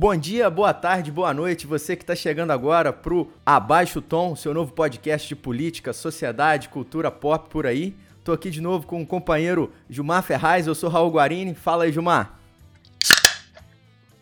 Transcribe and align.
Bom 0.00 0.16
dia, 0.16 0.48
boa 0.48 0.72
tarde, 0.72 1.10
boa 1.10 1.34
noite, 1.34 1.66
você 1.66 1.96
que 1.96 2.04
está 2.04 2.14
chegando 2.14 2.52
agora 2.52 2.92
pro 2.92 3.32
Abaixo 3.44 4.00
Tom, 4.00 4.36
seu 4.36 4.54
novo 4.54 4.72
podcast 4.72 5.26
de 5.26 5.34
política, 5.34 5.92
sociedade, 5.92 6.68
cultura 6.68 7.10
pop 7.10 7.50
por 7.50 7.66
aí. 7.66 7.96
Tô 8.22 8.30
aqui 8.30 8.48
de 8.48 8.60
novo 8.60 8.86
com 8.86 9.02
o 9.02 9.06
companheiro 9.06 9.72
Gilmar 9.90 10.22
Ferraz, 10.22 10.68
eu 10.68 10.74
sou 10.76 10.88
Raul 10.88 11.10
Guarini. 11.10 11.52
Fala 11.52 11.82
aí, 11.82 11.90
Gilmar. 11.90 12.38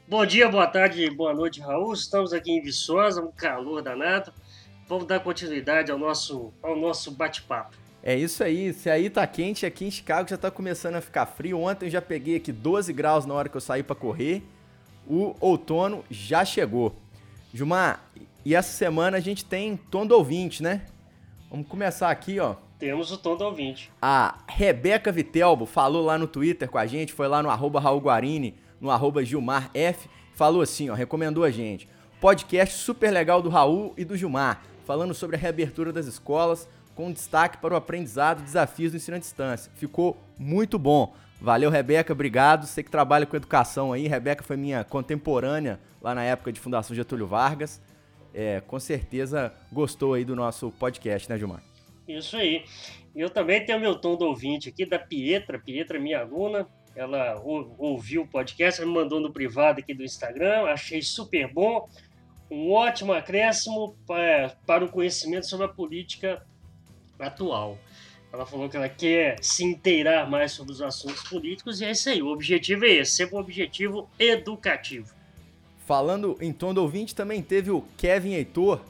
Bom 0.09 0.25
dia, 0.25 0.49
boa 0.49 0.67
tarde, 0.67 1.11
boa 1.11 1.35
noite, 1.35 1.61
Raul. 1.61 1.93
Estamos 1.93 2.33
aqui 2.33 2.53
em 2.53 2.63
Viçosa, 2.63 3.21
um 3.21 3.31
calor 3.31 3.83
danado. 3.83 4.33
Vamos 4.89 5.07
dar 5.07 5.21
continuidade 5.21 5.93
ao 5.93 5.99
nosso, 5.99 6.55
ao 6.63 6.75
nosso 6.75 7.11
bate-papo. 7.11 7.77
É 8.03 8.17
isso 8.17 8.43
aí, 8.43 8.73
se 8.73 8.89
aí 8.89 9.11
tá 9.11 9.27
quente, 9.27 9.67
aqui 9.67 9.85
em 9.85 9.91
Chicago 9.91 10.27
já 10.27 10.39
tá 10.39 10.51
começando 10.51 10.95
a 10.95 11.03
ficar 11.03 11.27
frio. 11.27 11.61
Ontem 11.61 11.85
eu 11.85 11.91
já 11.91 12.01
peguei 12.01 12.37
aqui 12.37 12.51
12 12.51 12.95
graus 12.95 13.27
na 13.27 13.35
hora 13.35 13.51
que 13.51 13.57
eu 13.59 13.61
saí 13.61 13.83
para 13.83 13.95
correr 13.95 14.43
o 15.09 15.35
outono 15.41 16.05
já 16.11 16.45
chegou. 16.45 16.95
Gilmar, 17.53 18.05
e 18.45 18.55
essa 18.55 18.73
semana 18.73 19.17
a 19.17 19.21
gente 19.21 19.45
tem 19.45 19.77
tom 19.77 20.07
do 20.07 20.15
ouvinte, 20.15 20.63
né? 20.63 20.83
Vamos 21.51 21.67
começar 21.67 22.11
aqui, 22.11 22.39
ó. 22.39 22.57
Temos 22.79 23.11
o 23.11 23.17
tom 23.17 23.37
do 23.37 23.45
ouvinte. 23.45 23.91
A 24.03 24.39
Rebeca 24.47 25.11
Vitelbo 25.11 25.65
falou 25.65 26.05
lá 26.05 26.19
no 26.19 26.27
Twitter 26.27 26.69
com 26.69 26.77
a 26.77 26.87
gente, 26.87 27.13
foi 27.13 27.27
lá 27.27 27.43
no 27.43 27.49
arroba 27.49 27.81
Raul 27.81 28.01
Guarini, 28.01 28.55
no 28.81 28.91
arroba 28.91 29.25
Gilmar 29.25 29.71
F, 29.73 30.09
falou 30.35 30.61
assim, 30.61 30.91
ó, 30.91 30.95
recomendou 30.95 31.43
a 31.43 31.51
gente. 31.51 31.89
Podcast 32.21 32.79
super 32.79 33.11
legal 33.11 33.41
do 33.41 33.49
Raul 33.49 33.95
e 33.97 34.05
do 34.05 34.17
Gilmar, 34.17 34.63
falando 34.85 35.15
sobre 35.15 35.37
a 35.37 35.39
reabertura 35.39 35.93
das 35.93 36.07
escolas, 36.07 36.69
com 36.95 37.11
destaque 37.13 37.59
para 37.59 37.75
o 37.75 37.77
aprendizado 37.77 38.41
e 38.41 38.45
desafios 38.45 38.93
do 38.93 38.97
ensino 38.97 39.17
à 39.17 39.21
distância. 39.21 39.73
Ficou 39.75 40.17
muito 40.39 40.79
bom. 40.79 41.15
Valeu, 41.41 41.71
Rebeca, 41.71 42.13
obrigado. 42.13 42.67
Você 42.67 42.83
que 42.83 42.91
trabalha 42.91 43.27
com 43.27 43.37
educação 43.37 43.93
aí. 43.93 44.09
Rebeca 44.09 44.43
foi 44.43 44.57
minha 44.57 44.83
contemporânea 44.85 45.79
lá 46.01 46.15
na 46.15 46.25
época 46.25 46.51
de 46.51 46.59
Fundação 46.59 46.97
Getúlio 46.97 47.27
Vargas. 47.27 47.81
É, 48.33 48.61
com 48.61 48.79
certeza 48.79 49.53
gostou 49.73 50.15
aí 50.15 50.25
do 50.25 50.37
nosso 50.37 50.71
podcast, 50.73 51.29
né, 51.29 51.39
Gilmar? 51.39 51.63
Isso 52.07 52.37
aí. 52.37 52.65
Eu 53.15 53.31
também 53.31 53.65
tenho 53.65 53.81
meu 53.81 53.95
tom 53.95 54.17
do 54.17 54.27
ouvinte 54.27 54.69
aqui 54.69 54.85
da 54.85 54.99
Pietra. 54.99 55.59
Pietra, 55.59 55.99
minha 55.99 56.21
aluna, 56.21 56.67
ela 56.95 57.41
ouviu 57.43 58.23
o 58.23 58.29
podcast, 58.29 58.81
me 58.81 58.93
mandou 58.93 59.21
no 59.21 59.33
privado 59.33 59.81
aqui 59.81 59.95
do 59.95 60.05
Instagram. 60.05 60.65
Achei 60.65 61.03
super 61.03 61.53
bom. 61.53 61.89
Um 62.51 62.71
ótimo 62.71 63.13
acréscimo 63.13 63.97
para, 64.07 64.57
para 64.67 64.85
o 64.85 64.89
conhecimento 64.89 65.47
sobre 65.47 65.67
a 65.67 65.69
política 65.69 66.47
atual. 67.19 67.79
Ela 68.33 68.45
falou 68.45 68.69
que 68.69 68.77
ela 68.77 68.89
quer 68.89 69.37
se 69.41 69.65
inteirar 69.65 70.29
mais 70.29 70.53
sobre 70.53 70.73
os 70.73 70.83
assuntos 70.83 71.23
políticos 71.23 71.81
e 71.81 71.85
é 71.85 71.91
isso 71.91 72.09
aí. 72.09 72.23
O 72.23 72.29
objetivo 72.29 72.85
é 72.85 72.91
esse, 72.91 73.13
sempre 73.13 73.37
um 73.37 73.39
objetivo 73.39 74.09
educativo. 74.19 75.15
Falando 75.87 76.37
em 76.41 76.53
tom 76.53 76.75
do 76.75 76.83
ouvinte, 76.83 77.15
também 77.15 77.41
teve 77.41 77.71
o 77.71 77.83
Kevin 77.97 78.35
Heitor, 78.35 78.81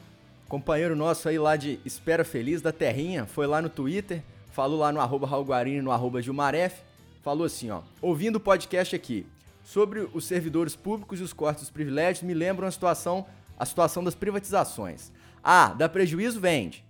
companheiro 0.48 0.97
nosso 0.97 1.28
aí 1.28 1.39
lá 1.39 1.55
de 1.55 1.78
Espera 1.84 2.25
Feliz 2.25 2.62
da 2.62 2.73
Terrinha, 2.73 3.27
foi 3.27 3.47
lá 3.47 3.61
no 3.61 3.69
Twitter, 3.69 4.23
falou 4.51 4.78
lá 4.78 4.91
no 4.91 5.01
arroba 5.01 5.27
Raul 5.27 5.45
Guarini, 5.45 5.83
no 5.83 5.91
arroba 5.91 6.23
Gilmaref, 6.23 6.81
falou 7.23 7.45
assim, 7.45 7.71
ó, 7.71 7.83
ouvindo 8.00 8.37
o 8.37 8.41
podcast 8.41 8.97
aqui, 8.97 9.27
sobre 9.62 10.09
os 10.15 10.25
servidores 10.25 10.75
públicos 10.75 11.21
e 11.21 11.23
os 11.25 11.33
cortes 11.33 11.65
dos 11.65 11.71
privilégios, 11.71 12.23
me 12.23 12.33
lembram 12.33 12.67
a 12.67 12.71
situação, 12.71 13.27
a 13.59 13.67
situação 13.67 14.03
das 14.03 14.15
privatizações. 14.15 15.12
Ah, 15.45 15.75
dá 15.77 15.89
prejuízo? 15.89 16.41
Vende. 16.41 16.86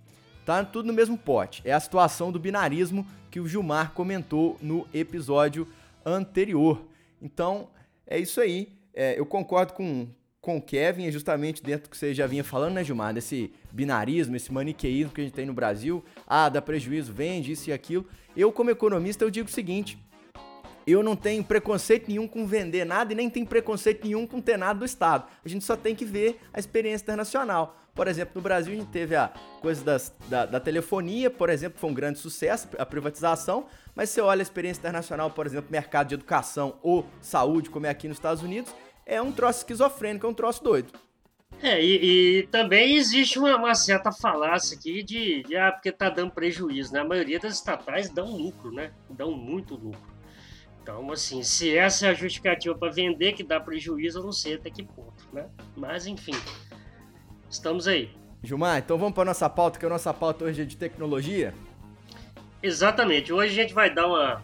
Tá 0.47 0.63
tudo 0.63 0.87
no 0.87 0.93
mesmo 0.93 1.17
pote. 1.17 1.61
É 1.65 1.73
a 1.73 1.79
situação 1.79 2.31
do 2.31 2.39
binarismo 2.39 3.05
que 3.29 3.37
o 3.37 3.45
Gilmar 3.45 3.91
comentou 3.91 4.57
no 4.61 4.87
episódio 4.93 5.67
anterior. 6.05 6.85
Então, 7.21 7.67
é 8.05 8.17
isso 8.17 8.39
aí. 8.39 8.69
É, 8.93 9.19
eu 9.19 9.25
concordo 9.25 9.73
com, 9.73 10.07
com 10.39 10.55
o 10.55 10.61
Kevin, 10.61 11.05
é 11.05 11.11
justamente 11.11 11.61
dentro 11.61 11.89
do 11.89 11.89
que 11.89 11.97
você 11.97 12.13
já 12.13 12.25
vinha 12.25 12.45
falando, 12.45 12.75
né, 12.75 12.83
Gilmar? 12.85 13.13
Desse 13.13 13.51
binarismo, 13.73 14.37
esse 14.37 14.49
maniqueísmo 14.49 15.11
que 15.11 15.19
a 15.19 15.23
gente 15.25 15.33
tem 15.33 15.45
no 15.45 15.53
Brasil. 15.53 16.01
Ah, 16.25 16.47
dá 16.47 16.61
prejuízo, 16.61 17.11
vende 17.11 17.51
isso 17.51 17.69
e 17.69 17.73
aquilo. 17.73 18.05
Eu, 18.33 18.49
como 18.49 18.69
economista, 18.69 19.25
eu 19.25 19.29
digo 19.29 19.49
o 19.49 19.51
seguinte: 19.51 20.01
eu 20.87 21.03
não 21.03 21.17
tenho 21.17 21.43
preconceito 21.43 22.07
nenhum 22.07 22.25
com 22.25 22.47
vender 22.47 22.85
nada 22.85 23.11
e 23.11 23.15
nem 23.17 23.29
tenho 23.29 23.45
preconceito 23.45 24.05
nenhum 24.05 24.25
com 24.25 24.39
ter 24.39 24.55
nada 24.55 24.79
do 24.79 24.85
Estado. 24.85 25.27
A 25.43 25.49
gente 25.49 25.65
só 25.65 25.75
tem 25.75 25.93
que 25.93 26.05
ver 26.05 26.39
a 26.53 26.59
experiência 26.59 27.03
internacional. 27.03 27.77
Por 27.97 28.07
exemplo, 28.07 28.33
no 28.35 28.41
Brasil 28.41 28.73
a 28.73 28.75
gente 28.77 28.89
teve 28.89 29.15
a 29.15 29.33
coisa 29.59 29.83
das, 29.83 30.15
da, 30.29 30.45
da, 30.45 30.59
telefonia, 30.59 31.31
por 31.31 31.49
exemplo, 31.49 31.79
foi 31.79 31.89
um 31.89 31.93
grande 31.95 32.19
sucesso, 32.19 32.69
a 32.77 32.85
privatização, 32.85 33.65
mas 33.95 34.11
você 34.11 34.21
olha 34.21 34.39
a 34.39 34.43
experiência 34.43 34.79
internacional, 34.79 35.31
por 35.31 35.47
exemplo, 35.47 35.71
mercado 35.71 36.09
de 36.09 36.13
educação 36.13 36.77
ou 36.83 37.07
saúde, 37.19 37.71
como 37.71 37.87
é 37.87 37.89
aqui 37.89 38.07
nos 38.07 38.17
Estados 38.17 38.43
Unidos, 38.43 38.71
é 39.03 39.19
um 39.19 39.31
troço 39.31 39.61
esquizofrênico, 39.61 40.27
é 40.27 40.29
um 40.29 40.33
troço 40.35 40.63
doido. 40.63 40.93
É, 41.59 41.83
e, 41.83 42.41
e 42.41 42.47
também 42.47 42.97
existe 42.97 43.39
uma, 43.39 43.55
uma, 43.55 43.73
certa 43.73 44.11
falácia 44.11 44.77
aqui 44.77 45.01
de, 45.01 45.41
de, 45.41 45.55
ah, 45.57 45.71
porque 45.71 45.91
tá 45.91 46.07
dando 46.07 46.31
prejuízo, 46.31 46.93
né? 46.93 46.99
A 46.99 47.03
maioria 47.03 47.39
das 47.39 47.55
estatais 47.55 48.11
dão 48.11 48.29
lucro, 48.29 48.71
né? 48.71 48.91
Dão 49.09 49.31
muito 49.31 49.73
lucro. 49.73 50.15
Então, 50.83 51.11
assim, 51.11 51.41
se 51.41 51.75
essa 51.75 52.05
é 52.05 52.09
a 52.11 52.13
justificativa 52.13 52.77
para 52.77 52.91
vender 52.91 53.33
que 53.33 53.43
dá 53.43 53.59
prejuízo, 53.59 54.19
eu 54.19 54.23
não 54.23 54.31
sei 54.31 54.53
até 54.53 54.69
que 54.69 54.83
ponto, 54.83 55.27
né? 55.33 55.49
Mas, 55.75 56.05
enfim, 56.05 56.35
Estamos 57.49 57.87
aí. 57.87 58.09
Gilmar, 58.43 58.79
então 58.79 58.97
vamos 58.97 59.13
para 59.13 59.25
nossa 59.25 59.49
pauta, 59.49 59.79
que 59.79 59.85
a 59.85 59.89
nossa 59.89 60.13
pauta 60.13 60.45
hoje 60.45 60.61
é 60.61 60.65
de 60.65 60.77
tecnologia? 60.77 61.53
Exatamente. 62.61 63.31
Hoje 63.33 63.51
a 63.59 63.63
gente 63.63 63.73
vai 63.73 63.93
dar 63.93 64.07
uma. 64.07 64.43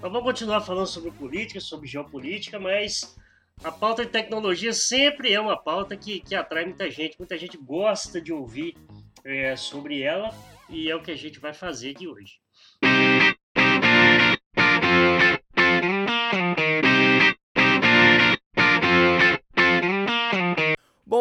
Nós 0.00 0.12
vamos 0.12 0.22
continuar 0.22 0.60
falando 0.60 0.86
sobre 0.86 1.10
política, 1.10 1.60
sobre 1.60 1.86
geopolítica, 1.86 2.58
mas 2.58 3.16
a 3.62 3.70
pauta 3.70 4.04
de 4.04 4.10
tecnologia 4.10 4.72
sempre 4.72 5.32
é 5.32 5.40
uma 5.40 5.56
pauta 5.56 5.96
que, 5.96 6.20
que 6.20 6.34
atrai 6.34 6.64
muita 6.64 6.90
gente. 6.90 7.18
Muita 7.18 7.36
gente 7.38 7.56
gosta 7.56 8.20
de 8.20 8.32
ouvir 8.32 8.76
é, 9.24 9.56
sobre 9.56 10.02
ela 10.02 10.30
e 10.68 10.90
é 10.90 10.96
o 10.96 11.02
que 11.02 11.10
a 11.10 11.16
gente 11.16 11.38
vai 11.38 11.54
fazer 11.54 11.90
aqui 11.90 12.06
hoje. 12.06 12.38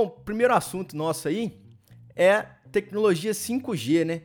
Bom, 0.04 0.10
primeiro 0.10 0.54
assunto 0.54 0.98
nosso 0.98 1.30
aí 1.30 1.58
é 2.14 2.42
tecnologia 2.74 3.32
5G, 3.32 4.04
né? 4.04 4.24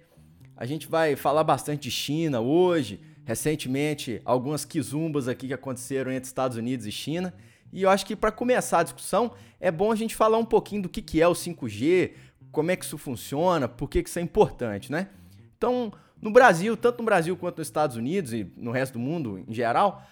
A 0.56 0.66
gente 0.66 0.88
vai 0.88 1.14
falar 1.14 1.44
bastante 1.44 1.82
de 1.82 1.90
China 1.92 2.40
hoje, 2.40 3.00
recentemente 3.24 4.20
algumas 4.24 4.64
quizumbas 4.64 5.28
aqui 5.28 5.46
que 5.46 5.54
aconteceram 5.54 6.10
entre 6.10 6.26
Estados 6.26 6.56
Unidos 6.56 6.84
e 6.84 6.90
China. 6.90 7.32
E 7.72 7.82
eu 7.82 7.90
acho 7.90 8.04
que 8.04 8.16
para 8.16 8.32
começar 8.32 8.80
a 8.80 8.82
discussão 8.82 9.30
é 9.60 9.70
bom 9.70 9.92
a 9.92 9.94
gente 9.94 10.16
falar 10.16 10.38
um 10.38 10.44
pouquinho 10.44 10.82
do 10.82 10.88
que, 10.88 11.00
que 11.00 11.22
é 11.22 11.28
o 11.28 11.32
5G, 11.32 12.10
como 12.50 12.72
é 12.72 12.76
que 12.76 12.84
isso 12.84 12.98
funciona, 12.98 13.68
por 13.68 13.88
que, 13.88 14.02
que 14.02 14.08
isso 14.08 14.18
é 14.18 14.22
importante, 14.22 14.90
né? 14.90 15.10
Então, 15.56 15.92
no 16.20 16.32
Brasil, 16.32 16.76
tanto 16.76 16.98
no 16.98 17.04
Brasil 17.04 17.36
quanto 17.36 17.58
nos 17.58 17.68
Estados 17.68 17.94
Unidos 17.94 18.32
e 18.32 18.50
no 18.56 18.72
resto 18.72 18.94
do 18.94 18.98
mundo 18.98 19.44
em 19.46 19.54
geral, 19.54 20.04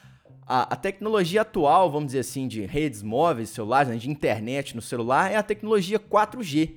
a, 0.47 0.75
a, 0.75 0.77
tecnologia 0.77 1.43
atual, 1.43 1.91
vamos 1.91 2.07
dizer 2.09 2.21
assim, 2.21 2.47
de 2.47 2.65
redes 2.65 3.03
móveis, 3.03 3.51
celulares, 3.51 3.91
né, 3.91 3.97
de 3.97 4.09
internet 4.09 4.77
no 4.77 4.81
celular, 4.81 5.33
é 5.33 5.37
a 5.37 5.43
tecnologia 5.43 5.99
4G. 5.99 6.75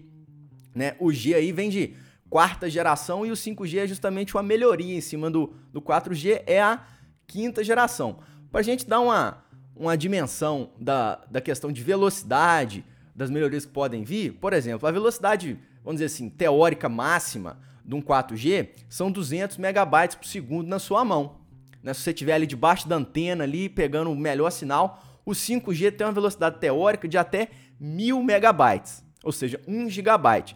Né? 0.74 0.96
O 1.00 1.12
G 1.14 1.36
aí 1.36 1.52
vem 1.52 1.70
de 1.70 1.94
quarta 2.30 2.70
geração 2.70 3.26
e 3.26 3.32
o 3.32 3.36
5G 3.36 3.78
é 3.78 3.88
justamente 3.88 4.36
uma 4.36 4.42
melhoria 4.42 4.96
em 4.96 5.02
cima 5.02 5.30
do, 5.30 5.54
do 5.72 5.82
4G, 5.82 6.42
é 6.48 6.60
a 6.60 6.84
quinta 7.28 7.64
geração. 7.64 8.20
Para 8.52 8.62
a 8.62 8.64
gente 8.64 8.88
dar 8.88 9.02
uma, 9.02 9.44
uma 9.76 9.96
dimensão 9.96 10.72
da, 10.80 11.24
da 11.30 11.40
questão 11.40 11.72
de 11.72 11.84
velocidade, 11.84 12.84
das 13.16 13.30
melhorias 13.30 13.66
que 13.66 13.72
podem 13.72 14.04
vir, 14.04 14.34
por 14.34 14.54
exemplo, 14.54 14.88
a 14.88 14.92
velocidade, 14.92 15.60
vamos 15.84 16.00
dizer 16.00 16.06
assim, 16.06 16.30
teórica 16.30 16.90
máxima 16.90 17.60
de 17.86 17.94
um 17.94 18.02
4G 18.02 18.70
são 18.88 19.12
200 19.12 19.58
megabytes 19.58 20.16
por 20.16 20.26
segundo 20.26 20.68
na 20.68 20.80
sua 20.80 21.04
mão. 21.04 21.39
Né? 21.84 21.94
Se 21.94 22.02
você 22.02 22.12
estiver 22.12 22.34
ali 22.34 22.48
debaixo 22.48 22.88
da 22.88 22.96
antena, 22.96 23.44
ali 23.44 23.70
pegando 23.70 24.12
o 24.12 24.16
melhor 24.16 24.52
sinal, 24.52 25.04
o 25.26 25.32
5G 25.32 25.96
tem 25.96 26.08
uma 26.08 26.14
velocidade 26.14 26.60
teórica 26.60 27.08
de 27.08 27.18
até 27.18 27.50
1000 27.80 28.24
megabytes, 28.24 29.04
ou 29.24 29.32
seja, 29.32 29.60
1 29.68 29.90
gigabyte. 29.90 30.56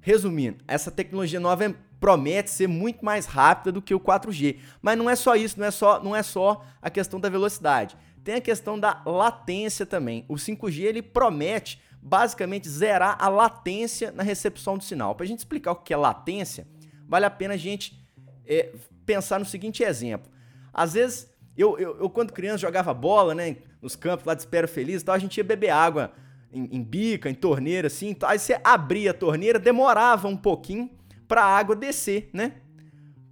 Resumindo, 0.00 0.58
essa 0.66 0.90
tecnologia 0.90 1.40
nova 1.40 1.74
promete 1.98 2.50
ser 2.50 2.66
muito 2.66 3.02
mais 3.02 3.24
rápida 3.24 3.72
do 3.72 3.80
que 3.80 3.94
o 3.94 4.00
4G. 4.00 4.58
Mas 4.82 4.98
não 4.98 5.08
é 5.08 5.16
só 5.16 5.34
isso, 5.34 5.58
não 5.58 5.66
é 5.66 5.70
só, 5.70 6.02
não 6.02 6.14
é 6.14 6.22
só 6.22 6.62
a 6.82 6.90
questão 6.90 7.18
da 7.18 7.30
velocidade. 7.30 7.96
Tem 8.22 8.34
a 8.34 8.40
questão 8.40 8.78
da 8.78 9.02
latência 9.06 9.86
também. 9.86 10.24
O 10.28 10.34
5G 10.34 10.82
ele 10.82 11.00
promete 11.00 11.80
basicamente 12.02 12.68
zerar 12.68 13.16
a 13.18 13.28
latência 13.28 14.12
na 14.12 14.22
recepção 14.22 14.76
do 14.76 14.84
sinal. 14.84 15.14
Para 15.14 15.24
a 15.24 15.26
gente 15.26 15.38
explicar 15.38 15.72
o 15.72 15.76
que 15.76 15.94
é 15.94 15.96
latência, 15.96 16.66
vale 17.08 17.24
a 17.24 17.30
pena 17.30 17.54
a 17.54 17.56
gente 17.56 17.98
é, 18.46 18.74
pensar 19.04 19.38
no 19.38 19.44
seguinte 19.44 19.82
exemplo. 19.82 20.30
Às 20.72 20.94
vezes, 20.94 21.30
eu, 21.56 21.78
eu, 21.78 21.98
eu, 22.00 22.10
quando 22.10 22.32
criança 22.32 22.58
jogava 22.58 22.92
bola, 22.92 23.34
né, 23.34 23.56
nos 23.80 23.94
campos 23.94 24.26
lá 24.26 24.34
de 24.34 24.40
Espero 24.40 24.66
Feliz 24.66 25.02
e 25.02 25.04
tal, 25.04 25.14
a 25.14 25.18
gente 25.18 25.36
ia 25.36 25.44
beber 25.44 25.70
água 25.70 26.12
em, 26.52 26.76
em 26.76 26.82
bica, 26.82 27.30
em 27.30 27.34
torneira, 27.34 27.86
assim. 27.86 28.08
Então, 28.10 28.28
aí 28.28 28.38
você 28.38 28.58
abria 28.64 29.10
a 29.10 29.14
torneira, 29.14 29.58
demorava 29.58 30.28
um 30.28 30.36
pouquinho 30.36 30.90
para 31.28 31.42
a 31.42 31.56
água 31.56 31.76
descer, 31.76 32.30
né? 32.32 32.54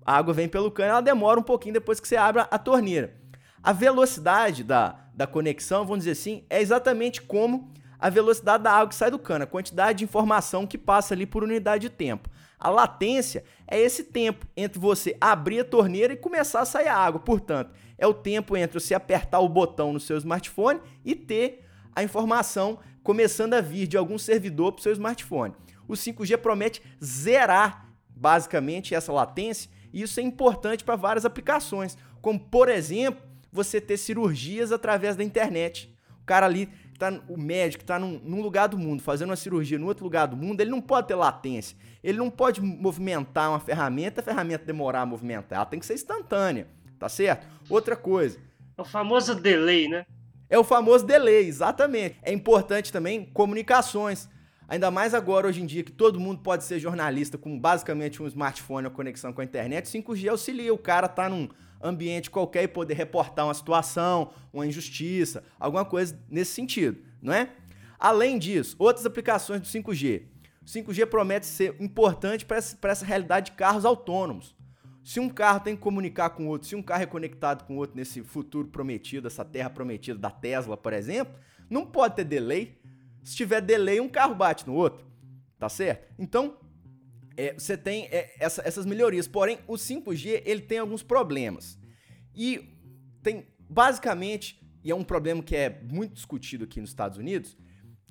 A 0.04 0.16
água 0.16 0.34
vem 0.34 0.48
pelo 0.48 0.70
cano, 0.70 0.90
ela 0.90 1.00
demora 1.00 1.38
um 1.38 1.44
pouquinho 1.44 1.74
depois 1.74 2.00
que 2.00 2.08
você 2.08 2.16
abre 2.16 2.44
a 2.50 2.58
torneira. 2.58 3.14
A 3.62 3.72
velocidade 3.72 4.64
da, 4.64 5.06
da 5.14 5.26
conexão, 5.26 5.84
vamos 5.84 6.00
dizer 6.00 6.12
assim, 6.12 6.44
é 6.50 6.60
exatamente 6.60 7.22
como 7.22 7.72
a 7.98 8.10
velocidade 8.10 8.64
da 8.64 8.72
água 8.72 8.88
que 8.88 8.96
sai 8.96 9.12
do 9.12 9.18
cano, 9.18 9.44
a 9.44 9.46
quantidade 9.46 9.98
de 9.98 10.04
informação 10.04 10.66
que 10.66 10.76
passa 10.76 11.14
ali 11.14 11.24
por 11.24 11.44
unidade 11.44 11.82
de 11.82 11.90
tempo. 11.90 12.28
A 12.64 12.70
latência 12.70 13.42
é 13.66 13.76
esse 13.76 14.04
tempo 14.04 14.46
entre 14.56 14.78
você 14.78 15.16
abrir 15.20 15.58
a 15.58 15.64
torneira 15.64 16.12
e 16.12 16.16
começar 16.16 16.60
a 16.60 16.64
sair 16.64 16.86
a 16.86 16.96
água. 16.96 17.18
Portanto, 17.18 17.72
é 17.98 18.06
o 18.06 18.14
tempo 18.14 18.56
entre 18.56 18.78
você 18.78 18.94
apertar 18.94 19.40
o 19.40 19.48
botão 19.48 19.92
no 19.92 19.98
seu 19.98 20.16
smartphone 20.16 20.80
e 21.04 21.16
ter 21.16 21.64
a 21.92 22.04
informação 22.04 22.78
começando 23.02 23.54
a 23.54 23.60
vir 23.60 23.88
de 23.88 23.96
algum 23.96 24.16
servidor 24.16 24.70
para 24.70 24.78
o 24.78 24.82
seu 24.84 24.92
smartphone. 24.92 25.56
O 25.88 25.94
5G 25.94 26.38
promete 26.38 26.80
zerar 27.02 27.92
basicamente 28.08 28.94
essa 28.94 29.12
latência 29.12 29.68
e 29.92 30.00
isso 30.00 30.20
é 30.20 30.22
importante 30.22 30.84
para 30.84 30.94
várias 30.94 31.24
aplicações, 31.24 31.98
como 32.20 32.38
por 32.38 32.68
exemplo, 32.68 33.20
você 33.50 33.80
ter 33.80 33.96
cirurgias 33.96 34.70
através 34.70 35.16
da 35.16 35.24
internet. 35.24 35.92
O 36.22 36.24
cara 36.24 36.46
ali, 36.46 36.68
tá, 36.96 37.12
o 37.28 37.36
médico 37.36 37.82
está 37.82 37.98
num, 37.98 38.20
num, 38.22 38.40
lugar 38.40 38.68
do 38.68 38.78
mundo 38.78 39.02
fazendo 39.02 39.30
uma 39.30 39.36
cirurgia 39.36 39.80
no 39.80 39.88
outro 39.88 40.04
lugar 40.04 40.26
do 40.26 40.36
mundo, 40.36 40.60
ele 40.60 40.70
não 40.70 40.80
pode 40.80 41.08
ter 41.08 41.16
latência. 41.16 41.76
Ele 42.02 42.18
não 42.18 42.30
pode 42.30 42.60
movimentar 42.60 43.50
uma 43.50 43.60
ferramenta, 43.60 44.20
a 44.20 44.24
ferramenta 44.24 44.64
demorar 44.64 45.02
a 45.02 45.06
movimentar. 45.06 45.56
Ela 45.56 45.66
tem 45.66 45.78
que 45.78 45.86
ser 45.86 45.94
instantânea, 45.94 46.66
tá 46.98 47.08
certo? 47.08 47.46
Outra 47.68 47.94
coisa. 47.96 48.38
É 48.76 48.82
o 48.82 48.84
famoso 48.84 49.34
delay, 49.34 49.88
né? 49.88 50.04
É 50.50 50.58
o 50.58 50.64
famoso 50.64 51.06
delay, 51.06 51.46
exatamente. 51.46 52.16
É 52.22 52.32
importante 52.32 52.92
também 52.92 53.24
comunicações. 53.24 54.28
Ainda 54.68 54.90
mais 54.90 55.14
agora, 55.14 55.46
hoje 55.46 55.62
em 55.62 55.66
dia, 55.66 55.84
que 55.84 55.92
todo 55.92 56.18
mundo 56.18 56.40
pode 56.40 56.64
ser 56.64 56.78
jornalista 56.78 57.38
com 57.38 57.58
basicamente 57.58 58.22
um 58.22 58.26
smartphone 58.26 58.86
ou 58.86 58.92
conexão 58.92 59.32
com 59.32 59.40
a 59.40 59.44
internet, 59.44 59.86
5G 59.86 60.28
auxilia. 60.28 60.72
O 60.72 60.78
cara 60.78 61.08
tá 61.08 61.28
num 61.28 61.48
ambiente 61.82 62.30
qualquer 62.30 62.64
e 62.64 62.68
poder 62.68 62.94
reportar 62.94 63.46
uma 63.46 63.54
situação, 63.54 64.32
uma 64.52 64.66
injustiça, 64.66 65.42
alguma 65.58 65.84
coisa 65.84 66.18
nesse 66.28 66.52
sentido, 66.52 67.02
não 67.20 67.32
é? 67.32 67.50
Além 67.98 68.38
disso, 68.38 68.76
outras 68.78 69.04
aplicações 69.04 69.60
do 69.60 69.66
5G. 69.66 70.22
O 70.62 70.64
5G 70.64 71.06
promete 71.06 71.46
ser 71.46 71.76
importante 71.80 72.44
para 72.44 72.56
essa, 72.56 72.78
essa 72.82 73.04
realidade 73.04 73.50
de 73.50 73.56
carros 73.56 73.84
autônomos. 73.84 74.54
Se 75.02 75.18
um 75.18 75.28
carro 75.28 75.60
tem 75.60 75.74
que 75.74 75.82
comunicar 75.82 76.30
com 76.30 76.46
outro, 76.46 76.68
se 76.68 76.76
um 76.76 76.82
carro 76.82 77.02
é 77.02 77.06
conectado 77.06 77.64
com 77.64 77.76
outro 77.76 77.96
nesse 77.96 78.22
futuro 78.22 78.68
prometido, 78.68 79.26
essa 79.26 79.44
terra 79.44 79.68
prometida 79.68 80.18
da 80.18 80.30
Tesla, 80.30 80.76
por 80.76 80.92
exemplo, 80.92 81.34
não 81.68 81.84
pode 81.84 82.16
ter 82.16 82.24
delay. 82.24 82.80
Se 83.24 83.34
tiver 83.34 83.60
delay, 83.60 84.00
um 84.00 84.08
carro 84.08 84.34
bate 84.34 84.66
no 84.66 84.74
outro. 84.74 85.04
Tá 85.58 85.68
certo? 85.68 86.12
Então, 86.18 86.56
é, 87.36 87.54
você 87.54 87.76
tem 87.76 88.06
é, 88.06 88.34
essa, 88.38 88.62
essas 88.66 88.86
melhorias. 88.86 89.26
Porém, 89.26 89.58
o 89.66 89.74
5G 89.74 90.42
ele 90.44 90.60
tem 90.60 90.78
alguns 90.78 91.02
problemas. 91.02 91.78
E 92.34 92.76
tem 93.22 93.46
basicamente, 93.68 94.60
e 94.84 94.90
é 94.90 94.94
um 94.94 95.04
problema 95.04 95.42
que 95.42 95.56
é 95.56 95.82
muito 95.82 96.14
discutido 96.14 96.64
aqui 96.64 96.80
nos 96.80 96.90
Estados 96.90 97.18
Unidos, 97.18 97.56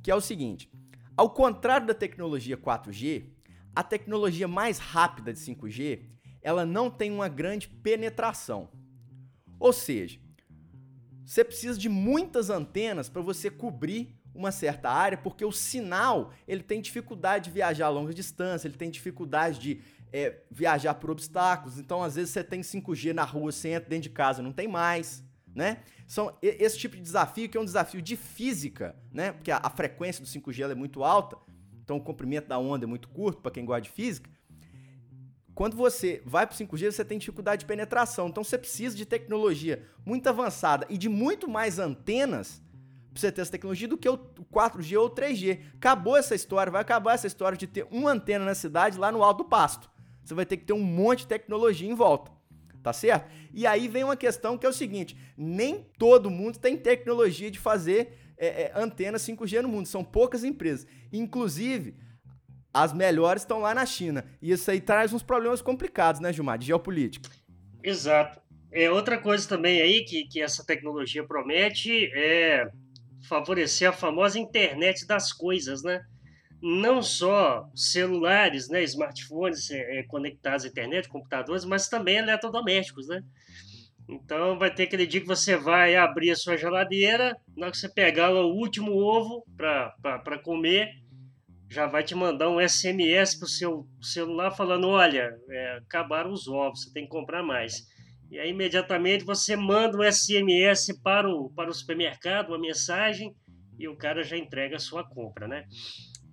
que 0.01 0.09
é 0.09 0.15
o 0.15 0.21
seguinte: 0.21 0.71
ao 1.15 1.29
contrário 1.29 1.87
da 1.87 1.93
tecnologia 1.93 2.57
4G, 2.57 3.25
a 3.75 3.83
tecnologia 3.83 4.47
mais 4.47 4.79
rápida 4.79 5.31
de 5.33 5.39
5G 5.39 6.11
ela 6.41 6.65
não 6.65 6.89
tem 6.89 7.11
uma 7.11 7.27
grande 7.27 7.67
penetração. 7.67 8.69
Ou 9.59 9.71
seja, 9.71 10.19
você 11.25 11.43
precisa 11.43 11.77
de 11.77 11.87
muitas 11.87 12.49
antenas 12.49 13.07
para 13.07 13.21
você 13.21 13.49
cobrir 13.49 14.19
uma 14.33 14.51
certa 14.51 14.89
área, 14.89 15.17
porque 15.17 15.45
o 15.45 15.51
sinal 15.51 16.31
ele 16.47 16.63
tem 16.63 16.81
dificuldade 16.81 17.45
de 17.45 17.51
viajar 17.51 17.87
a 17.87 17.89
longa 17.89 18.13
distância, 18.13 18.67
ele 18.67 18.77
tem 18.77 18.89
dificuldade 18.89 19.59
de 19.59 19.81
é, 20.11 20.41
viajar 20.49 20.95
por 20.95 21.11
obstáculos. 21.11 21.77
Então, 21.77 22.01
às 22.01 22.15
vezes, 22.15 22.31
você 22.31 22.43
tem 22.43 22.61
5G 22.61 23.13
na 23.13 23.23
rua, 23.23 23.51
você 23.51 23.69
entra 23.69 23.89
dentro 23.89 24.03
de 24.03 24.09
casa, 24.09 24.41
não 24.41 24.51
tem 24.51 24.67
mais. 24.67 25.23
Né? 25.53 25.83
São 26.11 26.37
esse 26.41 26.77
tipo 26.77 26.97
de 26.97 27.01
desafio 27.01 27.47
que 27.47 27.57
é 27.57 27.61
um 27.61 27.63
desafio 27.63 28.01
de 28.01 28.17
física, 28.17 28.93
né? 29.13 29.31
Porque 29.31 29.49
a, 29.49 29.61
a 29.63 29.69
frequência 29.69 30.21
do 30.21 30.29
5G 30.29 30.69
é 30.69 30.75
muito 30.75 31.05
alta, 31.05 31.37
então 31.81 31.95
o 31.95 32.01
comprimento 32.01 32.49
da 32.49 32.59
onda 32.59 32.83
é 32.83 32.85
muito 32.85 33.07
curto 33.07 33.41
para 33.41 33.49
quem 33.49 33.63
gosta 33.63 33.83
de 33.83 33.91
física. 33.91 34.29
Quando 35.55 35.77
você 35.77 36.21
vai 36.25 36.45
para 36.45 36.53
o 36.53 36.57
5G, 36.57 36.91
você 36.91 37.05
tem 37.05 37.17
dificuldade 37.17 37.61
de 37.61 37.65
penetração. 37.65 38.27
Então 38.27 38.43
você 38.43 38.57
precisa 38.57 38.93
de 38.93 39.05
tecnologia 39.05 39.87
muito 40.05 40.27
avançada 40.27 40.85
e 40.89 40.97
de 40.97 41.07
muito 41.07 41.49
mais 41.49 41.79
antenas 41.79 42.61
para 43.13 43.21
você 43.21 43.31
ter 43.31 43.39
essa 43.39 43.51
tecnologia 43.51 43.87
do 43.87 43.97
que 43.97 44.09
o 44.09 44.17
4G 44.17 44.99
ou 44.99 45.05
o 45.05 45.09
3G. 45.09 45.61
Acabou 45.75 46.17
essa 46.17 46.35
história, 46.35 46.69
vai 46.69 46.81
acabar 46.81 47.13
essa 47.13 47.27
história 47.27 47.57
de 47.57 47.67
ter 47.67 47.87
uma 47.89 48.11
antena 48.11 48.43
na 48.43 48.53
cidade 48.53 48.97
lá 48.97 49.13
no 49.13 49.23
alto 49.23 49.45
do 49.45 49.49
pasto. 49.49 49.89
Você 50.25 50.33
vai 50.33 50.45
ter 50.45 50.57
que 50.57 50.65
ter 50.65 50.73
um 50.73 50.83
monte 50.83 51.19
de 51.19 51.27
tecnologia 51.27 51.89
em 51.89 51.95
volta. 51.95 52.40
Tá 52.81 52.91
certo? 52.91 53.29
E 53.53 53.67
aí 53.67 53.87
vem 53.87 54.03
uma 54.03 54.15
questão 54.15 54.57
que 54.57 54.65
é 54.65 54.69
o 54.69 54.73
seguinte: 54.73 55.15
nem 55.37 55.85
todo 55.97 56.29
mundo 56.29 56.57
tem 56.57 56.75
tecnologia 56.75 57.51
de 57.51 57.59
fazer 57.59 58.17
é, 58.37 58.63
é, 58.63 58.71
antena 58.75 59.17
5G 59.17 59.61
no 59.61 59.69
mundo. 59.69 59.87
São 59.87 60.03
poucas 60.03 60.43
empresas. 60.43 60.87
Inclusive, 61.13 61.95
as 62.73 62.93
melhores 62.93 63.43
estão 63.43 63.59
lá 63.59 63.75
na 63.75 63.85
China. 63.85 64.25
E 64.41 64.51
isso 64.51 64.69
aí 64.71 64.81
traz 64.81 65.13
uns 65.13 65.23
problemas 65.23 65.61
complicados, 65.61 66.19
né, 66.19 66.33
Gilmar, 66.33 66.57
de 66.57 66.65
geopolítica. 66.65 67.29
Exato. 67.83 68.41
É, 68.71 68.89
outra 68.89 69.17
coisa 69.17 69.47
também 69.47 69.81
aí 69.81 70.05
que, 70.05 70.25
que 70.25 70.41
essa 70.41 70.65
tecnologia 70.65 71.25
promete 71.25 72.09
é 72.15 72.69
favorecer 73.27 73.89
a 73.89 73.93
famosa 73.93 74.39
internet 74.39 75.05
das 75.05 75.31
coisas, 75.33 75.83
né? 75.83 76.01
Não 76.61 77.01
só 77.01 77.67
celulares, 77.75 78.69
né, 78.69 78.83
smartphones 78.83 79.71
é, 79.71 79.99
é 79.99 80.03
conectados 80.03 80.65
à 80.65 80.67
internet, 80.67 81.09
computadores, 81.09 81.65
mas 81.65 81.89
também 81.89 82.17
eletrodomésticos, 82.17 83.07
né? 83.07 83.23
Então 84.07 84.59
vai 84.59 84.73
ter 84.73 84.83
aquele 84.83 85.07
dia 85.07 85.21
que 85.21 85.27
você 85.27 85.55
vai 85.55 85.95
abrir 85.95 86.31
a 86.31 86.35
sua 86.35 86.57
geladeira, 86.57 87.35
na 87.55 87.67
hora 87.67 87.71
que 87.71 87.77
você 87.77 87.89
pegar 87.89 88.31
o 88.31 88.53
último 88.53 88.91
ovo 88.93 89.43
para 89.55 90.37
comer, 90.43 90.89
já 91.69 91.87
vai 91.87 92.03
te 92.03 92.13
mandar 92.13 92.49
um 92.49 92.59
SMS 92.59 93.39
para 93.39 93.45
o 93.45 93.49
seu 93.49 93.87
celular 94.01 94.51
falando: 94.51 94.89
olha, 94.89 95.31
é, 95.49 95.77
acabaram 95.77 96.31
os 96.31 96.47
ovos, 96.47 96.83
você 96.83 96.91
tem 96.91 97.03
que 97.03 97.09
comprar 97.09 97.41
mais. 97.41 97.89
E 98.29 98.37
aí, 98.37 98.49
imediatamente, 98.49 99.23
você 99.23 99.55
manda 99.55 99.97
um 99.97 100.03
SMS 100.03 100.87
para 101.01 101.29
o, 101.29 101.49
para 101.53 101.69
o 101.69 101.73
supermercado, 101.73 102.49
uma 102.49 102.59
mensagem, 102.59 103.33
e 103.79 103.87
o 103.87 103.95
cara 103.95 104.23
já 104.23 104.37
entrega 104.37 104.75
a 104.75 104.79
sua 104.79 105.03
compra, 105.03 105.47
né? 105.47 105.65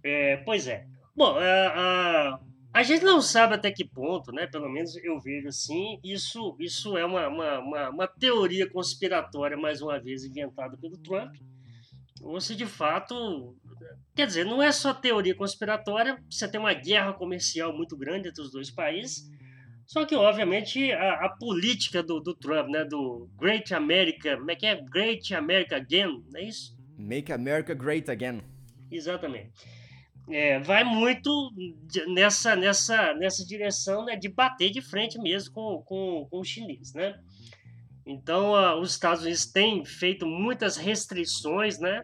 É, 0.09 0.37
pois 0.39 0.67
é. 0.67 0.87
Bom, 1.15 1.37
a, 1.37 1.69
a, 1.69 2.41
a, 2.73 2.83
gente 2.83 3.05
não 3.05 3.21
sabe 3.21 3.55
até 3.55 3.71
que 3.71 3.85
ponto, 3.85 4.33
né? 4.33 4.47
Pelo 4.47 4.69
menos 4.71 4.97
eu 4.97 5.19
vejo 5.21 5.49
assim, 5.49 6.01
isso, 6.03 6.57
isso 6.59 6.97
é 6.97 7.05
uma, 7.05 7.29
uma, 7.29 7.59
uma, 7.59 7.91
uma 7.91 8.09
teoria 8.09 8.69
conspiratória, 8.71 9.57
mais 9.57 9.83
uma 9.83 10.01
vez, 10.01 10.25
inventada 10.25 10.79
pelo 10.79 10.97
Trump, 10.97 11.35
ou 12.23 12.41
se 12.41 12.55
de 12.57 12.67
fato 12.67 13.55
Quer 14.19 14.27
dizer, 14.27 14.45
não 14.45 14.61
é 14.61 14.73
só 14.73 14.93
teoria 14.93 15.33
conspiratória, 15.33 16.21
você 16.29 16.49
tem 16.51 16.59
uma 16.59 16.75
guerra 16.75 17.13
comercial 17.13 17.73
muito 17.73 17.97
grande 17.97 18.29
entre 18.29 18.43
os 18.43 18.51
dois 18.51 18.69
países, 18.69 19.31
só 19.87 20.05
que, 20.05 20.17
obviamente, 20.17 20.91
a, 20.91 21.27
a 21.27 21.29
política 21.29 22.03
do, 22.03 22.19
do, 22.19 22.35
Trump, 22.35 22.69
né, 22.69 22.85
do 22.85 23.31
Great 23.39 23.73
America, 23.73 24.37
como 24.37 24.51
é 24.51 24.57
que 24.57 24.67
é? 24.67 24.75
Great 24.75 25.33
America 25.33 25.77
Again, 25.77 26.25
não 26.33 26.41
é 26.41 26.45
isso? 26.45 26.77
Make 26.99 27.33
America 27.33 27.75
Great 27.75 28.11
Again. 28.11 28.43
Exatamente. 28.91 29.53
É, 30.31 30.59
vai 30.61 30.85
muito 30.85 31.51
nessa, 32.09 32.55
nessa, 32.55 33.15
nessa 33.15 33.47
direção 33.47 34.05
né, 34.05 34.17
de 34.17 34.29
bater 34.29 34.71
de 34.71 34.83
frente 34.83 35.19
mesmo 35.19 35.55
com, 35.55 35.83
com, 35.85 36.27
com 36.31 36.39
o 36.41 36.45
chinês, 36.45 36.93
né? 36.93 37.19
Então, 38.09 38.53
uh, 38.53 38.81
os 38.81 38.93
Estados 38.93 39.23
Unidos 39.23 39.45
têm 39.47 39.85
feito 39.85 40.27
muitas 40.27 40.77
restrições, 40.79 41.79
né? 41.79 42.03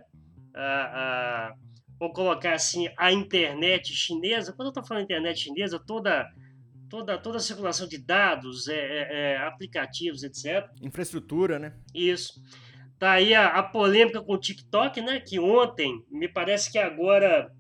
A, 0.55 0.61
a, 0.61 1.55
vamos 1.99 2.15
colocar 2.15 2.53
assim, 2.53 2.89
a 2.99 3.11
internet 3.11 3.95
chinesa. 3.95 4.53
Quando 4.53 4.67
eu 4.67 4.71
estou 4.71 4.85
falando 4.85 5.05
internet 5.05 5.41
chinesa, 5.41 5.79
toda, 5.79 6.31
toda, 6.91 7.17
toda 7.17 7.39
a 7.39 7.41
circulação 7.41 7.89
de 7.89 7.97
dados, 7.99 8.69
é, 8.69 8.75
é, 8.75 9.09
é, 9.13 9.37
aplicativos, 9.39 10.23
etc. 10.23 10.69
Infraestrutura, 10.83 11.59
né? 11.59 11.75
Isso. 11.95 12.35
Tá 12.99 13.13
aí 13.13 13.35
a, 13.35 13.47
a, 13.49 13.63
polêmica 13.63 14.23
com 14.23 14.35
o 14.35 14.41
TikTok, 14.41 15.01
né? 15.01 15.21
Que 15.21 15.41
ontem, 15.41 16.05
me 16.11 16.29
parece 16.29 16.71
que 16.71 16.79
agora, 16.79 17.51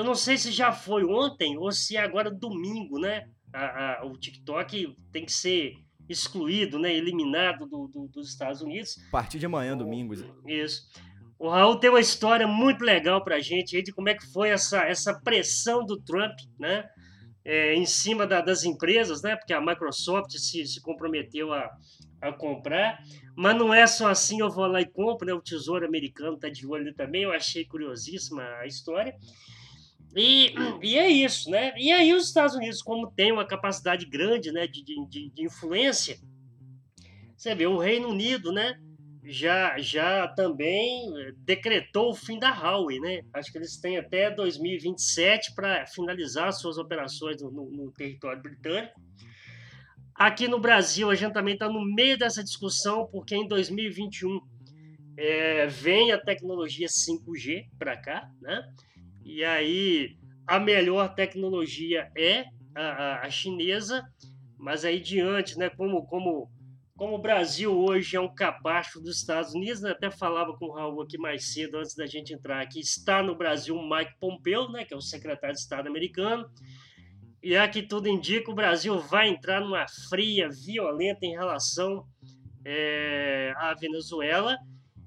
eu 0.00 0.04
não 0.04 0.14
sei 0.14 0.38
se 0.38 0.50
já 0.50 0.72
foi 0.72 1.04
ontem 1.04 1.58
ou 1.58 1.70
se 1.70 1.94
é 1.94 2.00
agora 2.00 2.30
domingo, 2.30 2.98
né? 2.98 3.28
A, 3.52 4.00
a, 4.00 4.06
o 4.06 4.16
TikTok 4.16 4.96
tem 5.12 5.26
que 5.26 5.32
ser 5.32 5.74
excluído, 6.08 6.78
né? 6.78 6.94
Eliminado 6.94 7.66
do, 7.66 7.86
do, 7.86 8.08
dos 8.08 8.30
Estados 8.30 8.62
Unidos. 8.62 8.96
A 9.08 9.10
partir 9.10 9.38
de 9.38 9.44
amanhã, 9.44 9.76
domingo. 9.76 10.14
Isso. 10.46 10.88
O 11.38 11.50
Raul 11.50 11.76
tem 11.76 11.90
uma 11.90 12.00
história 12.00 12.46
muito 12.46 12.82
legal 12.82 13.22
para 13.22 13.36
a 13.36 13.40
gente 13.40 13.76
aí 13.76 13.82
de 13.82 13.92
como 13.92 14.08
é 14.08 14.14
que 14.14 14.26
foi 14.32 14.48
essa, 14.48 14.84
essa 14.84 15.12
pressão 15.20 15.84
do 15.84 16.00
Trump, 16.00 16.38
né? 16.58 16.88
É, 17.44 17.74
em 17.74 17.84
cima 17.84 18.26
da, 18.26 18.40
das 18.40 18.64
empresas, 18.64 19.20
né? 19.22 19.36
Porque 19.36 19.52
a 19.52 19.60
Microsoft 19.60 20.30
se, 20.32 20.64
se 20.64 20.80
comprometeu 20.80 21.52
a, 21.52 21.70
a 22.22 22.32
comprar. 22.32 22.98
Mas 23.36 23.54
não 23.54 23.72
é 23.72 23.86
só 23.86 24.08
assim, 24.08 24.40
eu 24.40 24.48
vou 24.48 24.66
lá 24.66 24.80
e 24.80 24.86
compro, 24.86 25.26
né? 25.26 25.34
O 25.34 25.42
Tesouro 25.42 25.86
Americano 25.86 26.36
está 26.36 26.48
de 26.48 26.66
olho 26.66 26.94
também. 26.94 27.24
Eu 27.24 27.32
achei 27.32 27.66
curiosíssima 27.66 28.42
a 28.60 28.66
história. 28.66 29.14
E, 30.16 30.54
e 30.82 30.98
é 30.98 31.08
isso, 31.08 31.50
né? 31.50 31.72
E 31.76 31.92
aí 31.92 32.12
os 32.14 32.26
Estados 32.26 32.54
Unidos, 32.54 32.82
como 32.82 33.10
tem 33.10 33.32
uma 33.32 33.46
capacidade 33.46 34.06
grande 34.06 34.52
né, 34.52 34.66
de, 34.66 34.82
de, 34.82 35.30
de 35.30 35.44
influência, 35.44 36.18
você 37.36 37.54
vê 37.54 37.66
o 37.66 37.78
Reino 37.78 38.08
Unido, 38.08 38.52
né? 38.52 38.78
já, 39.30 39.78
já 39.78 40.26
também 40.28 41.12
decretou 41.38 42.10
o 42.10 42.14
fim 42.14 42.38
da 42.38 42.50
Huawei, 42.50 42.98
né? 42.98 43.22
Acho 43.32 43.52
que 43.52 43.58
eles 43.58 43.76
têm 43.76 43.98
até 43.98 44.30
2027 44.30 45.54
para 45.54 45.86
finalizar 45.86 46.52
suas 46.52 46.78
operações 46.78 47.40
no, 47.40 47.50
no, 47.50 47.92
território 47.92 48.42
britânico. 48.42 49.00
Aqui 50.14 50.48
no 50.48 50.58
Brasil, 50.58 51.10
a 51.10 51.14
gente 51.14 51.32
também 51.32 51.54
está 51.54 51.68
no 51.68 51.84
meio 51.84 52.18
dessa 52.18 52.42
discussão, 52.42 53.06
porque 53.06 53.34
em 53.34 53.46
2021 53.46 54.40
é, 55.16 55.66
vem 55.66 56.12
a 56.12 56.18
tecnologia 56.18 56.86
5G 56.88 57.68
para 57.78 57.96
cá, 57.96 58.28
né? 58.40 58.62
E 59.24 59.44
aí 59.44 60.16
a 60.46 60.58
melhor 60.58 61.14
tecnologia 61.14 62.10
é 62.16 62.44
a, 62.74 63.26
a, 63.26 63.30
chinesa, 63.30 64.04
mas 64.58 64.84
aí 64.84 65.00
diante, 65.00 65.56
né? 65.58 65.70
Como, 65.70 66.06
como 66.06 66.50
como 67.00 67.14
o 67.14 67.22
Brasil 67.22 67.74
hoje 67.74 68.14
é 68.14 68.20
um 68.20 68.34
capacho 68.34 69.00
dos 69.00 69.16
Estados 69.16 69.54
Unidos, 69.54 69.80
né? 69.80 69.92
até 69.92 70.10
falava 70.10 70.54
com 70.58 70.66
o 70.66 70.74
Raul 70.74 71.00
aqui 71.00 71.16
mais 71.16 71.50
cedo, 71.50 71.78
antes 71.78 71.96
da 71.96 72.04
gente 72.04 72.34
entrar 72.34 72.60
aqui, 72.60 72.78
está 72.78 73.22
no 73.22 73.34
Brasil 73.34 73.74
o 73.74 73.88
Mike 73.88 74.12
Pompeo, 74.20 74.68
né? 74.68 74.84
que 74.84 74.92
é 74.92 74.96
o 74.98 75.00
secretário 75.00 75.54
de 75.54 75.62
Estado 75.62 75.88
americano, 75.88 76.46
e 77.42 77.54
é 77.54 77.66
que 77.66 77.82
tudo 77.82 78.06
indica, 78.06 78.50
o 78.50 78.54
Brasil 78.54 78.98
vai 78.98 79.30
entrar 79.30 79.62
numa 79.62 79.86
fria, 80.10 80.50
violenta 80.50 81.24
em 81.24 81.32
relação 81.32 82.04
é, 82.66 83.54
à 83.56 83.72
Venezuela, 83.72 84.58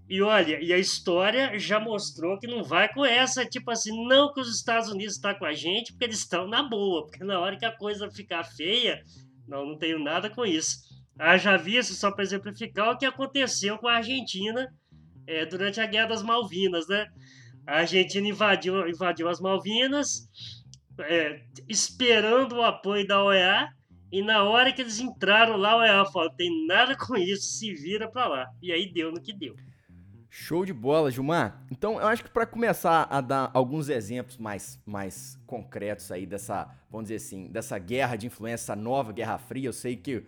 e 0.09 0.21
olha, 0.21 0.59
e 0.61 0.73
a 0.73 0.77
história 0.77 1.57
já 1.57 1.79
mostrou 1.79 2.37
que 2.37 2.47
não 2.47 2.63
vai 2.63 2.91
com 2.91 3.05
essa, 3.05 3.45
tipo 3.45 3.71
assim, 3.71 4.05
não 4.05 4.33
que 4.33 4.41
os 4.41 4.53
Estados 4.53 4.89
Unidos 4.89 5.15
estão 5.15 5.33
tá 5.33 5.39
com 5.39 5.45
a 5.45 5.53
gente, 5.53 5.93
porque 5.93 6.05
eles 6.05 6.19
estão 6.19 6.47
na 6.47 6.61
boa, 6.61 7.05
porque 7.05 7.23
na 7.23 7.39
hora 7.39 7.57
que 7.57 7.65
a 7.65 7.75
coisa 7.75 8.11
ficar 8.11 8.43
feia, 8.43 9.01
não, 9.47 9.65
não 9.65 9.77
tenho 9.77 9.99
nada 9.99 10.29
com 10.29 10.45
isso. 10.45 10.77
Haja 11.17 11.57
visto, 11.57 11.93
só 11.93 12.11
para 12.11 12.23
exemplificar, 12.23 12.91
o 12.91 12.97
que 12.97 13.05
aconteceu 13.05 13.77
com 13.77 13.87
a 13.87 13.95
Argentina 13.95 14.67
é, 15.25 15.45
durante 15.45 15.79
a 15.79 15.85
Guerra 15.85 16.07
das 16.07 16.23
Malvinas, 16.23 16.87
né? 16.87 17.07
A 17.65 17.77
Argentina 17.77 18.27
invadiu, 18.27 18.87
invadiu 18.89 19.29
as 19.29 19.39
Malvinas, 19.39 20.27
é, 20.99 21.43
esperando 21.69 22.57
o 22.57 22.63
apoio 22.63 23.07
da 23.07 23.23
OEA, 23.23 23.69
e 24.11 24.21
na 24.21 24.43
hora 24.43 24.71
que 24.73 24.81
eles 24.81 24.99
entraram 24.99 25.55
lá, 25.55 25.71
a 25.71 25.77
OEA 25.77 26.05
falou: 26.05 26.29
tem 26.31 26.67
nada 26.67 26.95
com 26.95 27.15
isso, 27.15 27.57
se 27.57 27.73
vira 27.73 28.11
para 28.11 28.27
lá. 28.27 28.45
E 28.61 28.71
aí 28.71 28.91
deu 28.91 29.11
no 29.11 29.21
que 29.21 29.33
deu. 29.33 29.55
Show 30.35 30.65
de 30.65 30.73
bola, 30.73 31.11
Gilmar. 31.11 31.63
Então, 31.69 32.01
eu 32.01 32.07
acho 32.07 32.23
que 32.23 32.29
para 32.31 32.47
começar 32.47 33.07
a 33.07 33.21
dar 33.21 33.51
alguns 33.53 33.87
exemplos 33.87 34.35
mais, 34.35 34.79
mais 34.83 35.39
concretos 35.45 36.11
aí 36.11 36.25
dessa, 36.25 36.75
vamos 36.89 37.03
dizer 37.05 37.17
assim, 37.17 37.47
dessa 37.51 37.77
guerra 37.77 38.15
de 38.15 38.25
influência, 38.25 38.75
nova 38.75 39.13
Guerra 39.13 39.37
Fria, 39.37 39.69
eu 39.69 39.73
sei 39.73 39.95
que 39.95 40.25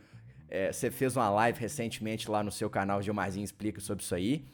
é, 0.47 0.71
você 0.71 0.91
fez 0.91 1.17
uma 1.17 1.27
live 1.31 1.59
recentemente 1.59 2.29
lá 2.29 2.43
no 2.43 2.51
seu 2.51 2.69
canal, 2.69 3.01
Gilmarzinho 3.01 3.43
explica 3.43 3.81
sobre 3.81 4.03
isso 4.03 4.13
aí. 4.13 4.45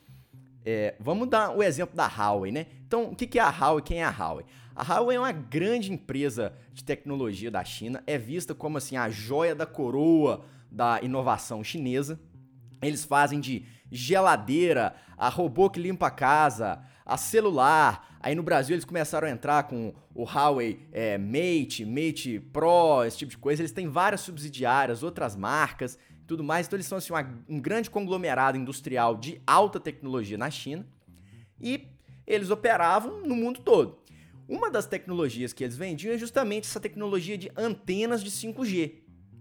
É, 0.63 0.95
vamos 0.97 1.27
dar 1.27 1.49
o 1.49 1.61
exemplo 1.61 1.97
da 1.97 2.07
Huawei, 2.07 2.53
né? 2.53 2.67
Então, 2.87 3.11
o 3.11 3.15
que 3.15 3.37
é 3.37 3.41
a 3.41 3.49
Huawei? 3.49 3.83
Quem 3.83 4.01
é 4.01 4.05
a 4.05 4.09
Huawei? 4.09 4.45
A 4.73 4.83
Huawei 4.83 5.17
é 5.17 5.19
uma 5.19 5.33
grande 5.33 5.91
empresa 5.91 6.53
de 6.73 6.81
tecnologia 6.81 7.51
da 7.51 7.63
China, 7.65 8.01
é 8.07 8.17
vista 8.17 8.55
como 8.55 8.77
assim 8.77 8.95
a 8.95 9.09
joia 9.09 9.53
da 9.53 9.65
coroa 9.65 10.45
da 10.71 11.01
inovação 11.01 11.61
chinesa. 11.61 12.17
Eles 12.81 13.03
fazem 13.03 13.41
de 13.41 13.65
geladeira, 13.91 14.95
a 15.17 15.29
robô 15.29 15.69
que 15.69 15.79
limpa 15.79 16.07
a 16.07 16.11
casa, 16.11 16.81
a 17.05 17.17
celular. 17.17 18.17
Aí 18.19 18.33
no 18.33 18.43
Brasil 18.43 18.75
eles 18.75 18.85
começaram 18.85 19.27
a 19.27 19.31
entrar 19.31 19.63
com 19.63 19.93
o 20.15 20.23
Huawei 20.23 20.87
é, 20.91 21.17
Mate, 21.17 21.85
Mate 21.85 22.39
Pro, 22.39 23.03
esse 23.05 23.17
tipo 23.17 23.31
de 23.31 23.37
coisa. 23.37 23.61
Eles 23.61 23.71
têm 23.71 23.87
várias 23.87 24.21
subsidiárias, 24.21 25.03
outras 25.03 25.35
marcas 25.35 25.97
tudo 26.31 26.45
mais. 26.45 26.65
Então 26.65 26.77
eles 26.77 26.85
são 26.85 26.97
assim, 26.97 27.11
uma, 27.11 27.27
um 27.49 27.59
grande 27.59 27.89
conglomerado 27.89 28.57
industrial 28.57 29.17
de 29.17 29.41
alta 29.45 29.79
tecnologia 29.81 30.37
na 30.37 30.49
China. 30.49 30.87
E 31.59 31.89
eles 32.25 32.49
operavam 32.49 33.21
no 33.21 33.35
mundo 33.35 33.59
todo. 33.59 33.99
Uma 34.47 34.71
das 34.71 34.85
tecnologias 34.85 35.51
que 35.51 35.63
eles 35.63 35.75
vendiam 35.75 36.13
é 36.13 36.17
justamente 36.17 36.67
essa 36.67 36.79
tecnologia 36.79 37.37
de 37.37 37.51
antenas 37.55 38.23
de 38.23 38.31
5G, 38.31 38.93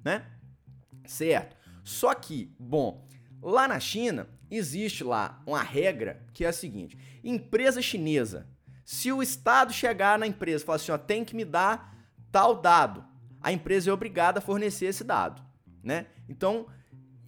né? 0.04 0.26
Certo. 1.06 1.56
Só 1.84 2.12
que, 2.12 2.52
bom, 2.58 3.06
lá 3.40 3.68
na 3.68 3.78
China 3.78 4.28
existe 4.50 5.04
lá 5.04 5.42
uma 5.46 5.62
regra 5.62 6.22
que 6.32 6.44
é 6.44 6.48
a 6.48 6.52
seguinte: 6.52 6.98
empresa 7.22 7.80
chinesa, 7.80 8.46
se 8.84 9.12
o 9.12 9.22
Estado 9.22 9.72
chegar 9.72 10.18
na 10.18 10.26
empresa 10.26 10.64
e 10.64 10.66
falar 10.66 10.76
assim, 10.76 10.92
ó, 10.92 10.98
tem 10.98 11.24
que 11.24 11.36
me 11.36 11.44
dar 11.44 11.96
tal 12.32 12.56
dado, 12.56 13.04
a 13.40 13.52
empresa 13.52 13.90
é 13.90 13.92
obrigada 13.92 14.38
a 14.38 14.42
fornecer 14.42 14.86
esse 14.86 15.04
dado, 15.04 15.42
né? 15.82 16.06
Então, 16.28 16.66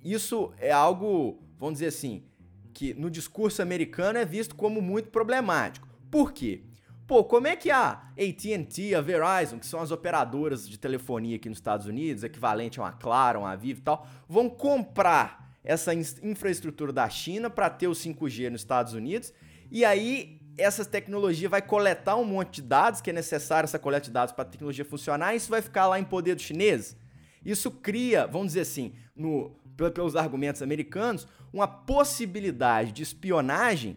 isso 0.02 0.52
é 0.58 0.72
algo, 0.72 1.42
vamos 1.58 1.74
dizer 1.74 1.86
assim, 1.86 2.24
que 2.72 2.94
no 2.94 3.10
discurso 3.10 3.62
americano 3.62 4.18
é 4.18 4.24
visto 4.24 4.54
como 4.54 4.80
muito 4.80 5.10
problemático. 5.10 5.86
Por 6.10 6.32
quê? 6.32 6.64
Pô, 7.06 7.24
como 7.24 7.46
é 7.46 7.56
que 7.56 7.70
a 7.70 7.90
AT&T, 8.16 8.94
a 8.94 9.00
Verizon, 9.00 9.58
que 9.58 9.66
são 9.66 9.80
as 9.80 9.90
operadoras 9.90 10.68
de 10.68 10.78
telefonia 10.78 11.36
aqui 11.36 11.48
nos 11.48 11.58
Estados 11.58 11.86
Unidos, 11.86 12.24
equivalente 12.24 12.80
a 12.80 12.84
uma 12.84 12.92
Claro, 12.92 13.40
uma 13.40 13.56
Vivo 13.56 13.80
e 13.80 13.82
tal, 13.82 14.06
vão 14.28 14.48
comprar 14.48 15.41
essa 15.64 15.94
infraestrutura 15.94 16.92
da 16.92 17.08
China 17.08 17.48
para 17.48 17.70
ter 17.70 17.88
o 17.88 17.92
5G 17.92 18.50
nos 18.50 18.62
Estados 18.62 18.94
Unidos. 18.94 19.32
E 19.70 19.84
aí 19.84 20.40
essa 20.58 20.84
tecnologia 20.84 21.48
vai 21.48 21.62
coletar 21.62 22.16
um 22.16 22.24
monte 22.24 22.56
de 22.56 22.62
dados, 22.62 23.00
que 23.00 23.10
é 23.10 23.12
necessário 23.12 23.66
essa 23.66 23.78
coleta 23.78 24.06
de 24.06 24.10
dados 24.10 24.34
para 24.34 24.42
a 24.42 24.48
tecnologia 24.48 24.84
funcionar, 24.84 25.32
e 25.32 25.36
isso 25.36 25.50
vai 25.50 25.62
ficar 25.62 25.86
lá 25.86 25.98
em 25.98 26.04
poder 26.04 26.34
dos 26.34 26.44
chineses. 26.44 26.96
Isso 27.44 27.70
cria, 27.70 28.26
vamos 28.26 28.48
dizer 28.48 28.60
assim, 28.60 28.92
no, 29.16 29.56
pelos 29.94 30.14
argumentos 30.14 30.62
americanos, 30.62 31.26
uma 31.52 31.66
possibilidade 31.66 32.92
de 32.92 33.02
espionagem 33.02 33.96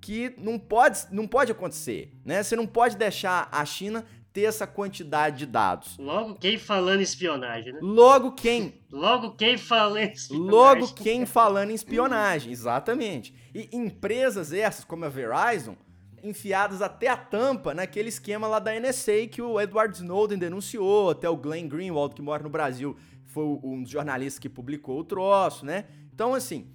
que 0.00 0.34
não 0.38 0.58
pode, 0.58 1.06
não 1.10 1.26
pode 1.26 1.52
acontecer. 1.52 2.12
Né? 2.24 2.42
Você 2.42 2.56
não 2.56 2.66
pode 2.66 2.96
deixar 2.96 3.48
a 3.52 3.64
China 3.64 4.04
ter 4.32 4.42
essa 4.42 4.66
quantidade 4.66 5.38
de 5.38 5.46
dados. 5.46 5.96
Logo 5.98 6.34
quem 6.34 6.56
falando 6.56 7.00
em 7.00 7.04
espionagem, 7.04 7.72
né? 7.72 7.80
Logo 7.82 8.32
quem? 8.32 8.74
Logo 8.90 9.32
quem 9.32 9.58
falando 9.58 9.98
em 9.98 10.12
espionagem. 10.12 10.50
Logo 10.50 10.94
quem 10.94 11.26
falando 11.26 11.70
em 11.70 11.74
espionagem, 11.74 12.52
exatamente. 12.52 13.34
E 13.54 13.68
empresas 13.72 14.52
essas, 14.52 14.84
como 14.84 15.04
a 15.04 15.08
Verizon, 15.08 15.76
enfiadas 16.22 16.82
até 16.82 17.08
a 17.08 17.16
tampa 17.16 17.74
naquele 17.74 18.08
esquema 18.08 18.46
lá 18.46 18.58
da 18.58 18.78
NSA 18.78 19.26
que 19.30 19.42
o 19.42 19.60
Edward 19.60 19.96
Snowden 19.96 20.38
denunciou, 20.38 21.10
até 21.10 21.28
o 21.28 21.36
Glenn 21.36 21.66
Greenwald, 21.68 22.14
que 22.14 22.22
mora 22.22 22.42
no 22.42 22.50
Brasil, 22.50 22.96
foi 23.26 23.44
um 23.44 23.82
dos 23.82 23.90
jornalistas 23.90 24.38
que 24.38 24.48
publicou 24.48 25.00
o 25.00 25.04
troço, 25.04 25.64
né? 25.64 25.86
Então, 26.12 26.34
assim, 26.34 26.70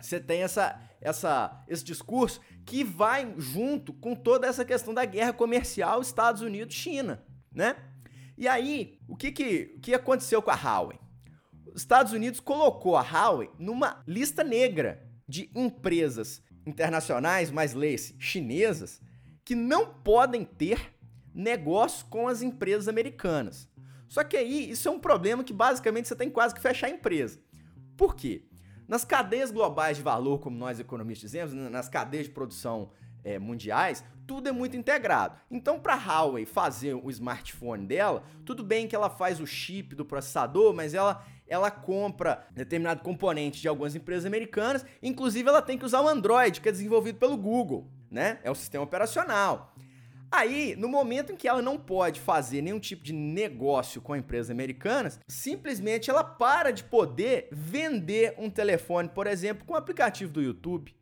você 0.00 0.20
tem 0.20 0.42
essa, 0.42 0.78
essa, 1.00 1.64
esse 1.68 1.84
discurso 1.84 2.40
que 2.64 2.82
vai 2.82 3.34
junto 3.36 3.92
com 3.92 4.14
toda 4.14 4.46
essa 4.46 4.64
questão 4.64 4.94
da 4.94 5.04
guerra 5.04 5.32
comercial 5.32 6.00
Estados 6.00 6.42
Unidos-China, 6.42 7.22
né? 7.52 7.76
E 8.36 8.48
aí, 8.48 8.98
o 9.06 9.16
que, 9.16 9.30
que, 9.30 9.74
o 9.76 9.80
que 9.80 9.94
aconteceu 9.94 10.42
com 10.42 10.50
a 10.50 10.54
Huawei? 10.54 10.98
Os 11.66 11.82
Estados 11.82 12.12
Unidos 12.12 12.40
colocou 12.40 12.96
a 12.96 13.02
Huawei 13.02 13.50
numa 13.58 14.02
lista 14.06 14.42
negra 14.42 15.06
de 15.28 15.50
empresas 15.54 16.42
internacionais, 16.66 17.50
mais 17.50 17.74
leis 17.74 18.14
chinesas, 18.18 19.00
que 19.44 19.54
não 19.54 19.94
podem 19.94 20.44
ter 20.44 20.94
negócios 21.34 22.02
com 22.02 22.26
as 22.26 22.42
empresas 22.42 22.88
americanas. 22.88 23.68
Só 24.08 24.24
que 24.24 24.36
aí, 24.36 24.70
isso 24.70 24.88
é 24.88 24.90
um 24.90 24.98
problema 24.98 25.44
que 25.44 25.52
basicamente 25.52 26.08
você 26.08 26.16
tem 26.16 26.30
quase 26.30 26.54
que 26.54 26.60
fechar 26.60 26.86
a 26.86 26.90
empresa. 26.90 27.40
Por 27.96 28.14
quê? 28.14 28.44
Nas 28.86 29.04
cadeias 29.04 29.50
globais 29.50 29.96
de 29.96 30.02
valor, 30.02 30.38
como 30.38 30.56
nós 30.56 30.78
economistas 30.78 31.30
dizemos, 31.30 31.54
né, 31.54 31.68
nas 31.68 31.88
cadeias 31.88 32.26
de 32.26 32.32
produção 32.32 32.90
é, 33.24 33.38
mundiais, 33.38 34.04
tudo 34.26 34.48
é 34.48 34.52
muito 34.52 34.76
integrado. 34.76 35.38
Então, 35.50 35.80
para 35.80 35.94
a 35.94 35.96
Huawei 35.96 36.44
fazer 36.44 36.94
o 36.94 37.10
smartphone 37.10 37.86
dela, 37.86 38.22
tudo 38.44 38.62
bem 38.62 38.86
que 38.86 38.94
ela 38.94 39.08
faz 39.08 39.40
o 39.40 39.46
chip 39.46 39.94
do 39.94 40.04
processador, 40.04 40.74
mas 40.74 40.94
ela 40.94 41.24
ela 41.46 41.70
compra 41.70 42.46
determinado 42.52 43.02
componente 43.02 43.60
de 43.60 43.68
algumas 43.68 43.94
empresas 43.94 44.24
americanas, 44.24 44.84
inclusive 45.02 45.46
ela 45.46 45.60
tem 45.60 45.76
que 45.76 45.84
usar 45.84 46.00
o 46.00 46.08
Android, 46.08 46.58
que 46.58 46.68
é 46.70 46.72
desenvolvido 46.72 47.18
pelo 47.18 47.36
Google, 47.36 47.86
né? 48.10 48.38
É 48.42 48.50
o 48.50 48.54
sistema 48.54 48.82
operacional. 48.82 49.74
Aí, 50.36 50.74
no 50.74 50.88
momento 50.88 51.32
em 51.32 51.36
que 51.36 51.46
ela 51.46 51.62
não 51.62 51.78
pode 51.78 52.18
fazer 52.18 52.60
nenhum 52.60 52.80
tipo 52.80 53.04
de 53.04 53.12
negócio 53.12 54.00
com 54.02 54.16
empresas 54.16 54.50
americanas, 54.50 55.20
simplesmente 55.28 56.10
ela 56.10 56.24
para 56.24 56.72
de 56.72 56.82
poder 56.82 57.46
vender 57.52 58.34
um 58.36 58.50
telefone, 58.50 59.08
por 59.08 59.28
exemplo, 59.28 59.64
com 59.64 59.74
o 59.74 59.76
aplicativo 59.76 60.32
do 60.32 60.42
YouTube, 60.42 60.92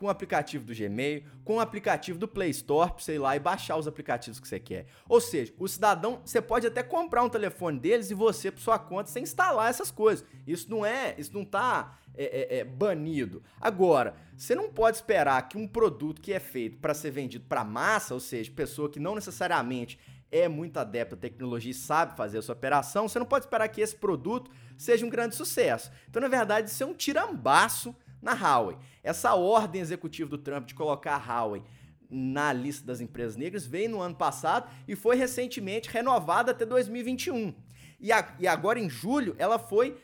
com 0.00 0.06
o 0.06 0.08
aplicativo 0.08 0.64
do 0.64 0.74
Gmail, 0.74 1.24
com 1.44 1.56
o 1.56 1.60
aplicativo 1.60 2.18
do 2.18 2.26
Play 2.26 2.48
Store, 2.48 2.94
sei 2.96 3.18
lá, 3.18 3.36
e 3.36 3.38
baixar 3.38 3.76
os 3.76 3.86
aplicativos 3.86 4.40
que 4.40 4.48
você 4.48 4.58
quer. 4.58 4.86
Ou 5.06 5.20
seja, 5.20 5.52
o 5.58 5.68
cidadão, 5.68 6.22
você 6.24 6.40
pode 6.40 6.66
até 6.66 6.82
comprar 6.82 7.22
um 7.22 7.28
telefone 7.28 7.78
deles 7.78 8.10
e 8.10 8.14
você, 8.14 8.50
por 8.50 8.62
sua 8.62 8.78
conta, 8.78 9.10
sem 9.10 9.22
instalar 9.22 9.68
essas 9.68 9.90
coisas. 9.90 10.24
Isso 10.46 10.70
não 10.70 10.86
é, 10.86 11.14
isso 11.18 11.34
não 11.34 11.44
tá 11.44 11.98
é, 12.16 12.24
é, 12.24 12.58
é, 12.60 12.64
banido. 12.64 13.42
Agora, 13.60 14.14
você 14.34 14.54
não 14.54 14.70
pode 14.70 14.96
esperar 14.96 15.46
que 15.46 15.58
um 15.58 15.68
produto 15.68 16.22
que 16.22 16.32
é 16.32 16.40
feito 16.40 16.78
para 16.78 16.94
ser 16.94 17.10
vendido 17.10 17.44
para 17.46 17.62
massa, 17.62 18.14
ou 18.14 18.20
seja, 18.20 18.50
pessoa 18.50 18.88
que 18.88 18.98
não 18.98 19.14
necessariamente 19.14 19.98
é 20.32 20.48
muito 20.48 20.78
adepta 20.78 21.14
à 21.14 21.18
tecnologia 21.18 21.72
e 21.72 21.74
sabe 21.74 22.16
fazer 22.16 22.38
a 22.38 22.42
sua 22.42 22.54
operação, 22.54 23.06
você 23.06 23.18
não 23.18 23.26
pode 23.26 23.44
esperar 23.44 23.68
que 23.68 23.82
esse 23.82 23.96
produto 23.96 24.50
seja 24.78 25.04
um 25.04 25.10
grande 25.10 25.34
sucesso. 25.34 25.92
Então, 26.08 26.22
na 26.22 26.28
verdade, 26.28 26.70
isso 26.70 26.82
é 26.82 26.86
um 26.86 26.94
tirambaço 26.94 27.94
na 28.20 28.32
Huawei. 28.32 28.76
Essa 29.02 29.34
ordem 29.34 29.80
executiva 29.80 30.28
do 30.28 30.38
Trump 30.38 30.66
de 30.66 30.74
colocar 30.74 31.16
a 31.16 31.18
Huawei 31.18 31.62
na 32.10 32.52
lista 32.52 32.84
das 32.84 33.00
empresas 33.00 33.36
negras 33.36 33.66
veio 33.66 33.90
no 33.90 34.00
ano 34.00 34.16
passado 34.16 34.68
e 34.86 34.96
foi 34.96 35.16
recentemente 35.16 35.88
renovada 35.88 36.50
até 36.50 36.66
2021. 36.66 37.54
E, 38.00 38.10
a, 38.12 38.34
e 38.38 38.48
agora 38.48 38.78
em 38.78 38.90
julho 38.90 39.34
ela 39.38 39.58
foi, 39.58 39.96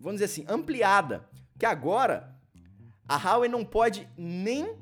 vamos 0.00 0.20
dizer 0.20 0.26
assim, 0.26 0.44
ampliada. 0.48 1.28
Que 1.58 1.66
agora 1.66 2.36
a 3.08 3.16
Huawei 3.16 3.48
não 3.48 3.64
pode 3.64 4.08
nem 4.16 4.76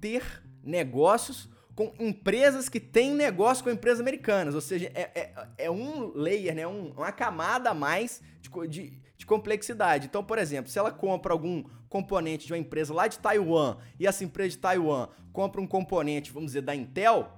ter 0.00 0.42
negócios 0.62 1.50
com 1.74 1.92
empresas 1.98 2.68
que 2.68 2.78
têm 2.78 3.14
negócio 3.14 3.64
com 3.64 3.70
empresas 3.70 4.00
americanas. 4.00 4.54
Ou 4.54 4.60
seja, 4.60 4.90
é, 4.94 5.10
é, 5.14 5.48
é 5.58 5.70
um 5.70 6.12
layer, 6.14 6.54
né? 6.54 6.66
Um, 6.66 6.92
uma 6.92 7.10
camada 7.10 7.70
a 7.70 7.74
mais 7.74 8.22
de, 8.40 8.50
de, 8.68 9.00
de 9.16 9.26
complexidade. 9.26 10.06
Então, 10.06 10.22
por 10.22 10.38
exemplo, 10.38 10.70
se 10.70 10.78
ela 10.78 10.92
compra 10.92 11.32
algum 11.32 11.64
componente 11.92 12.46
de 12.46 12.52
uma 12.54 12.58
empresa 12.58 12.94
lá 12.94 13.06
de 13.06 13.18
Taiwan 13.18 13.76
e 14.00 14.06
essa 14.06 14.24
empresa 14.24 14.48
de 14.48 14.58
Taiwan 14.58 15.08
compra 15.30 15.60
um 15.60 15.66
componente, 15.66 16.32
vamos 16.32 16.52
dizer, 16.52 16.62
da 16.62 16.74
Intel, 16.74 17.30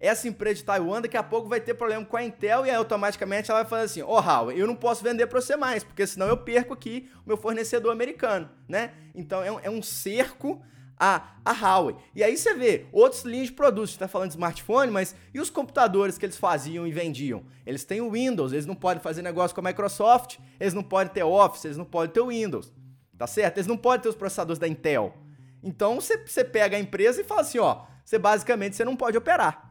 essa 0.00 0.26
empresa 0.26 0.56
de 0.56 0.64
Taiwan 0.64 1.00
daqui 1.00 1.16
a 1.16 1.22
pouco 1.22 1.48
vai 1.48 1.60
ter 1.60 1.74
problema 1.74 2.04
com 2.04 2.16
a 2.16 2.24
Intel 2.24 2.66
e 2.66 2.70
aí 2.70 2.76
automaticamente 2.76 3.48
ela 3.48 3.60
vai 3.60 3.70
falar 3.70 3.82
assim: 3.82 4.02
Ô 4.02 4.18
oh, 4.18 4.50
eu 4.50 4.66
não 4.66 4.74
posso 4.74 5.04
vender 5.04 5.28
para 5.28 5.40
você 5.40 5.56
mais, 5.56 5.84
porque 5.84 6.04
senão 6.04 6.26
eu 6.26 6.36
perco 6.36 6.74
aqui 6.74 7.08
o 7.24 7.28
meu 7.28 7.36
fornecedor 7.36 7.92
americano, 7.92 8.50
né? 8.68 8.92
Então 9.14 9.42
é 9.42 9.52
um, 9.52 9.60
é 9.60 9.70
um 9.70 9.80
cerco 9.80 10.60
a, 10.98 11.36
a 11.44 11.52
Huawei. 11.52 11.94
E 12.14 12.24
aí 12.24 12.36
você 12.36 12.54
vê 12.54 12.86
outros 12.90 13.22
linhas 13.22 13.46
de 13.46 13.52
produtos, 13.52 13.90
está 13.90 14.08
falando 14.08 14.30
de 14.30 14.34
smartphone, 14.34 14.90
mas 14.90 15.14
e 15.32 15.38
os 15.38 15.48
computadores 15.48 16.18
que 16.18 16.26
eles 16.26 16.36
faziam 16.36 16.86
e 16.86 16.90
vendiam? 16.92 17.44
Eles 17.64 17.84
têm 17.84 18.00
o 18.00 18.10
Windows, 18.10 18.52
eles 18.52 18.66
não 18.66 18.74
podem 18.74 19.02
fazer 19.02 19.22
negócio 19.22 19.54
com 19.54 19.60
a 19.60 19.64
Microsoft, 19.64 20.38
eles 20.58 20.74
não 20.74 20.82
podem 20.82 21.12
ter 21.12 21.22
Office, 21.22 21.64
eles 21.64 21.76
não 21.76 21.84
podem 21.84 22.12
ter 22.12 22.20
o 22.20 22.28
Windows. 22.28 22.72
Tá 23.18 23.26
certo? 23.26 23.58
Eles 23.58 23.66
não 23.66 23.76
podem 23.76 24.02
ter 24.02 24.08
os 24.08 24.14
processadores 24.14 24.58
da 24.58 24.68
Intel. 24.68 25.14
Então 25.62 25.96
você, 25.96 26.18
você 26.18 26.44
pega 26.44 26.76
a 26.76 26.80
empresa 26.80 27.20
e 27.20 27.24
fala 27.24 27.40
assim, 27.40 27.58
ó, 27.58 27.86
você 28.04 28.18
basicamente 28.18 28.76
você 28.76 28.84
não 28.84 28.96
pode 28.96 29.16
operar. 29.16 29.66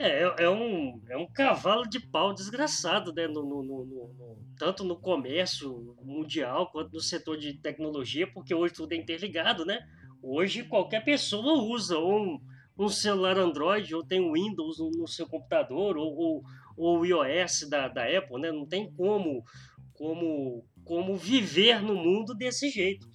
É, 0.00 0.22
é, 0.22 0.34
é 0.44 0.50
um, 0.50 0.98
é 1.10 1.16
um 1.18 1.26
cavalo 1.26 1.86
de 1.86 2.00
pau 2.00 2.32
desgraçado, 2.32 3.12
né? 3.12 3.28
No, 3.28 3.42
no, 3.42 3.62
no, 3.62 3.84
no, 3.84 4.38
tanto 4.58 4.82
no 4.82 4.96
comércio 4.96 5.94
mundial 6.02 6.70
quanto 6.72 6.94
no 6.94 7.00
setor 7.00 7.36
de 7.36 7.52
tecnologia, 7.60 8.26
porque 8.26 8.54
hoje 8.54 8.72
tudo 8.72 8.94
é 8.94 8.96
interligado, 8.96 9.66
né? 9.66 9.78
Hoje 10.22 10.64
qualquer 10.64 11.04
pessoa 11.04 11.62
usa 11.62 11.98
um, 11.98 12.40
um 12.78 12.88
celular 12.88 13.36
Android 13.38 13.94
ou 13.94 14.02
tem 14.02 14.32
Windows 14.32 14.78
no, 14.78 14.90
no 14.90 15.06
seu 15.06 15.28
computador 15.28 15.98
ou, 15.98 16.16
ou, 16.16 16.42
ou 16.78 17.00
o 17.00 17.04
iOS 17.04 17.68
da, 17.68 17.86
da 17.86 18.04
Apple, 18.04 18.40
né? 18.40 18.50
Não 18.50 18.66
tem 18.66 18.90
como, 18.94 19.44
como 19.92 20.64
como 20.84 21.16
viver 21.16 21.82
no 21.82 21.94
mundo 21.94 22.34
desse 22.34 22.70
jeito. 22.70 23.06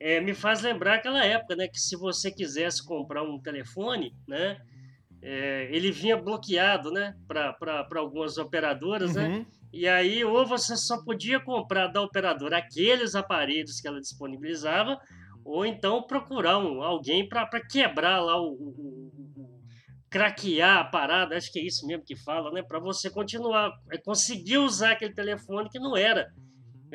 É, 0.00 0.20
me 0.20 0.34
faz 0.34 0.60
lembrar 0.60 0.96
aquela 0.96 1.24
época, 1.24 1.56
né, 1.56 1.68
que 1.68 1.80
se 1.80 1.96
você 1.96 2.30
quisesse 2.30 2.84
comprar 2.84 3.22
um 3.22 3.40
telefone, 3.40 4.12
né, 4.28 4.58
é, 5.22 5.68
ele 5.74 5.90
vinha 5.90 6.16
bloqueado, 6.16 6.90
né, 6.90 7.14
para 7.26 7.86
algumas 7.96 8.36
operadoras, 8.36 9.14
né, 9.14 9.26
uhum. 9.26 9.38
né, 9.38 9.46
e 9.72 9.88
aí 9.88 10.24
ou 10.24 10.46
você 10.46 10.76
só 10.76 11.02
podia 11.02 11.40
comprar 11.40 11.88
da 11.88 12.00
operadora 12.02 12.58
aqueles 12.58 13.14
aparelhos 13.14 13.80
que 13.80 13.88
ela 13.88 14.00
disponibilizava, 14.00 14.98
ou 15.44 15.64
então 15.64 16.06
procurar 16.06 16.58
um, 16.58 16.82
alguém 16.82 17.28
para 17.28 17.48
quebrar 17.68 18.20
lá 18.20 18.40
o, 18.40 18.52
o, 18.52 19.12
o, 19.36 19.60
craquear 20.10 20.78
a 20.78 20.84
parada, 20.84 21.36
acho 21.36 21.50
que 21.50 21.58
é 21.58 21.64
isso 21.64 21.86
mesmo 21.86 22.04
que 22.04 22.14
fala, 22.14 22.52
né, 22.52 22.62
para 22.62 22.78
você 22.78 23.10
continuar, 23.10 23.72
é, 23.90 23.98
conseguir 23.98 24.58
usar 24.58 24.92
aquele 24.92 25.14
telefone 25.14 25.68
que 25.68 25.78
não 25.78 25.96
era 25.96 26.28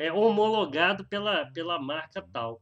é, 0.00 0.10
homologado 0.10 1.04
pela, 1.06 1.46
pela 1.52 1.78
marca 1.78 2.24
tal. 2.32 2.60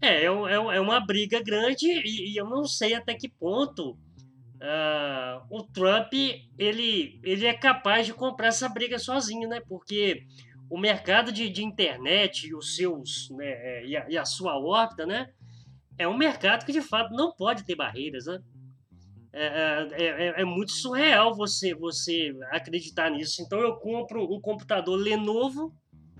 É, 0.00 0.24
é, 0.24 0.24
é, 0.24 0.26
é 0.26 0.80
uma 0.80 1.00
briga 1.00 1.40
grande 1.42 1.86
e, 1.86 2.32
e, 2.32 2.36
eu 2.36 2.44
não 2.46 2.64
sei 2.64 2.94
até 2.94 3.14
que 3.14 3.28
ponto 3.28 3.92
uh, 3.92 5.46
o 5.48 5.62
Trump 5.62 6.12
ele, 6.58 7.20
ele 7.22 7.46
é 7.46 7.54
capaz 7.54 8.06
de 8.06 8.12
comprar 8.12 8.48
essa 8.48 8.68
briga 8.68 8.98
sozinho, 8.98 9.48
né? 9.48 9.60
Porque 9.68 10.26
o 10.68 10.76
mercado 10.76 11.30
de, 11.30 11.48
de 11.48 11.62
internet 11.62 12.48
e 12.48 12.54
os 12.54 12.74
seus 12.74 13.30
né, 13.30 13.46
é, 13.46 13.86
e, 13.86 13.96
a, 13.96 14.06
e 14.10 14.18
a 14.18 14.24
sua 14.24 14.58
órbita, 14.58 15.06
né? 15.06 15.30
É 15.96 16.08
um 16.08 16.16
mercado 16.16 16.66
que 16.66 16.72
de 16.72 16.82
fato 16.82 17.14
não 17.14 17.32
pode 17.32 17.64
ter 17.64 17.76
barreiras, 17.76 18.26
né? 18.26 18.42
É, 19.32 19.46
é, 19.46 20.04
é, 20.04 20.40
é, 20.42 20.44
muito 20.44 20.72
surreal 20.72 21.34
você 21.34 21.72
você 21.74 22.36
acreditar 22.50 23.10
nisso. 23.10 23.42
Então 23.42 23.60
eu 23.60 23.76
compro 23.76 24.24
um 24.24 24.40
computador 24.40 24.98
Lenovo 24.98 25.72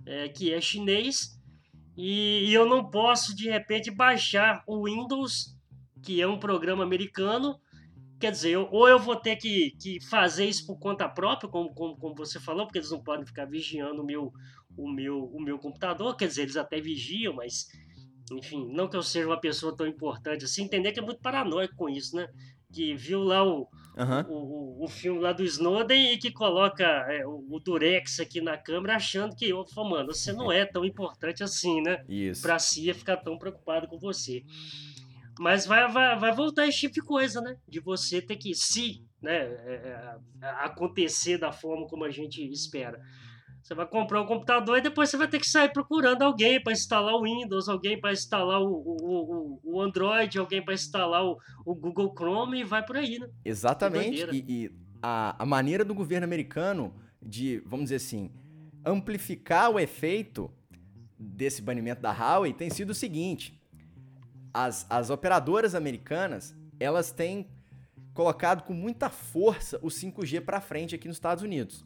é, 0.06 0.28
que 0.28 0.52
é 0.52 0.60
chinês, 0.60 1.38
e, 1.96 2.46
e 2.48 2.54
eu 2.54 2.66
não 2.66 2.90
posso 2.90 3.34
de 3.34 3.48
repente 3.48 3.90
baixar 3.90 4.62
o 4.66 4.84
Windows, 4.84 5.56
que 6.02 6.20
é 6.20 6.26
um 6.26 6.38
programa 6.38 6.82
americano, 6.82 7.58
quer 8.20 8.30
dizer, 8.30 8.50
eu, 8.50 8.68
ou 8.70 8.88
eu 8.88 8.98
vou 8.98 9.16
ter 9.16 9.36
que, 9.36 9.72
que 9.80 10.00
fazer 10.06 10.46
isso 10.46 10.66
por 10.66 10.78
conta 10.78 11.08
própria, 11.08 11.48
como, 11.48 11.72
como, 11.74 11.96
como 11.96 12.14
você 12.14 12.40
falou, 12.40 12.66
porque 12.66 12.78
eles 12.78 12.90
não 12.90 13.02
podem 13.02 13.26
ficar 13.26 13.44
vigiando 13.44 14.02
o 14.02 14.06
meu, 14.06 14.32
o, 14.76 14.90
meu, 14.90 15.24
o 15.24 15.40
meu 15.40 15.58
computador, 15.58 16.16
quer 16.16 16.28
dizer, 16.28 16.42
eles 16.42 16.56
até 16.56 16.80
vigiam, 16.80 17.34
mas, 17.34 17.66
enfim, 18.32 18.66
não 18.72 18.88
que 18.88 18.96
eu 18.96 19.02
seja 19.02 19.26
uma 19.26 19.40
pessoa 19.40 19.76
tão 19.76 19.86
importante 19.86 20.44
assim, 20.44 20.64
entender 20.64 20.92
que 20.92 21.00
é 21.00 21.02
muito 21.02 21.20
paranoico 21.20 21.76
com 21.76 21.88
isso, 21.88 22.16
né? 22.16 22.28
que 22.74 22.94
viu 22.94 23.22
lá 23.22 23.44
o, 23.46 23.68
uhum. 23.96 24.20
o, 24.28 24.82
o, 24.82 24.84
o, 24.84 24.88
filme 24.88 25.20
lá 25.20 25.32
do 25.32 25.44
Snowden 25.44 26.12
e 26.12 26.18
que 26.18 26.30
coloca 26.30 26.84
é, 26.84 27.26
o, 27.26 27.44
o, 27.48 27.60
Durex 27.60 28.20
aqui 28.20 28.40
na 28.40 28.56
câmera 28.56 28.96
achando 28.96 29.34
que, 29.34 29.52
oh, 29.52 29.84
mano, 29.84 30.12
você 30.12 30.32
não 30.32 30.50
é 30.50 30.64
tão 30.64 30.84
importante 30.84 31.42
assim, 31.42 31.80
né? 31.82 32.04
Isso. 32.08 32.42
Pra 32.42 32.58
CIA 32.58 32.94
ficar 32.94 33.18
tão 33.18 33.38
preocupado 33.38 33.86
com 33.86 33.98
você. 33.98 34.44
Mas 35.38 35.66
vai, 35.66 35.90
vai, 35.90 36.18
vai 36.18 36.32
voltar 36.32 36.66
esse 36.66 36.80
tipo 36.80 36.94
de 36.94 37.02
coisa, 37.02 37.40
né? 37.40 37.56
De 37.68 37.80
você 37.80 38.22
ter 38.22 38.36
que, 38.36 38.54
se 38.54 39.04
né, 39.20 39.38
é, 39.42 40.18
é, 40.42 40.46
acontecer 40.60 41.38
da 41.38 41.50
forma 41.50 41.86
como 41.88 42.04
a 42.04 42.10
gente 42.10 42.42
espera, 42.50 43.00
você 43.64 43.74
vai 43.74 43.86
comprar 43.86 44.20
um 44.20 44.26
computador 44.26 44.76
e 44.76 44.82
depois 44.82 45.08
você 45.08 45.16
vai 45.16 45.26
ter 45.26 45.40
que 45.40 45.48
sair 45.48 45.72
procurando 45.72 46.20
alguém 46.20 46.62
para 46.62 46.74
instalar 46.74 47.14
o 47.14 47.22
Windows, 47.22 47.66
alguém 47.66 47.98
para 47.98 48.12
instalar 48.12 48.60
o, 48.60 48.68
o, 48.70 49.60
o, 49.64 49.80
Android, 49.80 50.38
alguém 50.38 50.62
para 50.62 50.74
instalar 50.74 51.24
o, 51.24 51.38
o, 51.64 51.74
Google 51.74 52.12
Chrome 52.14 52.60
e 52.60 52.64
vai 52.64 52.84
por 52.84 52.98
aí, 52.98 53.18
né? 53.18 53.26
Exatamente. 53.42 54.28
E, 54.30 54.44
e, 54.46 54.70
a, 55.02 55.42
a 55.42 55.46
maneira 55.46 55.82
do 55.82 55.94
governo 55.94 56.24
americano 56.24 56.94
de, 57.22 57.62
vamos 57.64 57.84
dizer 57.84 57.96
assim, 57.96 58.30
amplificar 58.84 59.70
o 59.70 59.80
efeito 59.80 60.50
desse 61.18 61.62
banimento 61.62 62.02
da 62.02 62.12
Huawei 62.12 62.52
tem 62.52 62.68
sido 62.68 62.90
o 62.90 62.94
seguinte: 62.94 63.58
as, 64.52 64.84
as 64.90 65.08
operadoras 65.08 65.74
americanas 65.74 66.54
elas 66.78 67.10
têm 67.10 67.48
colocado 68.12 68.62
com 68.64 68.74
muita 68.74 69.08
força 69.08 69.78
o 69.80 69.86
5G 69.86 70.42
para 70.42 70.60
frente 70.60 70.94
aqui 70.94 71.08
nos 71.08 71.16
Estados 71.16 71.42
Unidos. 71.42 71.82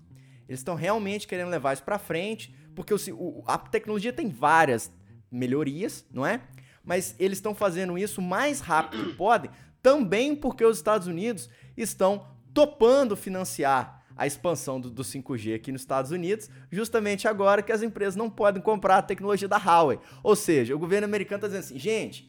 Eles 0.48 0.60
estão 0.60 0.74
realmente 0.74 1.26
querendo 1.26 1.50
levar 1.50 1.74
isso 1.74 1.82
para 1.82 1.98
frente, 1.98 2.54
porque 2.74 2.94
o, 2.94 2.98
o, 3.12 3.44
a 3.46 3.58
tecnologia 3.58 4.12
tem 4.12 4.28
várias 4.28 4.90
melhorias, 5.30 6.06
não 6.10 6.24
é? 6.24 6.40
Mas 6.82 7.14
eles 7.18 7.38
estão 7.38 7.54
fazendo 7.54 7.98
isso 7.98 8.20
o 8.20 8.24
mais 8.24 8.60
rápido 8.60 9.04
que 9.04 9.14
podem, 9.14 9.50
também 9.82 10.34
porque 10.34 10.64
os 10.64 10.78
Estados 10.78 11.06
Unidos 11.06 11.50
estão 11.76 12.26
topando 12.54 13.14
financiar 13.14 13.98
a 14.16 14.26
expansão 14.26 14.80
do, 14.80 14.90
do 14.90 15.04
5G 15.04 15.54
aqui 15.54 15.70
nos 15.70 15.82
Estados 15.82 16.10
Unidos, 16.10 16.50
justamente 16.72 17.28
agora 17.28 17.62
que 17.62 17.70
as 17.70 17.82
empresas 17.82 18.16
não 18.16 18.28
podem 18.28 18.60
comprar 18.60 18.98
a 18.98 19.02
tecnologia 19.02 19.46
da 19.46 19.58
Huawei. 19.58 20.00
Ou 20.24 20.34
seja, 20.34 20.74
o 20.74 20.78
governo 20.78 21.04
americano 21.04 21.36
está 21.36 21.46
dizendo 21.46 21.64
assim, 21.64 21.78
gente, 21.78 22.28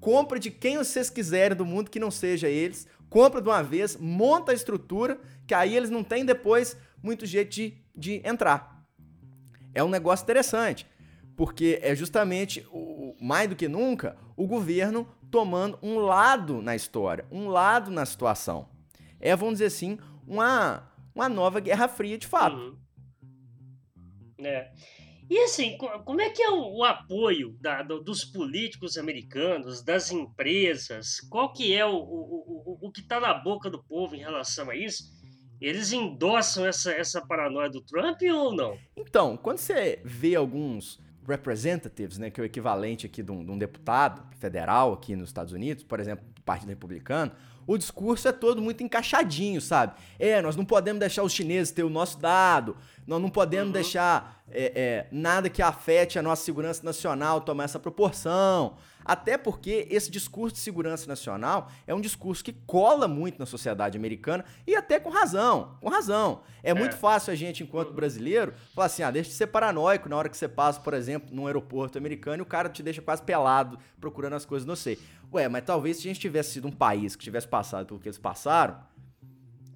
compra 0.00 0.40
de 0.40 0.50
quem 0.50 0.76
vocês 0.76 1.08
quiserem 1.08 1.56
do 1.56 1.64
mundo 1.64 1.90
que 1.90 2.00
não 2.00 2.10
seja 2.10 2.48
eles, 2.48 2.88
compra 3.08 3.40
de 3.40 3.48
uma 3.48 3.62
vez, 3.62 3.96
monta 3.96 4.50
a 4.50 4.54
estrutura, 4.54 5.20
que 5.46 5.54
aí 5.54 5.76
eles 5.76 5.90
não 5.90 6.02
têm 6.02 6.24
depois 6.24 6.76
muito 7.02 7.26
jeito 7.26 7.50
de, 7.50 7.78
de 7.94 8.22
entrar. 8.24 8.84
É 9.74 9.82
um 9.82 9.88
negócio 9.88 10.24
interessante, 10.24 10.86
porque 11.36 11.78
é 11.82 11.94
justamente, 11.94 12.66
o, 12.70 13.16
mais 13.20 13.48
do 13.48 13.56
que 13.56 13.68
nunca, 13.68 14.16
o 14.36 14.46
governo 14.46 15.06
tomando 15.30 15.78
um 15.82 15.98
lado 15.98 16.60
na 16.60 16.74
história, 16.74 17.24
um 17.30 17.48
lado 17.48 17.90
na 17.90 18.04
situação. 18.04 18.68
É, 19.20 19.34
vamos 19.36 19.54
dizer 19.54 19.66
assim, 19.66 19.98
uma, 20.26 20.90
uma 21.14 21.28
nova 21.28 21.60
Guerra 21.60 21.88
Fria 21.88 22.18
de 22.18 22.26
fato. 22.26 22.56
Uhum. 22.56 24.46
É. 24.46 24.72
E 25.30 25.38
assim, 25.44 25.78
como 25.78 26.20
é 26.20 26.30
que 26.30 26.42
é 26.42 26.50
o, 26.50 26.78
o 26.78 26.84
apoio 26.84 27.56
da, 27.60 27.84
do, 27.84 28.02
dos 28.02 28.24
políticos 28.24 28.98
americanos, 28.98 29.80
das 29.80 30.10
empresas? 30.10 31.20
Qual 31.30 31.52
que 31.52 31.72
é 31.72 31.86
o, 31.86 31.94
o, 31.94 32.78
o, 32.82 32.88
o 32.88 32.90
que 32.90 33.00
está 33.00 33.20
na 33.20 33.32
boca 33.32 33.70
do 33.70 33.80
povo 33.84 34.16
em 34.16 34.18
relação 34.18 34.68
a 34.68 34.74
isso? 34.74 35.19
Eles 35.60 35.92
endossam 35.92 36.66
essa, 36.66 36.90
essa 36.92 37.20
paranoia 37.20 37.68
do 37.68 37.80
Trump 37.80 38.20
ou 38.22 38.54
não? 38.54 38.78
Então, 38.96 39.36
quando 39.36 39.58
você 39.58 40.00
vê 40.04 40.34
alguns 40.34 40.98
representatives, 41.26 42.18
né, 42.18 42.30
que 42.30 42.40
é 42.40 42.42
o 42.42 42.46
equivalente 42.46 43.06
aqui 43.06 43.22
de 43.22 43.30
um, 43.30 43.44
de 43.44 43.50
um 43.50 43.58
deputado 43.58 44.22
federal 44.38 44.92
aqui 44.92 45.14
nos 45.14 45.28
Estados 45.28 45.52
Unidos, 45.52 45.84
por 45.84 46.00
exemplo, 46.00 46.24
do 46.34 46.42
Partido 46.42 46.70
Republicano, 46.70 47.32
o 47.66 47.78
discurso 47.78 48.26
é 48.26 48.32
todo 48.32 48.60
muito 48.60 48.82
encaixadinho, 48.82 49.60
sabe? 49.60 49.94
É, 50.18 50.42
nós 50.42 50.56
não 50.56 50.64
podemos 50.64 50.98
deixar 50.98 51.22
os 51.22 51.32
chineses 51.32 51.72
ter 51.72 51.84
o 51.84 51.90
nosso 51.90 52.18
dado, 52.18 52.76
nós 53.06 53.20
não 53.20 53.30
podemos 53.30 53.68
uhum. 53.68 53.72
deixar 53.72 54.42
é, 54.50 54.72
é, 54.74 55.06
nada 55.12 55.48
que 55.48 55.62
afete 55.62 56.18
a 56.18 56.22
nossa 56.22 56.42
segurança 56.42 56.82
nacional 56.82 57.40
tomar 57.40 57.64
essa 57.64 57.78
proporção. 57.78 58.76
Até 59.04 59.38
porque 59.38 59.86
esse 59.90 60.10
discurso 60.10 60.54
de 60.54 60.60
segurança 60.60 61.06
nacional 61.06 61.70
é 61.86 61.94
um 61.94 62.00
discurso 62.00 62.44
que 62.44 62.52
cola 62.52 63.08
muito 63.08 63.38
na 63.38 63.46
sociedade 63.46 63.96
americana 63.96 64.44
e 64.66 64.74
até 64.74 65.00
com 65.00 65.10
razão, 65.10 65.76
com 65.80 65.88
razão. 65.88 66.42
É, 66.62 66.70
é. 66.70 66.74
muito 66.74 66.96
fácil 66.96 67.32
a 67.32 67.36
gente, 67.36 67.62
enquanto 67.62 67.92
brasileiro, 67.92 68.54
falar 68.74 68.86
assim, 68.86 69.02
ah, 69.02 69.10
deixa 69.10 69.30
de 69.30 69.36
ser 69.36 69.46
paranoico 69.48 70.08
na 70.08 70.16
hora 70.16 70.28
que 70.28 70.36
você 70.36 70.48
passa, 70.48 70.80
por 70.80 70.94
exemplo, 70.94 71.34
num 71.34 71.46
aeroporto 71.46 71.98
americano 71.98 72.38
e 72.38 72.42
o 72.42 72.46
cara 72.46 72.68
te 72.68 72.82
deixa 72.82 73.02
quase 73.02 73.22
pelado 73.22 73.78
procurando 74.00 74.34
as 74.34 74.44
coisas, 74.44 74.66
não 74.66 74.76
sei. 74.76 74.98
Ué, 75.32 75.48
mas 75.48 75.64
talvez 75.64 75.96
se 75.96 76.08
a 76.08 76.10
gente 76.10 76.20
tivesse 76.20 76.52
sido 76.52 76.68
um 76.68 76.72
país 76.72 77.14
que 77.14 77.22
tivesse 77.22 77.46
passado 77.46 77.86
pelo 77.86 78.00
que 78.00 78.08
eles 78.08 78.18
passaram, 78.18 78.80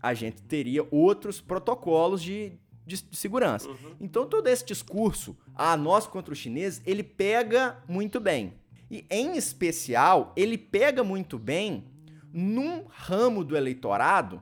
a 0.03 0.13
gente 0.13 0.43
teria 0.43 0.87
outros 0.91 1.41
protocolos 1.41 2.23
de, 2.23 2.53
de, 2.85 3.03
de 3.03 3.17
segurança. 3.17 3.69
Uhum. 3.69 3.97
Então 4.01 4.27
todo 4.27 4.49
esse 4.49 4.65
discurso, 4.65 5.37
a 5.55 5.73
ah, 5.73 5.77
nós 5.77 6.07
contra 6.07 6.33
os 6.33 6.39
chineses, 6.39 6.83
ele 6.85 7.03
pega 7.03 7.79
muito 7.89 8.21
bem. 8.21 8.53
E, 8.95 9.05
em 9.11 9.37
especial, 9.37 10.33
ele 10.37 10.57
pega 10.57 11.03
muito 11.03 11.37
bem 11.37 11.85
num 12.33 12.85
ramo 12.89 13.43
do 13.43 13.57
eleitorado 13.57 14.41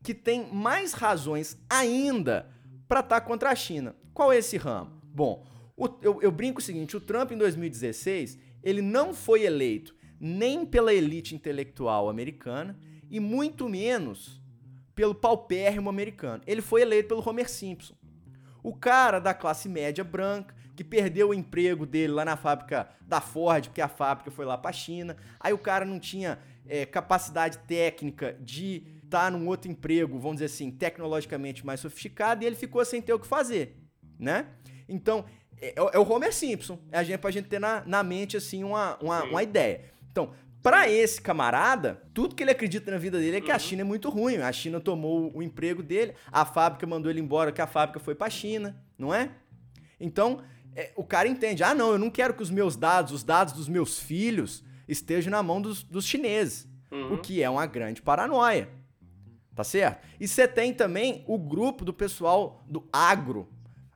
que 0.00 0.14
tem 0.14 0.46
mais 0.52 0.92
razões 0.92 1.58
ainda 1.68 2.48
para 2.86 3.00
estar 3.00 3.20
tá 3.20 3.26
contra 3.26 3.50
a 3.50 3.54
China. 3.56 3.96
Qual 4.12 4.32
é 4.32 4.38
esse 4.38 4.56
ramo? 4.56 4.92
Bom, 5.12 5.44
o, 5.76 5.88
eu, 6.00 6.22
eu 6.22 6.30
brinco 6.30 6.60
o 6.60 6.62
seguinte: 6.62 6.96
o 6.96 7.00
Trump 7.00 7.32
em 7.32 7.36
2016 7.36 8.38
ele 8.62 8.80
não 8.80 9.12
foi 9.12 9.42
eleito 9.42 9.92
nem 10.20 10.64
pela 10.64 10.94
elite 10.94 11.34
intelectual 11.34 12.08
americana 12.08 12.78
e 13.10 13.18
muito 13.18 13.68
menos 13.68 14.40
pelo 14.94 15.16
paupérrimo 15.16 15.90
americano. 15.90 16.44
Ele 16.46 16.62
foi 16.62 16.82
eleito 16.82 17.08
pelo 17.08 17.28
Homer 17.28 17.50
Simpson. 17.50 17.96
O 18.62 18.72
cara 18.72 19.18
da 19.18 19.34
classe 19.34 19.68
média 19.68 20.04
branca, 20.04 20.54
que 20.74 20.84
perdeu 20.84 21.30
o 21.30 21.34
emprego 21.34 21.86
dele 21.86 22.12
lá 22.12 22.24
na 22.24 22.36
fábrica 22.36 22.88
da 23.00 23.20
Ford, 23.20 23.66
porque 23.66 23.80
a 23.80 23.88
fábrica 23.88 24.30
foi 24.30 24.44
lá 24.44 24.58
para 24.58 24.70
a 24.70 24.72
China. 24.72 25.16
Aí 25.38 25.52
o 25.52 25.58
cara 25.58 25.84
não 25.84 26.00
tinha 26.00 26.38
é, 26.66 26.84
capacidade 26.84 27.58
técnica 27.58 28.36
de 28.40 28.84
estar 29.04 29.24
tá 29.24 29.30
num 29.30 29.46
outro 29.46 29.70
emprego, 29.70 30.18
vamos 30.18 30.36
dizer 30.36 30.46
assim, 30.46 30.70
tecnologicamente 30.70 31.64
mais 31.64 31.80
sofisticado, 31.80 32.42
e 32.42 32.46
ele 32.46 32.56
ficou 32.56 32.84
sem 32.84 33.00
ter 33.00 33.12
o 33.12 33.18
que 33.18 33.26
fazer, 33.26 33.76
né? 34.18 34.46
Então, 34.88 35.24
é, 35.60 35.74
é 35.76 35.98
o 35.98 36.10
Homer 36.10 36.32
Simpson. 36.32 36.78
É 36.90 36.98
a 36.98 37.02
gente, 37.02 37.18
pra 37.18 37.30
gente 37.30 37.48
ter 37.48 37.60
na, 37.60 37.82
na 37.86 38.02
mente, 38.02 38.36
assim, 38.36 38.64
uma, 38.64 38.98
uma, 39.00 39.24
uma 39.24 39.42
ideia. 39.42 39.82
Então, 40.10 40.32
para 40.62 40.88
esse 40.88 41.20
camarada, 41.20 42.02
tudo 42.14 42.34
que 42.34 42.42
ele 42.42 42.50
acredita 42.50 42.90
na 42.90 42.96
vida 42.96 43.18
dele 43.18 43.36
é 43.36 43.40
que 43.40 43.50
a 43.50 43.54
uhum. 43.54 43.60
China 43.60 43.82
é 43.82 43.84
muito 43.84 44.08
ruim. 44.08 44.38
A 44.38 44.50
China 44.50 44.80
tomou 44.80 45.30
o 45.36 45.42
emprego 45.42 45.82
dele, 45.82 46.14
a 46.32 46.44
fábrica 46.44 46.86
mandou 46.86 47.10
ele 47.10 47.20
embora, 47.20 47.52
que 47.52 47.60
a 47.60 47.66
fábrica 47.66 48.00
foi 48.00 48.14
para 48.14 48.28
a 48.28 48.30
China, 48.30 48.74
não 48.98 49.14
é? 49.14 49.30
Então, 50.00 50.42
é, 50.76 50.92
o 50.96 51.04
cara 51.04 51.28
entende: 51.28 51.62
ah, 51.62 51.74
não, 51.74 51.92
eu 51.92 51.98
não 51.98 52.10
quero 52.10 52.34
que 52.34 52.42
os 52.42 52.50
meus 52.50 52.76
dados, 52.76 53.12
os 53.12 53.22
dados 53.22 53.54
dos 53.54 53.68
meus 53.68 53.98
filhos, 53.98 54.64
estejam 54.88 55.30
na 55.30 55.42
mão 55.42 55.60
dos, 55.60 55.82
dos 55.82 56.06
chineses. 56.06 56.68
Uhum. 56.90 57.14
O 57.14 57.18
que 57.18 57.42
é 57.42 57.50
uma 57.50 57.66
grande 57.66 58.02
paranoia. 58.02 58.68
Tá 59.54 59.62
certo? 59.62 60.04
E 60.18 60.26
você 60.26 60.48
tem 60.48 60.74
também 60.74 61.24
o 61.28 61.38
grupo 61.38 61.84
do 61.84 61.94
pessoal 61.94 62.64
do 62.68 62.88
agro 62.92 63.48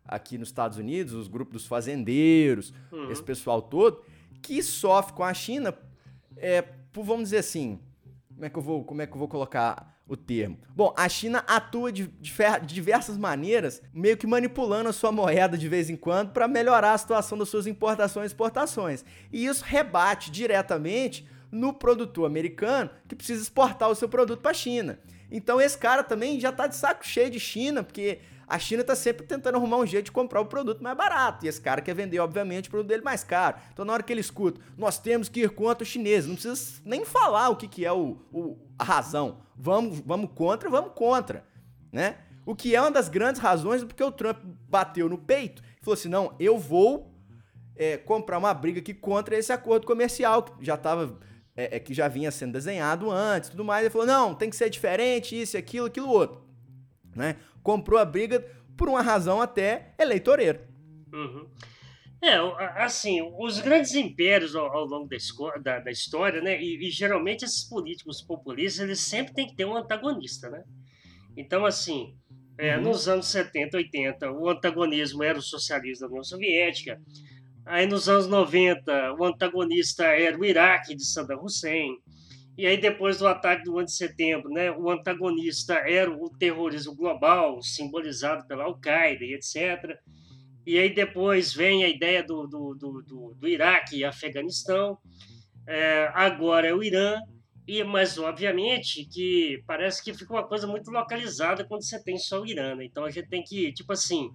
aqui 0.04 0.38
nos 0.38 0.48
Estados 0.48 0.78
Unidos, 0.78 1.12
os 1.12 1.28
grupos 1.28 1.54
dos 1.54 1.66
fazendeiros, 1.66 2.72
uhum. 2.92 3.10
esse 3.10 3.22
pessoal 3.22 3.60
todo, 3.60 4.02
que 4.40 4.62
sofre 4.62 5.12
com 5.12 5.24
a 5.24 5.34
China, 5.34 5.76
é, 6.36 6.62
por, 6.62 7.04
vamos 7.04 7.24
dizer 7.24 7.38
assim, 7.38 7.78
como 8.32 8.44
é 8.44 8.48
que 8.48 8.56
eu 8.56 8.62
vou, 8.62 8.84
como 8.84 9.02
é 9.02 9.06
que 9.06 9.12
eu 9.12 9.18
vou 9.18 9.28
colocar? 9.28 9.97
O 10.08 10.16
termo. 10.16 10.58
Bom, 10.74 10.92
a 10.96 11.08
China 11.08 11.44
atua 11.46 11.92
de, 11.92 12.10
diversas 12.66 13.18
maneiras, 13.18 13.82
meio 13.92 14.16
que 14.16 14.26
manipulando 14.26 14.88
a 14.88 14.92
sua 14.92 15.12
moeda 15.12 15.58
de 15.58 15.68
vez 15.68 15.90
em 15.90 15.96
quando 15.96 16.32
para 16.32 16.48
melhorar 16.48 16.94
a 16.94 16.98
situação 16.98 17.36
das 17.36 17.48
suas 17.48 17.66
importações 17.66 18.24
e 18.24 18.34
exportações. 18.34 19.04
E 19.30 19.46
isso 19.46 19.64
rebate 19.64 20.30
diretamente 20.30 21.28
no 21.52 21.72
produtor 21.72 22.26
americano 22.26 22.90
que 23.06 23.14
precisa 23.14 23.42
exportar 23.42 23.90
o 23.90 23.94
seu 23.94 24.08
produto 24.08 24.40
para 24.40 24.50
a 24.50 24.54
China. 24.54 24.98
Então 25.30 25.60
esse 25.60 25.76
cara 25.76 26.02
também 26.02 26.40
já 26.40 26.48
está 26.48 26.66
de 26.66 26.74
saco 26.74 27.06
cheio 27.06 27.30
de 27.30 27.38
China, 27.38 27.82
porque 27.84 28.18
a 28.48 28.58
China 28.58 28.80
está 28.80 28.96
sempre 28.96 29.26
tentando 29.26 29.56
arrumar 29.56 29.76
um 29.76 29.86
jeito 29.86 30.06
de 30.06 30.12
comprar 30.12 30.40
o 30.40 30.46
produto 30.46 30.82
mais 30.82 30.96
barato. 30.96 31.44
E 31.44 31.48
esse 31.48 31.60
cara 31.60 31.82
quer 31.82 31.94
vender, 31.94 32.18
obviamente, 32.18 32.68
o 32.68 32.70
produto 32.70 32.88
dele 32.88 33.02
mais 33.02 33.22
caro. 33.22 33.58
Então, 33.72 33.84
na 33.84 33.92
hora 33.92 34.02
que 34.02 34.10
ele 34.10 34.22
escuta, 34.22 34.58
nós 34.76 34.98
temos 34.98 35.28
que 35.28 35.40
ir 35.40 35.50
contra 35.50 35.82
os 35.82 35.88
chineses, 35.88 36.26
não 36.26 36.34
precisa 36.34 36.80
nem 36.84 37.04
falar 37.04 37.50
o 37.50 37.56
que, 37.56 37.68
que 37.68 37.84
é 37.84 37.92
o, 37.92 38.16
o 38.32 38.56
a 38.78 38.84
razão. 38.84 39.42
Vamos, 39.54 40.00
vamos 40.00 40.30
contra, 40.34 40.70
vamos 40.70 40.92
contra. 40.94 41.44
Né? 41.92 42.16
O 42.46 42.56
que 42.56 42.74
é 42.74 42.80
uma 42.80 42.90
das 42.90 43.10
grandes 43.10 43.40
razões 43.40 43.84
porque 43.84 44.02
o 44.02 44.10
Trump 44.10 44.38
bateu 44.66 45.10
no 45.10 45.18
peito 45.18 45.62
e 45.78 45.84
falou 45.84 45.94
assim: 45.94 46.08
não, 46.08 46.34
eu 46.40 46.56
vou 46.56 47.12
é, 47.76 47.98
comprar 47.98 48.38
uma 48.38 48.54
briga 48.54 48.80
aqui 48.80 48.94
contra 48.94 49.36
esse 49.36 49.52
acordo 49.52 49.86
comercial 49.86 50.42
que 50.42 50.64
já 50.64 50.74
estava. 50.74 51.18
É, 51.54 51.76
é, 51.76 51.80
que 51.80 51.92
já 51.92 52.06
vinha 52.06 52.30
sendo 52.30 52.52
desenhado 52.52 53.10
antes 53.10 53.50
tudo 53.50 53.64
mais. 53.64 53.82
Ele 53.82 53.90
falou: 53.90 54.06
não, 54.06 54.34
tem 54.34 54.48
que 54.48 54.56
ser 54.56 54.70
diferente, 54.70 55.38
isso, 55.38 55.56
aquilo, 55.56 55.86
aquilo 55.86 56.08
outro. 56.08 56.47
Né? 57.18 57.36
comprou 57.62 58.00
a 58.00 58.04
briga 58.04 58.40
por 58.76 58.88
uma 58.88 59.02
razão 59.02 59.42
até 59.42 59.92
eleitoreira. 59.98 60.66
Uhum. 61.12 61.46
É, 62.22 62.36
assim, 62.82 63.20
os 63.38 63.60
grandes 63.60 63.94
impérios 63.94 64.56
ao, 64.56 64.66
ao 64.72 64.84
longo 64.86 65.08
da, 65.08 65.56
da, 65.58 65.80
da, 65.80 65.90
história, 65.90 66.40
né, 66.40 66.60
e, 66.60 66.88
e, 66.88 66.90
geralmente 66.90 67.44
esses 67.44 67.62
políticos 67.62 68.22
populistas, 68.22 68.80
eles 68.84 69.00
sempre 69.00 69.34
têm 69.34 69.46
que 69.46 69.54
ter 69.54 69.66
um 69.66 69.76
antagonista, 69.76 70.48
né? 70.48 70.64
Então, 71.36 71.64
assim, 71.64 72.16
é, 72.56 72.76
uhum. 72.76 72.84
nos 72.84 73.06
anos 73.06 73.28
70, 73.28 73.76
80, 73.76 74.32
o 74.32 74.48
antagonismo 74.48 75.22
era 75.22 75.38
o 75.38 75.42
socialismo 75.42 76.06
da 76.06 76.08
União 76.08 76.24
Soviética, 76.24 77.00
aí 77.66 77.86
nos 77.86 78.08
anos 78.08 78.26
90, 78.26 79.14
o 79.14 79.24
antagonista 79.24 80.04
era 80.06 80.36
o 80.36 80.44
Iraque 80.44 80.96
de 80.96 81.04
Saddam 81.04 81.44
Hussein, 81.44 81.98
e 82.58 82.66
aí, 82.66 82.76
depois 82.76 83.18
do 83.18 83.28
ataque 83.28 83.62
do 83.62 83.78
1 83.78 83.84
de 83.84 83.94
setembro, 83.94 84.50
né, 84.50 84.68
o 84.72 84.90
antagonista 84.90 85.74
era 85.74 86.10
o 86.10 86.28
terrorismo 86.28 86.92
global, 86.96 87.62
simbolizado 87.62 88.44
pela 88.48 88.64
Al-Qaeda 88.64 89.24
e 89.24 89.34
etc. 89.34 89.96
E 90.66 90.76
aí, 90.76 90.92
depois 90.92 91.54
vem 91.54 91.84
a 91.84 91.88
ideia 91.88 92.20
do, 92.20 92.48
do, 92.48 92.74
do, 92.74 93.02
do, 93.02 93.34
do 93.34 93.48
Iraque 93.48 93.98
e 93.98 94.04
Afeganistão. 94.04 94.98
É, 95.68 96.10
agora 96.12 96.66
é 96.66 96.74
o 96.74 96.82
Irã. 96.82 97.20
E, 97.64 97.84
mas, 97.84 98.18
obviamente, 98.18 99.08
que 99.08 99.62
parece 99.64 100.02
que 100.02 100.12
fica 100.12 100.32
uma 100.32 100.48
coisa 100.48 100.66
muito 100.66 100.90
localizada 100.90 101.64
quando 101.64 101.84
você 101.84 102.02
tem 102.02 102.18
só 102.18 102.40
o 102.40 102.46
Irã. 102.46 102.74
Né? 102.74 102.86
Então, 102.86 103.04
a 103.04 103.10
gente 103.10 103.28
tem 103.28 103.44
que, 103.44 103.72
tipo 103.72 103.92
assim. 103.92 104.30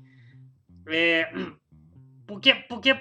É, 0.88 1.30
porque, 2.26 2.56
porque 2.70 2.96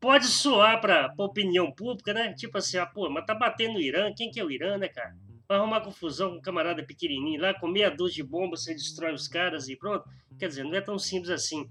pode 0.00 0.26
soar 0.26 0.80
para 0.80 1.12
a 1.16 1.22
opinião 1.22 1.70
pública, 1.72 2.12
né? 2.12 2.32
Tipo 2.34 2.58
assim, 2.58 2.78
ah, 2.78 2.86
pô, 2.86 3.08
mas 3.10 3.24
tá 3.24 3.34
batendo 3.34 3.74
no 3.74 3.80
Irã, 3.80 4.12
quem 4.14 4.30
que 4.30 4.40
é 4.40 4.44
o 4.44 4.50
Irã, 4.50 4.78
né, 4.78 4.88
cara? 4.88 5.16
Vai 5.48 5.58
arrumar 5.58 5.80
confusão 5.80 6.30
com 6.30 6.36
um 6.36 6.42
camarada 6.42 6.84
pequenininho 6.84 7.40
lá, 7.40 7.54
com 7.54 7.68
meia 7.68 7.90
dúzia 7.90 8.22
de 8.22 8.28
bombas, 8.28 8.64
você 8.64 8.74
destrói 8.74 9.12
os 9.12 9.26
caras 9.26 9.68
e 9.68 9.76
pronto. 9.76 10.04
Quer 10.38 10.48
dizer, 10.48 10.64
não 10.64 10.74
é 10.74 10.80
tão 10.80 10.98
simples 10.98 11.30
assim. 11.30 11.66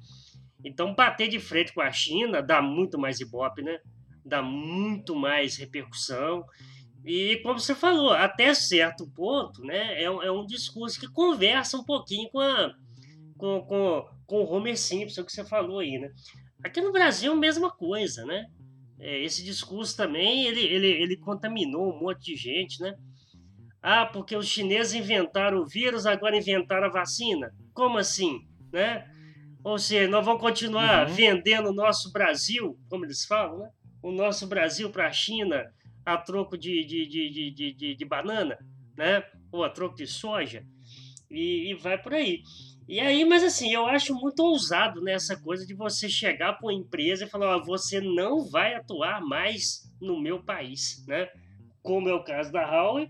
Então, 0.64 0.96
bater 0.96 1.28
de 1.28 1.40
frente 1.40 1.74
com 1.74 1.82
a 1.82 1.92
China 1.92 2.42
dá 2.42 2.62
muito 2.62 2.98
mais 2.98 3.20
ibope, 3.20 3.62
né? 3.62 3.80
Dá 4.26 4.42
muito 4.42 5.16
mais 5.16 5.58
repercussão. 5.58 6.44
E, 7.06 7.38
como 7.38 7.60
você 7.60 7.76
falou, 7.76 8.12
até 8.12 8.54
certo 8.54 9.08
ponto, 9.12 9.62
né? 9.62 10.02
É 10.02 10.06
é 10.06 10.32
um 10.32 10.46
discurso 10.46 11.00
que 11.00 11.08
conversa 11.08 11.78
um 11.78 11.84
pouquinho 11.84 12.28
com, 12.30 12.40
a, 12.40 12.74
com, 13.38 13.62
com, 13.62 14.10
com 14.26 14.42
o 14.42 14.52
Homer 14.52 14.78
Simpson, 14.78 15.24
que 15.24 15.32
você 15.32 15.46
falou 15.46 15.80
aí, 15.80 16.00
né? 16.00 16.12
Aqui 16.64 16.82
no 16.82 16.92
Brasil, 16.92 17.36
mesma 17.36 17.72
coisa, 17.72 18.26
né? 18.26 18.46
É, 19.00 19.24
esse 19.24 19.44
discurso 19.44 19.96
também, 19.96 20.46
ele, 20.46 20.62
ele, 20.62 20.88
ele 20.88 21.18
contaminou 21.18 21.94
um 21.94 22.00
monte 22.00 22.34
de 22.34 22.36
gente, 22.36 22.82
né? 22.82 22.96
Ah, 23.82 24.06
porque 24.06 24.36
os 24.36 24.48
chineses 24.48 24.94
inventaram 24.94 25.60
o 25.60 25.68
vírus, 25.68 26.06
agora 26.06 26.36
inventaram 26.36 26.88
a 26.88 26.92
vacina. 26.92 27.54
Como 27.74 27.98
assim, 27.98 28.40
né? 28.72 29.08
Ou 29.64 29.78
seja, 29.78 30.10
nós 30.10 30.26
vamos 30.26 30.42
continuar 30.42 31.08
uhum. 31.08 31.14
vendendo 31.14 31.70
o 31.70 31.74
nosso 31.74 32.12
Brasil, 32.12 32.78
como 32.90 33.06
eles 33.06 33.26
falam, 33.26 33.60
né? 33.60 33.70
O 34.02 34.12
nosso 34.12 34.48
Brasil 34.48 34.90
para 34.90 35.08
a 35.08 35.12
China 35.12 35.64
a 36.06 36.18
troco 36.18 36.58
de, 36.58 36.86
de, 36.86 37.06
de, 37.06 37.52
de, 37.52 37.74
de, 37.74 37.96
de, 37.96 38.06
banana, 38.06 38.58
né? 38.96 39.24
Ou 39.52 39.64
a 39.64 39.70
troco 39.70 39.96
de 39.96 40.08
soja. 40.08 40.66
E, 41.30 41.72
e 41.72 41.76
vai 41.76 42.02
por 42.02 42.14
aí. 42.14 42.42
E 42.88 43.00
aí, 43.00 43.26
mas 43.26 43.44
assim, 43.44 43.74
eu 43.74 43.86
acho 43.86 44.16
muito 44.16 44.40
ousado 44.40 45.02
nessa 45.02 45.36
né, 45.36 45.42
coisa 45.44 45.66
de 45.66 45.74
você 45.74 46.08
chegar 46.08 46.54
para 46.54 46.68
uma 46.68 46.74
empresa 46.74 47.26
e 47.26 47.30
falar, 47.30 47.58
ó, 47.58 47.64
você 47.64 48.00
não 48.00 48.46
vai 48.50 48.76
atuar 48.76 49.22
mais 49.22 49.92
no 50.00 50.22
meu 50.22 50.42
país, 50.42 51.04
né? 51.06 51.28
Como 51.82 52.08
é 52.08 52.14
o 52.14 52.24
caso 52.24 52.52
da 52.52 52.62
Huawei, 52.62 53.10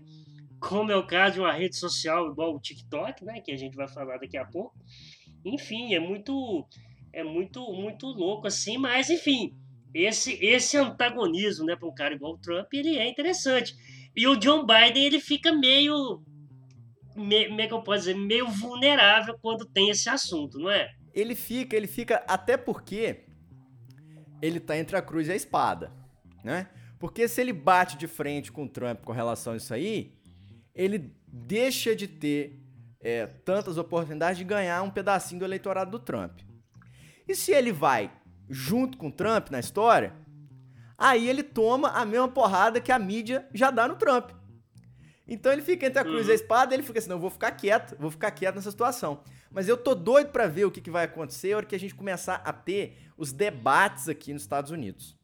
como 0.58 0.90
é 0.90 0.96
o 0.96 1.06
caso 1.06 1.34
de 1.34 1.40
uma 1.40 1.52
rede 1.52 1.76
social 1.76 2.30
igual 2.30 2.54
o 2.54 2.60
TikTok, 2.60 3.24
né? 3.24 3.40
Que 3.40 3.52
a 3.52 3.56
gente 3.56 3.76
vai 3.76 3.86
falar 3.86 4.18
daqui 4.18 4.36
a 4.36 4.44
pouco. 4.44 4.74
Enfim, 5.44 5.94
é 5.94 6.00
muito, 6.00 6.66
é 7.12 7.22
muito, 7.22 7.62
muito 7.72 8.06
louco 8.06 8.48
assim, 8.48 8.76
mas 8.78 9.08
enfim, 9.08 9.54
esse, 9.94 10.32
esse 10.44 10.76
antagonismo, 10.76 11.64
né, 11.64 11.76
para 11.76 11.88
um 11.88 11.94
cara 11.94 12.14
igual 12.14 12.34
o 12.34 12.38
Trump, 12.38 12.72
ele 12.72 12.98
é 12.98 13.08
interessante. 13.08 13.74
E 14.14 14.26
o 14.26 14.36
John 14.36 14.66
Biden, 14.66 15.04
ele 15.04 15.20
fica 15.20 15.52
meio, 15.52 16.22
como 17.18 17.60
é 17.60 17.66
que 17.66 17.74
eu 17.74 17.82
posso 17.82 18.00
dizer, 18.00 18.14
meio 18.14 18.48
vulnerável 18.48 19.36
quando 19.40 19.66
tem 19.66 19.90
esse 19.90 20.08
assunto, 20.08 20.58
não 20.58 20.70
é? 20.70 20.90
Ele 21.12 21.34
fica, 21.34 21.76
ele 21.76 21.86
fica, 21.86 22.24
até 22.28 22.56
porque 22.56 23.24
ele 24.40 24.60
tá 24.60 24.76
entre 24.78 24.96
a 24.96 25.02
cruz 25.02 25.28
e 25.28 25.32
a 25.32 25.36
espada, 25.36 25.92
né? 26.44 26.68
Porque 26.98 27.28
se 27.28 27.40
ele 27.40 27.52
bate 27.52 27.96
de 27.96 28.06
frente 28.06 28.52
com 28.52 28.64
o 28.64 28.68
Trump 28.68 29.02
com 29.02 29.12
relação 29.12 29.52
a 29.52 29.56
isso 29.56 29.72
aí, 29.74 30.14
ele 30.74 31.12
deixa 31.26 31.94
de 31.94 32.06
ter 32.06 32.60
é, 33.00 33.26
tantas 33.26 33.78
oportunidades 33.78 34.38
de 34.38 34.44
ganhar 34.44 34.82
um 34.82 34.90
pedacinho 34.90 35.40
do 35.40 35.44
eleitorado 35.44 35.90
do 35.90 35.98
Trump. 35.98 36.40
E 37.26 37.34
se 37.34 37.52
ele 37.52 37.72
vai 37.72 38.10
junto 38.48 38.96
com 38.96 39.08
o 39.08 39.12
Trump 39.12 39.50
na 39.50 39.60
história, 39.60 40.14
aí 40.96 41.28
ele 41.28 41.42
toma 41.42 41.90
a 41.90 42.04
mesma 42.04 42.28
porrada 42.28 42.80
que 42.80 42.90
a 42.90 42.98
mídia 42.98 43.46
já 43.52 43.70
dá 43.70 43.86
no 43.86 43.96
Trump. 43.96 44.30
Então 45.28 45.52
ele 45.52 45.60
fica 45.60 45.86
entre 45.86 45.98
a 45.98 46.04
cruz 46.04 46.22
uhum. 46.22 46.22
e 46.22 46.26
a 46.26 46.28
uhum. 46.28 46.34
espada, 46.34 46.74
ele 46.74 46.82
fica 46.82 46.98
assim, 46.98 47.08
não, 47.08 47.16
eu 47.16 47.20
vou 47.20 47.30
ficar 47.30 47.50
quieto, 47.50 47.94
vou 47.98 48.10
ficar 48.10 48.30
quieto 48.30 48.54
nessa 48.54 48.70
situação. 48.70 49.20
Mas 49.50 49.68
eu 49.68 49.76
tô 49.76 49.94
doido 49.94 50.30
para 50.30 50.46
ver 50.46 50.64
o 50.64 50.70
que, 50.70 50.80
que 50.80 50.90
vai 50.90 51.04
acontecer 51.04 51.50
na 51.50 51.58
hora 51.58 51.66
que 51.66 51.74
a 51.74 51.80
gente 51.80 51.94
começar 51.94 52.36
a 52.44 52.52
ter 52.52 52.96
os 53.16 53.32
debates 53.32 54.08
aqui 54.08 54.32
nos 54.32 54.42
Estados 54.42 54.70
Unidos. 54.70 55.16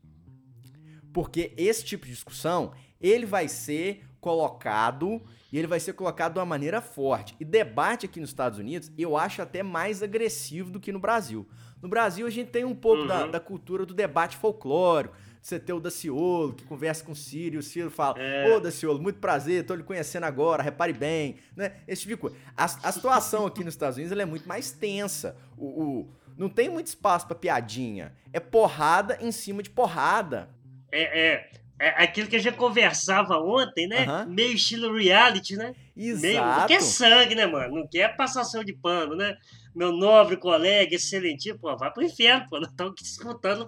Porque 1.13 1.55
esse 1.57 1.85
tipo 1.85 2.05
de 2.05 2.13
discussão, 2.13 2.73
ele 3.01 3.25
vai 3.25 3.49
ser 3.49 4.05
colocado 4.21 5.23
e 5.53 5.59
ele 5.59 5.69
vai 5.69 5.79
ser 5.79 5.93
colocado 5.93 6.33
de 6.33 6.39
uma 6.41 6.47
maneira 6.47 6.81
forte. 6.81 7.37
E 7.39 7.45
debate 7.45 8.07
aqui 8.07 8.19
nos 8.19 8.31
Estados 8.31 8.59
Unidos, 8.59 8.91
eu 8.99 9.17
acho 9.17 9.41
até 9.41 9.63
mais 9.63 10.03
agressivo 10.03 10.71
do 10.71 10.81
que 10.81 10.91
no 10.91 10.99
Brasil. 10.99 11.47
No 11.81 11.89
Brasil, 11.89 12.27
a 12.27 12.31
gente 12.31 12.51
tem 12.51 12.65
um 12.65 12.75
pouco 12.75 13.03
uhum. 13.03 13.07
da, 13.07 13.27
da, 13.27 13.41
cultura 13.41 13.87
do 13.87 13.95
debate 13.95 14.37
folclórico. 14.37 15.15
Você 15.45 15.61
ter 15.61 15.75
o 15.75 15.79
Daciolo, 15.79 16.55
que 16.55 16.65
conversa 16.65 17.05
com 17.05 17.13
o 17.13 17.15
Ciro, 17.15 17.57
e 17.57 17.59
o 17.59 17.63
Ciro 17.63 17.91
fala: 17.91 18.19
é. 18.19 18.51
Ô, 18.51 18.61
Daciolo, 18.61 18.99
muito 18.99 19.19
prazer, 19.19 19.67
tô 19.67 19.75
lhe 19.75 19.83
conhecendo 19.83 20.25
agora, 20.25 20.63
repare 20.63 20.95
bem. 20.95 21.37
Né? 21.55 21.73
Esse 21.87 22.01
tipo 22.01 22.15
de 22.15 22.17
coisa. 22.17 22.37
A, 22.57 22.65
a 22.65 22.91
situação 22.91 23.45
aqui 23.45 23.63
nos 23.63 23.75
Estados 23.75 23.99
Unidos 23.99 24.19
é 24.19 24.25
muito 24.25 24.49
mais 24.49 24.71
tensa. 24.71 25.37
O, 25.59 25.67
o 25.67 26.09
não 26.35 26.49
tem 26.49 26.71
muito 26.71 26.87
espaço 26.87 27.27
para 27.27 27.37
piadinha. 27.37 28.15
É 28.33 28.41
porrada 28.41 29.19
em 29.21 29.31
cima 29.31 29.63
de 29.63 29.69
porrada. 29.69 30.49
É, 30.91 31.33
é. 31.33 31.51
É 31.79 32.05
aquilo 32.05 32.29
que 32.29 32.37
a 32.37 32.41
gente 32.41 32.57
conversava 32.57 33.37
ontem, 33.39 33.89
né? 33.89 34.07
Uhum. 34.07 34.33
Meio 34.33 34.55
estilo 34.55 34.97
reality, 34.97 35.57
né? 35.57 35.75
Exato. 35.97 36.23
Meio, 36.23 36.45
não 36.45 36.67
quer 36.67 36.81
sangue, 36.81 37.35
né, 37.35 37.47
mano? 37.47 37.75
Não 37.75 37.89
quer 37.89 38.17
passação 38.17 38.63
de 38.63 38.73
pano, 38.73 39.17
né? 39.17 39.37
Meu 39.75 39.91
nobre 39.91 40.37
colega, 40.37 40.95
excelentinho, 40.95 41.59
pô, 41.59 41.77
vai 41.77 41.93
pro 41.93 42.05
inferno, 42.05 42.47
pô. 42.49 42.61
Nós 42.61 42.71
estamos 42.71 42.95
disputando 42.95 43.67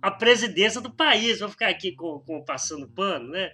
a 0.00 0.10
presidência 0.10 0.80
do 0.80 0.90
país. 0.90 1.40
Vou 1.40 1.50
ficar 1.50 1.68
aqui 1.68 1.92
com, 1.92 2.20
com 2.20 2.42
passando 2.42 2.88
pano, 2.88 3.28
né? 3.28 3.50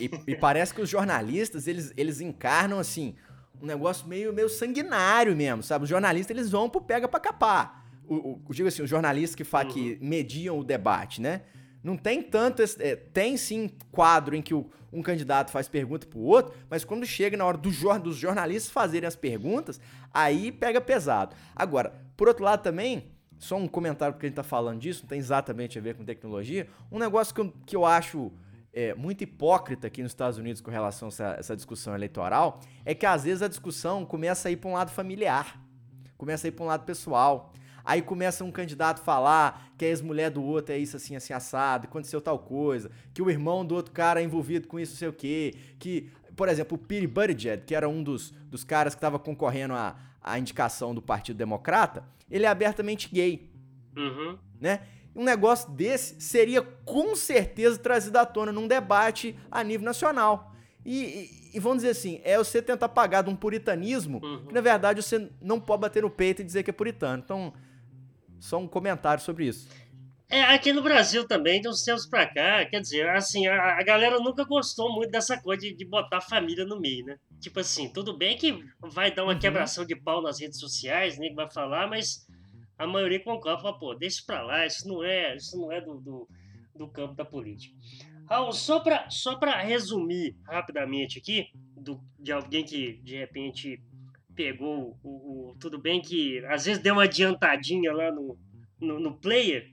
E, 0.00 0.08
e, 0.26 0.36
parece 0.36 0.72
que 0.72 0.80
os 0.80 0.88
jornalistas, 0.88 1.66
eles, 1.66 1.92
eles 1.96 2.20
encarnam, 2.20 2.78
assim, 2.78 3.16
um 3.60 3.66
negócio 3.66 4.06
meio, 4.06 4.32
meio 4.32 4.48
sanguinário 4.48 5.34
mesmo, 5.34 5.62
sabe? 5.62 5.84
Os 5.84 5.90
jornalistas, 5.90 6.36
eles 6.36 6.50
vão 6.50 6.70
pro 6.70 6.80
pega 6.80 7.08
pra 7.08 7.18
capar. 7.20 7.84
O, 8.06 8.40
o, 8.48 8.54
digo 8.54 8.68
assim, 8.68 8.82
os 8.82 8.90
jornalistas 8.90 9.34
que, 9.34 9.56
uhum. 9.56 9.68
que 9.68 9.98
mediam 10.00 10.58
o 10.58 10.64
debate, 10.64 11.20
né? 11.20 11.42
Não 11.82 11.96
tem 11.96 12.22
tanto. 12.22 12.62
É, 12.78 12.96
tem 12.96 13.36
sim 13.36 13.70
quadro 13.90 14.36
em 14.36 14.42
que 14.42 14.54
o, 14.54 14.70
um 14.92 15.02
candidato 15.02 15.50
faz 15.50 15.68
pergunta 15.68 16.06
pro 16.06 16.20
outro, 16.20 16.54
mas 16.68 16.84
quando 16.84 17.06
chega 17.06 17.36
na 17.36 17.44
hora 17.44 17.56
do, 17.56 17.70
dos 18.00 18.16
jornalistas 18.16 18.70
fazerem 18.70 19.06
as 19.06 19.16
perguntas, 19.16 19.80
aí 20.12 20.52
pega 20.52 20.80
pesado. 20.80 21.34
Agora, 21.56 21.92
por 22.16 22.28
outro 22.28 22.44
lado 22.44 22.62
também, 22.62 23.10
só 23.38 23.56
um 23.56 23.66
comentário 23.66 24.14
porque 24.14 24.26
a 24.26 24.28
gente 24.28 24.36
tá 24.36 24.42
falando 24.42 24.80
disso, 24.80 25.02
não 25.02 25.08
tem 25.08 25.18
exatamente 25.18 25.78
a 25.78 25.82
ver 25.82 25.96
com 25.96 26.04
tecnologia. 26.04 26.68
Um 26.90 26.98
negócio 26.98 27.34
que 27.34 27.40
eu, 27.40 27.52
que 27.66 27.76
eu 27.76 27.84
acho 27.84 28.30
é, 28.72 28.94
muito 28.94 29.24
hipócrita 29.24 29.86
aqui 29.86 30.02
nos 30.02 30.12
Estados 30.12 30.38
Unidos 30.38 30.60
com 30.60 30.70
relação 30.70 31.08
a 31.08 31.10
essa, 31.10 31.36
essa 31.38 31.56
discussão 31.56 31.94
eleitoral 31.94 32.60
é 32.84 32.94
que 32.94 33.04
às 33.04 33.24
vezes 33.24 33.42
a 33.42 33.48
discussão 33.48 34.04
começa 34.04 34.48
a 34.48 34.52
ir 34.52 34.56
para 34.56 34.70
um 34.70 34.74
lado 34.74 34.90
familiar, 34.90 35.60
começa 36.16 36.46
a 36.46 36.48
ir 36.48 36.52
para 36.52 36.64
um 36.64 36.68
lado 36.68 36.84
pessoal. 36.84 37.52
Aí 37.84 38.00
começa 38.00 38.44
um 38.44 38.50
candidato 38.50 39.00
a 39.00 39.04
falar 39.04 39.72
que 39.76 39.84
a 39.84 39.88
ex-mulher 39.88 40.30
do 40.30 40.42
outro 40.42 40.74
é 40.74 40.78
isso 40.78 40.96
assim, 40.96 41.16
assim, 41.16 41.32
assado, 41.32 41.86
aconteceu 41.86 42.20
tal 42.20 42.38
coisa, 42.38 42.90
que 43.12 43.20
o 43.20 43.30
irmão 43.30 43.64
do 43.64 43.74
outro 43.74 43.92
cara 43.92 44.20
é 44.20 44.24
envolvido 44.24 44.68
com 44.68 44.78
isso, 44.78 44.92
não 44.92 44.98
sei 44.98 45.08
o 45.08 45.12
quê, 45.12 45.54
que, 45.78 46.10
por 46.36 46.48
exemplo, 46.48 46.76
o 46.76 46.78
Pete 46.78 47.06
Buttigieg, 47.06 47.64
que 47.64 47.74
era 47.74 47.88
um 47.88 48.02
dos, 48.02 48.30
dos 48.48 48.64
caras 48.64 48.94
que 48.94 48.98
estava 48.98 49.18
concorrendo 49.18 49.74
à, 49.74 49.96
à 50.22 50.38
indicação 50.38 50.94
do 50.94 51.02
Partido 51.02 51.36
Democrata, 51.36 52.04
ele 52.30 52.46
é 52.46 52.48
abertamente 52.48 53.08
gay. 53.12 53.50
Uhum. 53.96 54.38
Né? 54.60 54.80
Um 55.14 55.24
negócio 55.24 55.70
desse 55.70 56.20
seria 56.20 56.62
com 56.62 57.14
certeza 57.14 57.78
trazido 57.78 58.16
à 58.16 58.24
tona 58.24 58.50
num 58.50 58.66
debate 58.66 59.36
a 59.50 59.62
nível 59.62 59.84
nacional. 59.84 60.52
E, 60.84 61.04
e, 61.52 61.56
e, 61.56 61.60
vamos 61.60 61.78
dizer 61.78 61.90
assim, 61.90 62.20
é 62.24 62.36
você 62.36 62.60
tentar 62.60 62.88
pagar 62.88 63.22
de 63.22 63.30
um 63.30 63.36
puritanismo 63.36 64.20
uhum. 64.22 64.46
que, 64.46 64.54
na 64.54 64.60
verdade, 64.60 65.02
você 65.02 65.30
não 65.40 65.60
pode 65.60 65.82
bater 65.82 66.02
no 66.02 66.10
peito 66.10 66.42
e 66.42 66.44
dizer 66.44 66.62
que 66.62 66.70
é 66.70 66.72
puritano. 66.72 67.22
Então, 67.24 67.52
só 68.42 68.58
um 68.58 68.66
comentário 68.66 69.22
sobre 69.22 69.46
isso. 69.46 69.68
É, 70.28 70.42
aqui 70.42 70.72
no 70.72 70.82
Brasil 70.82 71.26
também, 71.28 71.60
de 71.60 71.68
uns 71.68 71.82
tempos 71.82 72.06
pra 72.06 72.26
cá, 72.26 72.64
quer 72.64 72.80
dizer, 72.80 73.08
assim, 73.10 73.46
a, 73.46 73.78
a 73.78 73.82
galera 73.82 74.18
nunca 74.18 74.44
gostou 74.44 74.92
muito 74.92 75.10
dessa 75.10 75.40
coisa 75.40 75.60
de, 75.60 75.74
de, 75.74 75.84
botar 75.84 76.16
a 76.16 76.22
família 76.22 76.64
no 76.64 76.80
meio, 76.80 77.04
né? 77.04 77.18
Tipo 77.38 77.60
assim, 77.60 77.92
tudo 77.92 78.16
bem 78.16 78.36
que 78.36 78.64
vai 78.80 79.14
dar 79.14 79.24
uma 79.24 79.34
uhum. 79.34 79.38
quebração 79.38 79.84
de 79.84 79.94
pau 79.94 80.22
nas 80.22 80.40
redes 80.40 80.58
sociais, 80.58 81.18
nem 81.18 81.34
vai 81.34 81.50
falar, 81.50 81.86
mas 81.86 82.26
a 82.78 82.86
maioria 82.86 83.22
concorda, 83.22 83.62
fala, 83.62 83.78
pô, 83.78 83.94
deixa 83.94 84.22
pra 84.26 84.42
lá, 84.42 84.66
isso 84.66 84.88
não 84.88 85.04
é, 85.04 85.36
isso 85.36 85.56
não 85.56 85.70
é 85.70 85.80
do, 85.80 86.00
do, 86.00 86.28
do 86.74 86.88
campo 86.88 87.14
da 87.14 87.24
política. 87.24 87.76
Raul, 88.26 88.52
só 88.52 88.80
pra, 88.80 89.10
só 89.10 89.36
pra 89.36 89.60
resumir 89.60 90.34
rapidamente 90.48 91.18
aqui, 91.18 91.48
do, 91.76 92.00
de 92.18 92.32
alguém 92.32 92.64
que 92.64 92.94
de 93.02 93.18
repente 93.18 93.82
pegou 94.34 94.98
o, 95.02 95.50
o, 95.50 95.56
Tudo 95.58 95.78
bem 95.78 96.00
que 96.00 96.44
às 96.46 96.64
vezes 96.64 96.82
deu 96.82 96.94
uma 96.94 97.04
adiantadinha 97.04 97.92
lá 97.92 98.10
no, 98.10 98.38
no, 98.80 99.00
no 99.00 99.18
player. 99.18 99.70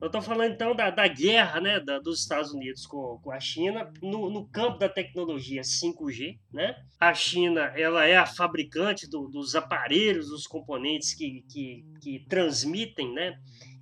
Eu 0.00 0.08
estou 0.08 0.20
falando 0.20 0.52
então 0.52 0.74
da, 0.74 0.90
da 0.90 1.08
guerra 1.08 1.60
né, 1.60 1.80
da, 1.80 1.98
dos 1.98 2.20
Estados 2.20 2.52
Unidos 2.52 2.84
com, 2.84 3.18
com 3.22 3.30
a 3.30 3.40
China 3.40 3.90
no, 4.02 4.28
no, 4.28 4.46
campo 4.48 4.78
da 4.78 4.88
tecnologia 4.88 5.62
5G. 5.62 6.38
Né? 6.52 6.76
A 7.00 7.14
China 7.14 7.72
ela 7.74 8.04
é 8.04 8.16
a 8.16 8.26
fabricante 8.26 9.08
do, 9.08 9.28
dos 9.28 9.54
aparelhos, 9.54 10.28
dos 10.28 10.46
componentes 10.46 11.14
que, 11.14 11.42
que, 11.48 11.84
que 12.02 12.26
transmitem 12.28 13.14
né, 13.14 13.38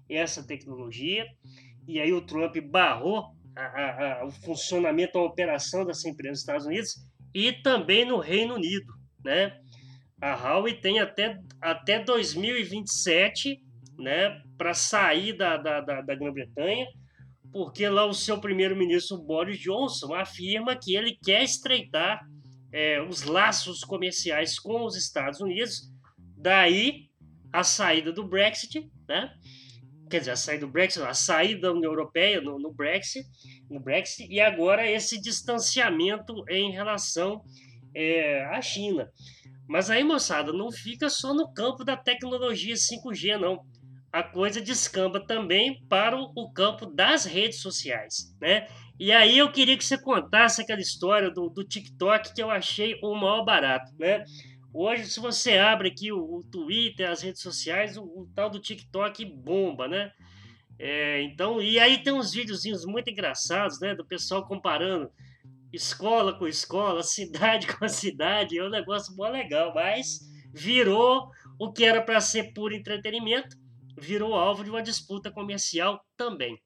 essa 0.08 0.46
tecnologia. 0.46 1.26
E 1.88 1.98
aí 1.98 2.12
o 2.12 2.24
Trump 2.24 2.56
barrou 2.58 3.34
a, 3.56 3.62
a, 3.62 4.20
a, 4.20 4.24
o 4.26 4.30
funcionamento, 4.30 5.18
a 5.18 5.24
operação 5.24 5.84
dessa 5.84 6.08
empresa 6.08 6.30
nos 6.30 6.40
Estados 6.40 6.66
Unidos 6.66 7.04
e 7.34 7.52
também 7.52 8.04
no 8.04 8.18
Reino 8.18 8.54
Unido. 8.54 8.92
Né? 9.24 9.60
A 10.22 10.34
Huawei 10.34 10.74
tem 10.74 11.00
até, 11.00 11.36
até 11.60 11.98
2027 11.98 13.60
né, 13.98 14.40
para 14.56 14.72
sair 14.72 15.32
da, 15.32 15.56
da, 15.56 15.80
da, 15.80 16.00
da 16.00 16.14
Grã-Bretanha, 16.14 16.86
porque 17.52 17.88
lá 17.88 18.06
o 18.06 18.14
seu 18.14 18.40
primeiro-ministro 18.40 19.18
Boris 19.18 19.58
Johnson 19.58 20.14
afirma 20.14 20.76
que 20.76 20.94
ele 20.94 21.18
quer 21.24 21.42
estreitar 21.42 22.24
é, 22.72 23.02
os 23.02 23.24
laços 23.24 23.80
comerciais 23.80 24.60
com 24.60 24.84
os 24.84 24.96
Estados 24.96 25.40
Unidos, 25.40 25.90
daí 26.36 27.10
a 27.52 27.64
saída 27.64 28.12
do 28.12 28.26
Brexit, 28.26 28.88
né? 29.08 29.28
quer 30.08 30.20
dizer, 30.20 30.30
a 30.30 30.36
saída 30.36 30.66
do 30.66 30.72
Brexit, 30.72 31.04
a 31.04 31.14
saída 31.14 31.62
da 31.62 31.72
União 31.72 31.90
Europeia 31.90 32.40
no, 32.40 32.58
no, 32.58 32.72
Brexit, 32.72 33.26
no 33.68 33.80
Brexit, 33.80 34.30
e 34.30 34.40
agora 34.40 34.88
esse 34.88 35.20
distanciamento 35.20 36.44
em 36.48 36.70
relação 36.70 37.42
é, 37.94 38.44
à 38.44 38.60
China. 38.62 39.10
Mas 39.72 39.88
aí, 39.88 40.04
moçada, 40.04 40.52
não 40.52 40.70
fica 40.70 41.08
só 41.08 41.32
no 41.32 41.50
campo 41.50 41.82
da 41.82 41.96
tecnologia 41.96 42.74
5G, 42.74 43.38
não. 43.38 43.64
A 44.12 44.22
coisa 44.22 44.60
descamba 44.60 45.18
também 45.26 45.82
para 45.88 46.14
o 46.14 46.52
campo 46.52 46.84
das 46.84 47.24
redes 47.24 47.62
sociais, 47.62 48.36
né? 48.38 48.68
E 49.00 49.10
aí 49.10 49.38
eu 49.38 49.50
queria 49.50 49.74
que 49.74 49.82
você 49.82 49.96
contasse 49.96 50.60
aquela 50.60 50.82
história 50.82 51.30
do, 51.30 51.48
do 51.48 51.64
TikTok 51.64 52.34
que 52.34 52.42
eu 52.42 52.50
achei 52.50 53.00
o 53.02 53.14
maior 53.14 53.46
barato, 53.46 53.90
né? 53.98 54.22
Hoje, 54.74 55.06
se 55.06 55.18
você 55.18 55.56
abre 55.56 55.88
aqui 55.88 56.12
o, 56.12 56.18
o 56.18 56.44
Twitter, 56.44 57.08
as 57.08 57.22
redes 57.22 57.40
sociais, 57.40 57.96
o, 57.96 58.02
o, 58.02 58.30
tal 58.34 58.50
do 58.50 58.60
TikTok 58.60 59.24
bomba, 59.24 59.88
né? 59.88 60.12
É, 60.78 61.22
então, 61.22 61.62
e 61.62 61.78
aí 61.78 62.02
tem 62.02 62.12
uns 62.12 62.34
videozinhos 62.34 62.84
muito 62.84 63.08
engraçados, 63.08 63.80
né? 63.80 63.94
Do 63.94 64.04
pessoal 64.04 64.46
comparando 64.46 65.10
escola 65.72 66.38
com 66.38 66.46
escola, 66.46 67.02
cidade 67.04 67.66
com 67.66 67.88
cidade, 67.88 68.58
é 68.58 68.64
um 68.64 68.70
negócio 68.70 69.16
mó 69.16 69.28
legal, 69.28 69.72
mas 69.74 70.20
virou 70.52 71.30
o 71.58 71.72
que 71.72 71.84
era 71.84 72.02
para 72.02 72.20
ser 72.20 72.52
puro 72.52 72.74
entretenimento, 72.74 73.56
virou 73.98 74.34
alvo 74.34 74.62
de 74.62 74.70
uma 74.70 74.82
disputa 74.82 75.30
comercial 75.30 76.00
também. 76.16 76.58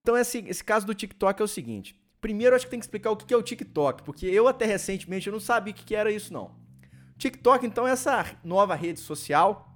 Então 0.00 0.18
esse, 0.18 0.38
esse 0.46 0.62
caso 0.62 0.86
do 0.86 0.94
TikTok 0.94 1.40
é 1.40 1.44
o 1.44 1.48
seguinte. 1.48 1.98
Primeiro, 2.20 2.54
acho 2.54 2.66
que 2.66 2.70
tem 2.70 2.78
que 2.78 2.84
explicar 2.84 3.10
o 3.10 3.16
que 3.16 3.32
é 3.32 3.36
o 3.36 3.42
TikTok, 3.42 4.02
porque 4.02 4.26
eu 4.26 4.46
até 4.48 4.64
recentemente 4.64 5.26
eu 5.26 5.32
não 5.32 5.40
sabia 5.40 5.72
o 5.72 5.76
que 5.76 5.94
era 5.94 6.10
isso 6.10 6.32
não. 6.32 6.54
TikTok, 7.18 7.66
então, 7.66 7.86
é 7.86 7.92
essa 7.92 8.38
nova 8.42 8.74
rede 8.74 9.00
social 9.00 9.73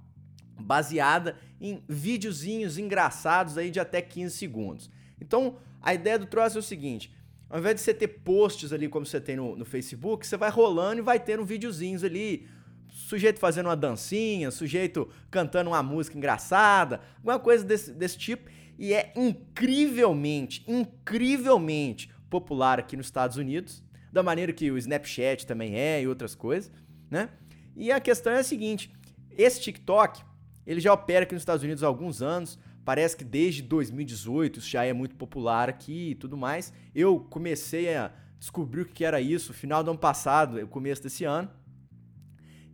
baseada 0.59 1.37
em 1.59 1.83
videozinhos 1.87 2.77
engraçados 2.77 3.57
aí 3.57 3.71
de 3.71 3.79
até 3.79 4.01
15 4.01 4.35
segundos. 4.35 4.89
Então, 5.19 5.57
a 5.81 5.93
ideia 5.93 6.19
do 6.19 6.25
troço 6.25 6.57
é 6.57 6.59
o 6.59 6.63
seguinte: 6.63 7.13
ao 7.49 7.59
invés 7.59 7.75
de 7.75 7.81
você 7.81 7.93
ter 7.93 8.07
posts 8.07 8.71
ali 8.71 8.87
como 8.87 9.05
você 9.05 9.19
tem 9.19 9.35
no, 9.35 9.55
no 9.55 9.65
Facebook, 9.65 10.25
você 10.25 10.37
vai 10.37 10.49
rolando 10.49 10.99
e 10.99 11.03
vai 11.03 11.19
tendo 11.19 11.43
videozinhos 11.43 12.03
ali, 12.03 12.47
sujeito 12.87 13.39
fazendo 13.39 13.67
uma 13.67 13.75
dancinha, 13.75 14.51
sujeito 14.51 15.09
cantando 15.31 15.69
uma 15.69 15.81
música 15.81 16.17
engraçada, 16.17 17.01
alguma 17.17 17.39
coisa 17.39 17.63
desse, 17.63 17.91
desse 17.91 18.17
tipo. 18.17 18.49
E 18.77 18.93
é 18.93 19.11
incrivelmente, 19.15 20.63
incrivelmente 20.67 22.09
popular 22.29 22.79
aqui 22.79 22.95
nos 22.95 23.07
Estados 23.07 23.35
Unidos, 23.35 23.83
da 24.11 24.23
maneira 24.23 24.53
que 24.53 24.71
o 24.71 24.77
Snapchat 24.77 25.45
também 25.45 25.75
é 25.75 26.01
e 26.01 26.07
outras 26.07 26.33
coisas, 26.33 26.71
né? 27.09 27.29
E 27.75 27.91
a 27.91 27.99
questão 27.99 28.33
é 28.33 28.39
a 28.39 28.43
seguinte: 28.43 28.91
esse 29.31 29.61
TikTok, 29.61 30.23
ele 30.69 30.79
já 30.79 30.93
opera 30.93 31.23
aqui 31.23 31.33
nos 31.33 31.41
Estados 31.41 31.63
Unidos 31.63 31.83
há 31.83 31.87
alguns 31.87 32.21
anos, 32.21 32.59
parece 32.85 33.17
que 33.17 33.23
desde 33.23 33.63
2018 33.63 34.59
isso 34.59 34.69
já 34.69 34.85
é 34.85 34.93
muito 34.93 35.15
popular 35.15 35.67
aqui 35.67 36.11
e 36.11 36.15
tudo 36.15 36.37
mais. 36.37 36.71
Eu 36.93 37.21
comecei 37.21 37.95
a 37.95 38.11
descobrir 38.37 38.81
o 38.81 38.85
que 38.85 39.03
era 39.03 39.19
isso 39.19 39.51
final 39.51 39.83
do 39.83 39.89
ano 39.89 39.99
passado, 39.99 40.67
começo 40.67 41.01
desse 41.01 41.25
ano. 41.25 41.49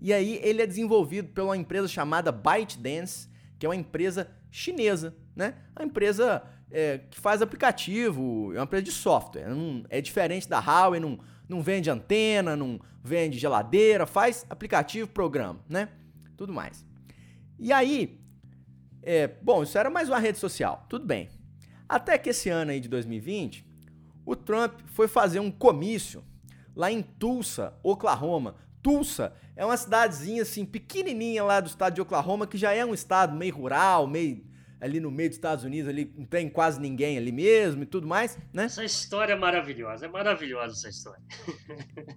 E 0.01 0.11
aí 0.11 0.41
ele 0.43 0.61
é 0.61 0.67
desenvolvido 0.67 1.29
pela 1.29 1.55
empresa 1.55 1.87
chamada 1.87 2.33
ByteDance, 2.33 3.29
que 3.57 3.65
é 3.65 3.69
uma 3.69 3.77
empresa 3.77 4.29
chinesa, 4.51 5.15
né? 5.33 5.55
Uma 5.73 5.85
empresa 5.85 6.43
é, 6.69 6.97
que 6.97 7.17
faz 7.17 7.41
aplicativo, 7.41 8.51
é 8.53 8.57
uma 8.57 8.65
empresa 8.65 8.83
de 8.83 8.91
software. 8.91 9.47
Não, 9.47 9.85
é 9.89 10.01
diferente 10.01 10.49
da 10.49 10.59
Huawei, 10.59 10.99
não, 10.99 11.17
não 11.47 11.61
vende 11.61 11.89
antena, 11.89 12.57
não 12.57 12.77
vende 13.01 13.39
geladeira, 13.39 14.05
faz 14.05 14.45
aplicativo, 14.49 15.07
programa, 15.07 15.61
né? 15.69 15.87
Tudo 16.35 16.51
mais. 16.51 16.85
E 17.57 17.71
aí, 17.71 18.19
é, 19.01 19.27
bom, 19.27 19.63
isso 19.63 19.77
era 19.77 19.89
mais 19.89 20.09
uma 20.09 20.19
rede 20.19 20.37
social, 20.37 20.85
tudo 20.89 21.05
bem. 21.05 21.29
Até 21.87 22.17
que 22.17 22.29
esse 22.29 22.49
ano 22.49 22.71
aí 22.71 22.79
de 22.79 22.89
2020, 22.89 23.65
o 24.25 24.35
Trump 24.35 24.79
foi 24.87 25.07
fazer 25.07 25.39
um 25.39 25.51
comício 25.51 26.23
lá 26.75 26.91
em 26.91 27.01
Tulsa, 27.01 27.73
Oklahoma. 27.83 28.55
Tulsa 28.81 29.33
é 29.55 29.65
uma 29.65 29.77
cidadezinha 29.77 30.41
assim, 30.41 30.65
pequenininha 30.65 31.43
lá 31.43 31.59
do 31.59 31.67
estado 31.67 31.93
de 31.93 32.01
Oklahoma, 32.01 32.45
que 32.47 32.57
já 32.57 32.73
é 32.73 32.85
um 32.85 32.93
estado 32.93 33.35
meio 33.35 33.55
rural, 33.55 34.07
meio 34.07 34.43
ali 34.79 34.99
no 34.99 35.09
meio 35.09 35.29
dos 35.29 35.37
Estados 35.37 35.63
Unidos, 35.63 35.89
ali 35.89 36.13
não 36.15 36.25
tem 36.25 36.49
quase 36.49 36.79
ninguém 36.79 37.17
ali 37.17 37.31
mesmo 37.31 37.83
e 37.83 37.85
tudo 37.85 38.07
mais, 38.07 38.37
né? 38.53 38.65
Essa 38.65 38.83
história 38.83 39.33
é 39.33 39.35
maravilhosa, 39.35 40.05
é 40.05 40.09
maravilhosa 40.09 40.73
essa 40.73 40.89
história. 40.89 41.21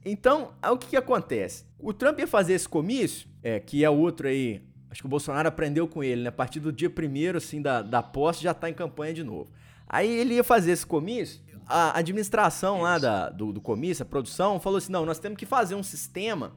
então, 0.05 0.55
o 0.63 0.77
que, 0.77 0.89
que 0.89 0.97
acontece? 0.97 1.65
O 1.79 1.93
Trump 1.93 2.19
ia 2.19 2.27
fazer 2.27 2.55
esse 2.55 2.69
comício, 2.69 3.29
é, 3.43 3.61
que 3.61 3.85
é 3.85 3.89
outro 3.89 4.29
aí, 4.29 4.63
acho 4.91 5.01
que 5.03 5.07
o 5.07 5.11
Bolsonaro 5.11 5.49
aprendeu 5.49 5.87
com 5.87 6.03
ele, 6.03 6.23
né? 6.23 6.29
A 6.29 6.33
partir 6.33 6.61
do 6.61 6.73
dia 6.73 6.91
primeiro, 6.91 7.39
assim, 7.39 7.61
da, 7.61 7.83
da 7.83 8.03
posse, 8.03 8.43
já 8.43 8.55
tá 8.55 8.69
em 8.69 8.75
campanha 8.75 9.13
de 9.13 9.23
novo. 9.23 9.51
Aí 9.87 10.11
ele 10.11 10.35
ia 10.35 10.45
fazer 10.45 10.73
esse 10.73 10.87
comício, 10.87 11.41
a 11.67 11.99
administração 11.99 12.83
lá 12.83 12.99
da, 12.99 13.29
do, 13.31 13.53
do 13.53 13.61
comício, 13.61 14.03
a 14.03 14.07
produção, 14.07 14.59
falou 14.61 14.79
assim, 14.79 14.93
não, 14.93 15.05
nós 15.05 15.19
temos 15.19 15.39
que 15.39 15.47
fazer 15.47 15.75
um 15.75 15.83
sistema 15.83 16.53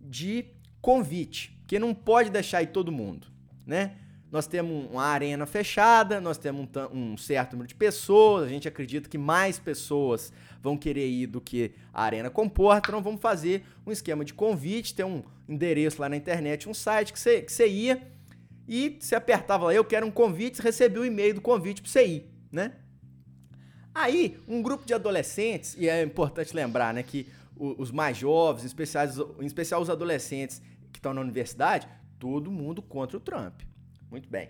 de 0.00 0.46
convite, 0.80 1.56
porque 1.60 1.78
não 1.78 1.94
pode 1.94 2.30
deixar 2.30 2.58
aí 2.58 2.66
todo 2.66 2.92
mundo, 2.92 3.26
né? 3.66 3.96
Nós 4.34 4.48
temos 4.48 4.90
uma 4.90 5.04
arena 5.04 5.46
fechada, 5.46 6.20
nós 6.20 6.36
temos 6.36 6.66
um, 6.92 7.12
um, 7.12 7.16
certo 7.16 7.52
número 7.52 7.68
de 7.68 7.74
pessoas, 7.76 8.42
a 8.42 8.48
gente 8.48 8.66
acredita 8.66 9.08
que 9.08 9.16
mais 9.16 9.60
pessoas 9.60 10.32
vão 10.60 10.76
querer 10.76 11.08
ir 11.08 11.28
do 11.28 11.40
que 11.40 11.70
a 11.92 12.02
arena 12.02 12.28
comporta, 12.28 12.88
então 12.88 13.00
vamos 13.00 13.20
fazer 13.20 13.64
um 13.86 13.92
esquema 13.92 14.24
de 14.24 14.34
convite, 14.34 14.92
tem 14.92 15.06
um 15.06 15.22
endereço 15.48 16.00
lá 16.00 16.08
na 16.08 16.16
internet, 16.16 16.68
um 16.68 16.74
site 16.74 17.12
que 17.12 17.20
você, 17.20 17.42
que 17.42 17.52
você 17.52 17.68
ia 17.68 18.02
e 18.66 18.96
você 18.98 19.14
apertava 19.14 19.66
lá, 19.66 19.72
eu 19.72 19.84
quero 19.84 20.04
um 20.04 20.10
convite, 20.10 20.56
você 20.56 20.64
recebia 20.64 21.02
o 21.02 21.06
e-mail 21.06 21.34
do 21.34 21.40
convite 21.40 21.80
para 21.80 21.92
você 21.92 22.04
ir, 22.04 22.28
né? 22.50 22.72
Aí, 23.94 24.36
um 24.48 24.60
grupo 24.60 24.84
de 24.84 24.92
adolescentes, 24.92 25.76
e 25.78 25.88
é 25.88 26.02
importante 26.02 26.56
lembrar, 26.56 26.92
né, 26.92 27.04
que 27.04 27.28
os 27.56 27.92
mais 27.92 28.16
jovens, 28.16 28.74
em 29.38 29.46
especial 29.46 29.80
os 29.80 29.88
adolescentes 29.88 30.60
que 30.92 30.98
estão 30.98 31.14
na 31.14 31.20
universidade, 31.20 31.86
todo 32.18 32.50
mundo 32.50 32.82
contra 32.82 33.16
o 33.16 33.20
Trump. 33.20 33.60
Muito 34.14 34.30
bem. 34.30 34.48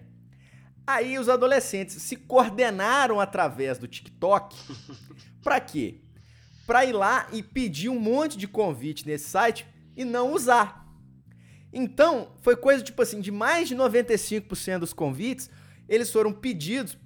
Aí 0.87 1.18
os 1.18 1.27
adolescentes 1.27 1.94
se 2.03 2.16
coordenaram 2.16 3.18
através 3.18 3.79
do 3.79 3.88
TikTok. 3.88 4.55
para 5.42 5.59
quê? 5.59 6.03
Para 6.66 6.85
ir 6.85 6.92
lá 6.92 7.27
e 7.33 7.42
pedir 7.42 7.88
um 7.88 7.98
monte 7.98 8.37
de 8.37 8.46
convite 8.46 9.07
nesse 9.07 9.31
site 9.31 9.66
e 9.96 10.05
não 10.05 10.35
usar. 10.35 10.87
Então, 11.72 12.37
foi 12.42 12.55
coisa 12.57 12.85
tipo 12.85 13.00
assim, 13.00 13.22
de 13.22 13.31
mais 13.31 13.66
de 13.66 13.74
95% 13.74 14.81
dos 14.81 14.92
convites, 14.92 15.48
eles 15.88 16.12
foram 16.12 16.31
pedidos 16.31 16.98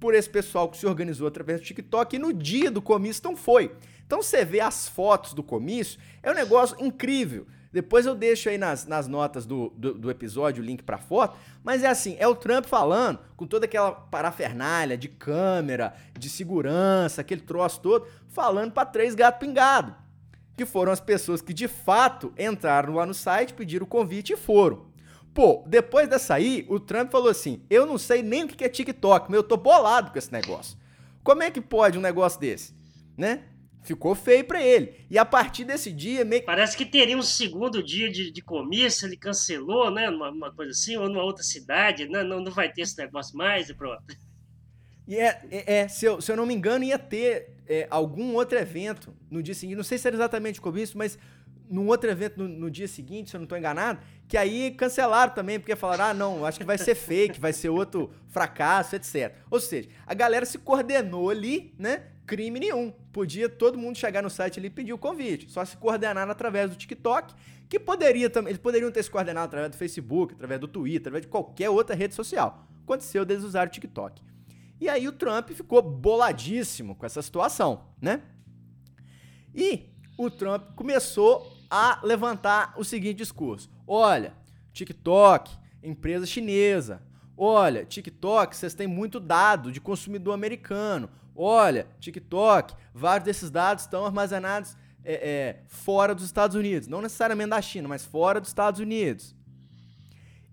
por 0.00 0.12
esse 0.12 0.28
pessoal 0.28 0.68
que 0.68 0.78
se 0.78 0.86
organizou 0.88 1.28
através 1.28 1.60
do 1.60 1.64
TikTok 1.64 2.16
e 2.16 2.18
no 2.18 2.32
dia 2.32 2.72
do 2.72 2.82
comício 2.82 3.22
não 3.22 3.36
foi. 3.36 3.72
Então 4.04 4.20
você 4.20 4.44
vê 4.44 4.58
as 4.58 4.88
fotos 4.88 5.32
do 5.32 5.44
comício, 5.44 6.00
é 6.24 6.32
um 6.32 6.34
negócio 6.34 6.76
incrível. 6.84 7.46
Depois 7.72 8.04
eu 8.04 8.14
deixo 8.14 8.48
aí 8.48 8.58
nas, 8.58 8.86
nas 8.86 9.06
notas 9.06 9.46
do, 9.46 9.72
do, 9.76 9.94
do 9.94 10.10
episódio 10.10 10.62
o 10.62 10.66
link 10.66 10.82
pra 10.82 10.98
foto. 10.98 11.36
Mas 11.62 11.84
é 11.84 11.88
assim, 11.88 12.16
é 12.18 12.26
o 12.26 12.34
Trump 12.34 12.66
falando, 12.66 13.20
com 13.36 13.46
toda 13.46 13.66
aquela 13.66 13.92
parafernália 13.92 14.98
de 14.98 15.08
câmera, 15.08 15.94
de 16.18 16.28
segurança, 16.28 17.20
aquele 17.20 17.40
troço 17.40 17.80
todo, 17.80 18.06
falando 18.28 18.72
para 18.72 18.86
três 18.86 19.14
gatos 19.14 19.38
pingados. 19.38 19.94
Que 20.56 20.66
foram 20.66 20.90
as 20.90 21.00
pessoas 21.00 21.40
que 21.40 21.54
de 21.54 21.68
fato 21.68 22.32
entraram 22.36 22.94
lá 22.94 23.06
no 23.06 23.14
site, 23.14 23.54
pediram 23.54 23.84
o 23.84 23.88
convite 23.88 24.32
e 24.32 24.36
foram. 24.36 24.90
Pô, 25.32 25.62
depois 25.66 26.08
dessa 26.08 26.34
aí, 26.34 26.66
o 26.68 26.80
Trump 26.80 27.10
falou 27.10 27.28
assim: 27.28 27.62
eu 27.70 27.86
não 27.86 27.96
sei 27.96 28.22
nem 28.22 28.44
o 28.44 28.48
que 28.48 28.64
é 28.64 28.68
TikTok, 28.68 29.26
mas 29.30 29.36
eu 29.36 29.44
tô 29.44 29.56
bolado 29.56 30.10
com 30.10 30.18
esse 30.18 30.32
negócio. 30.32 30.76
Como 31.22 31.42
é 31.42 31.50
que 31.50 31.60
pode 31.60 31.96
um 31.96 32.02
negócio 32.02 32.40
desse? 32.40 32.74
Né? 33.16 33.44
Ficou 33.82 34.14
feio 34.14 34.44
para 34.44 34.62
ele. 34.62 35.06
E 35.08 35.18
a 35.18 35.24
partir 35.24 35.64
desse 35.64 35.90
dia. 35.90 36.24
Meio... 36.24 36.44
Parece 36.44 36.76
que 36.76 36.84
teria 36.84 37.16
um 37.16 37.22
segundo 37.22 37.82
dia 37.82 38.10
de, 38.10 38.30
de 38.30 38.42
comício, 38.42 39.06
ele 39.06 39.16
cancelou, 39.16 39.90
né? 39.90 40.08
Uma, 40.10 40.30
uma, 40.30 40.52
coisa 40.52 40.72
assim, 40.72 40.96
ou 40.96 41.08
numa 41.08 41.24
outra 41.24 41.42
cidade. 41.42 42.08
Né? 42.08 42.22
Não, 42.22 42.40
não 42.40 42.52
vai 42.52 42.70
ter 42.70 42.82
esse 42.82 42.98
negócio 42.98 43.36
mais 43.36 43.68
e 43.68 43.74
pronto. 43.74 44.04
E 45.08 45.16
é, 45.16 45.42
é, 45.50 45.74
é 45.78 45.88
se, 45.88 46.04
eu, 46.04 46.20
se 46.20 46.30
eu 46.30 46.36
não 46.36 46.46
me 46.46 46.54
engano, 46.54 46.84
ia 46.84 46.98
ter 46.98 47.56
é, 47.66 47.86
algum 47.90 48.34
outro 48.34 48.58
evento 48.58 49.14
no 49.30 49.42
dia 49.42 49.54
seguinte. 49.54 49.76
Não 49.76 49.84
sei 49.84 49.98
se 49.98 50.06
era 50.06 50.16
exatamente 50.16 50.60
comício, 50.60 50.96
mas 50.98 51.18
num 51.70 51.86
outro 51.86 52.10
evento 52.10 52.36
no, 52.36 52.48
no, 52.48 52.70
dia 52.70 52.88
seguinte, 52.88 53.30
se 53.30 53.36
eu 53.36 53.38
não 53.38 53.44
estou 53.44 53.56
enganado, 53.56 54.00
que 54.26 54.36
aí 54.36 54.72
cancelaram 54.72 55.32
também, 55.32 55.58
porque 55.58 55.76
falaram, 55.76 56.04
ah, 56.06 56.14
não, 56.14 56.44
acho 56.44 56.58
que 56.58 56.64
vai 56.64 56.76
ser 56.76 56.96
fake, 56.96 57.38
vai 57.38 57.52
ser 57.52 57.68
outro 57.68 58.12
fracasso, 58.28 58.96
etc. 58.96 59.34
Ou 59.48 59.60
seja, 59.60 59.88
a 60.04 60.12
galera 60.12 60.44
se 60.44 60.58
coordenou 60.58 61.30
ali, 61.30 61.72
né? 61.78 62.02
Crime 62.30 62.60
nenhum. 62.60 62.92
Podia 63.12 63.48
todo 63.48 63.76
mundo 63.76 63.98
chegar 63.98 64.22
no 64.22 64.30
site 64.30 64.60
ali 64.60 64.68
e 64.68 64.70
pedir 64.70 64.92
o 64.92 64.98
convite. 64.98 65.50
Só 65.50 65.64
se 65.64 65.76
coordenaram 65.76 66.30
através 66.30 66.70
do 66.70 66.76
TikTok, 66.76 67.34
que 67.68 67.76
poderia 67.76 68.30
também. 68.30 68.52
Eles 68.52 68.62
poderiam 68.62 68.88
ter 68.92 69.02
se 69.02 69.10
coordenado 69.10 69.46
através 69.46 69.72
do 69.72 69.76
Facebook, 69.76 70.34
através 70.34 70.60
do 70.60 70.68
Twitter, 70.68 71.00
através 71.00 71.22
de 71.22 71.28
qualquer 71.28 71.68
outra 71.70 71.96
rede 71.96 72.14
social. 72.14 72.68
Aconteceu 72.84 73.24
deles 73.24 73.42
usar 73.42 73.66
o 73.66 73.70
TikTok. 73.70 74.22
E 74.80 74.88
aí 74.88 75.08
o 75.08 75.12
Trump 75.12 75.50
ficou 75.50 75.82
boladíssimo 75.82 76.94
com 76.94 77.04
essa 77.04 77.20
situação, 77.20 77.88
né? 78.00 78.22
E 79.52 79.90
o 80.16 80.30
Trump 80.30 80.76
começou 80.76 81.52
a 81.68 81.98
levantar 82.04 82.74
o 82.76 82.84
seguinte 82.84 83.16
discurso: 83.16 83.68
olha, 83.88 84.34
TikTok, 84.72 85.50
empresa 85.82 86.24
chinesa. 86.26 87.02
Olha, 87.36 87.84
TikTok, 87.84 88.56
vocês 88.56 88.72
têm 88.72 88.86
muito 88.86 89.18
dado 89.18 89.72
de 89.72 89.80
consumidor 89.80 90.32
americano. 90.32 91.10
Olha, 91.34 91.86
TikTok, 91.98 92.74
vários 92.92 93.24
desses 93.24 93.50
dados 93.50 93.84
estão 93.84 94.04
armazenados 94.04 94.76
é, 95.04 95.14
é, 95.14 95.62
fora 95.68 96.14
dos 96.14 96.24
Estados 96.24 96.56
Unidos. 96.56 96.88
Não 96.88 97.00
necessariamente 97.02 97.50
da 97.50 97.62
China, 97.62 97.88
mas 97.88 98.04
fora 98.04 98.40
dos 98.40 98.50
Estados 98.50 98.80
Unidos. 98.80 99.34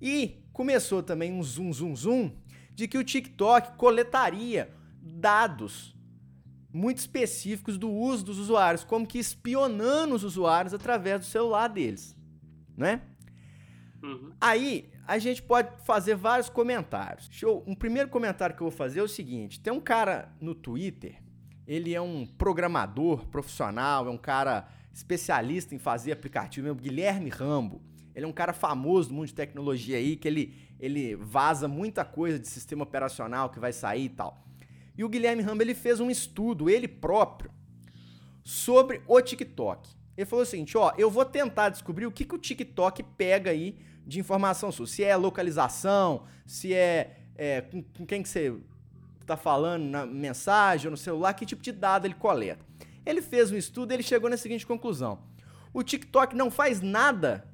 E 0.02 0.43
começou 0.54 1.04
também 1.04 1.34
um 1.34 1.43
zoom, 1.43 1.72
zoom, 1.74 1.95
zoom 1.95 2.32
de 2.74 2.88
que 2.88 2.97
o 2.97 3.04
TikTok 3.04 3.76
coletaria 3.78 4.72
dados 5.02 5.95
muito 6.72 6.99
específicos 6.99 7.78
do 7.78 7.89
uso 7.89 8.26
dos 8.26 8.38
usuários, 8.38 8.84
como 8.84 9.08
que 9.08 9.18
espionando 9.18 10.14
os 10.14 10.24
usuários 10.24 10.74
através 10.74 11.20
do 11.20 11.26
celular 11.26 11.68
deles, 11.68 12.16
né? 12.76 13.02
Uhum. 14.02 14.32
Aí 14.39 14.89
a 15.08 15.18
gente 15.18 15.41
pode 15.41 15.70
fazer 15.84 16.16
vários 16.16 16.50
comentários. 16.50 17.28
Show. 17.32 17.64
Um 17.66 17.76
primeiro 17.76 18.10
comentário 18.10 18.56
que 18.56 18.62
eu 18.62 18.70
vou 18.70 18.78
fazer 18.78 19.00
é 19.00 19.04
o 19.04 19.08
seguinte: 19.08 19.60
tem 19.60 19.74
um 19.74 19.80
cara 19.80 20.32
no 20.39 20.54
Twitter, 20.54 21.22
ele 21.66 21.93
é 21.93 22.02
um 22.02 22.26
programador 22.26 23.26
profissional, 23.28 24.08
é 24.08 24.10
um 24.10 24.18
cara 24.18 24.68
especialista 24.93 25.76
em 25.76 25.80
fazer 25.80 26.12
aplicativo, 26.12 26.68
é 26.68 26.72
o 26.72 26.76
Guilherme 26.76 27.30
Rambo. 27.30 27.82
Ele 28.16 28.26
é 28.26 28.28
um 28.28 28.34
cara 28.34 28.52
famoso 28.52 29.10
do 29.10 29.16
mundo 29.16 29.28
de 29.28 29.34
tecnologia 29.36 29.98
aí, 29.98 30.16
que 30.16 30.28
ele, 30.28 30.56
ele 30.80 31.16
vaza 31.16 31.68
muita 31.68 32.04
coisa 32.04 32.39
de 32.39 32.48
sistema 32.48 32.82
operacional 32.82 33.52
que 33.52 33.60
vai 33.60 33.72
sair 33.72 34.06
e 34.06 34.10
tal. 34.10 34.43
E 34.98 35.04
o 35.04 35.10
Guilherme 35.10 35.43
Ramba 35.43 35.62
ele 35.62 35.76
fez 35.76 36.00
um 36.00 36.10
estudo, 36.10 36.68
ele 36.68 36.88
próprio, 36.88 37.52
sobre 38.43 39.04
o 39.06 39.22
TikTok. 39.22 39.97
Ele 40.18 40.26
falou 40.26 40.43
o 40.43 40.45
seguinte: 40.45 40.78
ó, 40.78 40.91
eu 40.97 41.11
vou 41.11 41.24
tentar 41.24 41.70
descobrir 41.70 42.07
o 42.07 42.11
que, 42.11 42.26
que 42.26 42.34
o 42.34 42.39
TikTok 42.39 43.03
pega 43.03 43.51
aí 43.51 43.78
de 44.05 44.20
informação 44.20 44.72
sua. 44.72 44.88
Se 44.88 45.03
é 45.03 45.15
localização, 45.15 46.24
se 46.45 46.74
é, 46.74 47.18
é 47.36 47.61
com, 47.61 47.84
com, 47.84 48.05
quem 48.05 48.24
que 48.24 48.30
você 48.30 48.53
está 49.22 49.38
falando 49.38 49.84
na 49.84 50.05
mensagem 50.05 50.88
ou 50.88 50.91
no 50.91 50.97
celular, 50.97 51.34
que 51.34 51.45
tipo 51.45 51.61
de 51.61 51.72
dado 51.72 52.05
ele 52.05 52.15
coleta. 52.15 52.65
Ele 53.05 53.22
fez 53.22 53.51
um 53.51 53.57
estudo 53.57 53.91
e 53.91 53.95
ele 53.95 54.03
chegou 54.03 54.30
na 54.30 54.38
seguinte 54.38 54.65
conclusão. 54.65 55.20
O 55.74 55.84
TikTok 55.84 56.36
não 56.36 56.49
faz 56.49 56.82
nada 56.82 57.47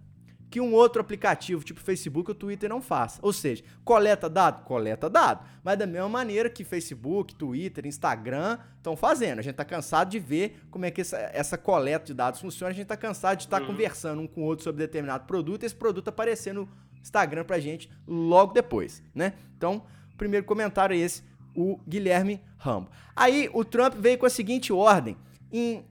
que 0.53 0.61
um 0.61 0.71
outro 0.71 1.01
aplicativo, 1.01 1.63
tipo 1.63 1.79
Facebook 1.79 2.29
ou 2.29 2.35
Twitter, 2.35 2.69
não 2.69 2.79
faça. 2.79 3.17
Ou 3.23 3.33
seja, 3.33 3.63
coleta 3.83 4.29
dado? 4.29 4.63
Coleta 4.63 5.09
dado. 5.09 5.43
Mas 5.63 5.79
da 5.79 5.87
mesma 5.87 6.07
maneira 6.07 6.47
que 6.47 6.63
Facebook, 6.63 7.33
Twitter, 7.33 7.87
Instagram 7.87 8.59
estão 8.77 8.95
fazendo. 8.95 9.39
A 9.39 9.41
gente 9.41 9.53
está 9.53 9.65
cansado 9.65 10.11
de 10.11 10.19
ver 10.19 10.63
como 10.69 10.85
é 10.85 10.91
que 10.91 11.01
essa, 11.01 11.17
essa 11.33 11.57
coleta 11.57 12.05
de 12.05 12.13
dados 12.13 12.39
funciona. 12.39 12.69
A 12.69 12.73
gente 12.75 12.83
está 12.83 12.95
cansado 12.95 13.37
de 13.37 13.45
estar 13.45 13.57
tá 13.57 13.63
uhum. 13.63 13.71
conversando 13.71 14.21
um 14.21 14.27
com 14.27 14.41
o 14.41 14.43
outro 14.43 14.63
sobre 14.63 14.85
determinado 14.85 15.25
produto 15.25 15.63
e 15.63 15.65
esse 15.65 15.73
produto 15.73 16.09
aparecer 16.09 16.53
no 16.53 16.69
Instagram 17.01 17.45
pra 17.45 17.59
gente 17.59 17.89
logo 18.07 18.53
depois, 18.53 19.01
né? 19.15 19.33
Então, 19.57 19.83
o 20.13 20.17
primeiro 20.17 20.45
comentário 20.45 20.95
é 20.95 20.99
esse, 20.99 21.23
o 21.55 21.79
Guilherme 21.89 22.39
Rambo. 22.59 22.91
Aí 23.15 23.49
o 23.55 23.65
Trump 23.65 23.95
veio 23.95 24.19
com 24.19 24.27
a 24.27 24.29
seguinte 24.29 24.71
ordem 24.71 25.17
em 25.51 25.83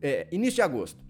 é, 0.00 0.26
início 0.32 0.54
de 0.54 0.62
agosto. 0.62 1.07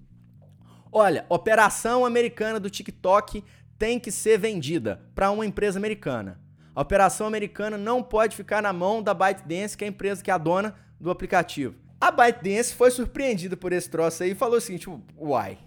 Olha, 0.91 1.26
operação 1.28 2.05
americana 2.05 2.59
do 2.59 2.70
TikTok 2.70 3.45
tem 3.78 3.99
que 4.01 4.11
ser 4.11 4.39
vendida 4.39 5.01
para 5.14 5.30
uma 5.30 5.47
empresa 5.47 5.78
americana. 5.78 6.41
A 6.74 6.80
operação 6.80 7.26
americana 7.26 7.76
não 7.76 8.03
pode 8.03 8.36
ficar 8.36 8.62
na 8.62 8.72
mão 8.72 9.03
da 9.03 9.12
ByteDance, 9.12 9.76
que 9.76 9.84
é 9.84 9.89
a 9.89 9.91
empresa 9.91 10.22
que 10.22 10.30
é 10.30 10.34
a 10.34 10.39
dona 10.39 10.74
do 11.01 11.11
aplicativo. 11.11 11.74
A 12.01 12.11
ByteDance 12.11 12.74
foi 12.74 12.91
surpreendida 12.91 13.57
por 13.57 13.72
esse 13.72 13.91
troço 13.91 14.22
aí 14.22 14.30
e 14.30 14.34
falou 14.34 14.59
o 14.59 14.61
seguinte: 14.61 14.89
uai, 15.16 15.59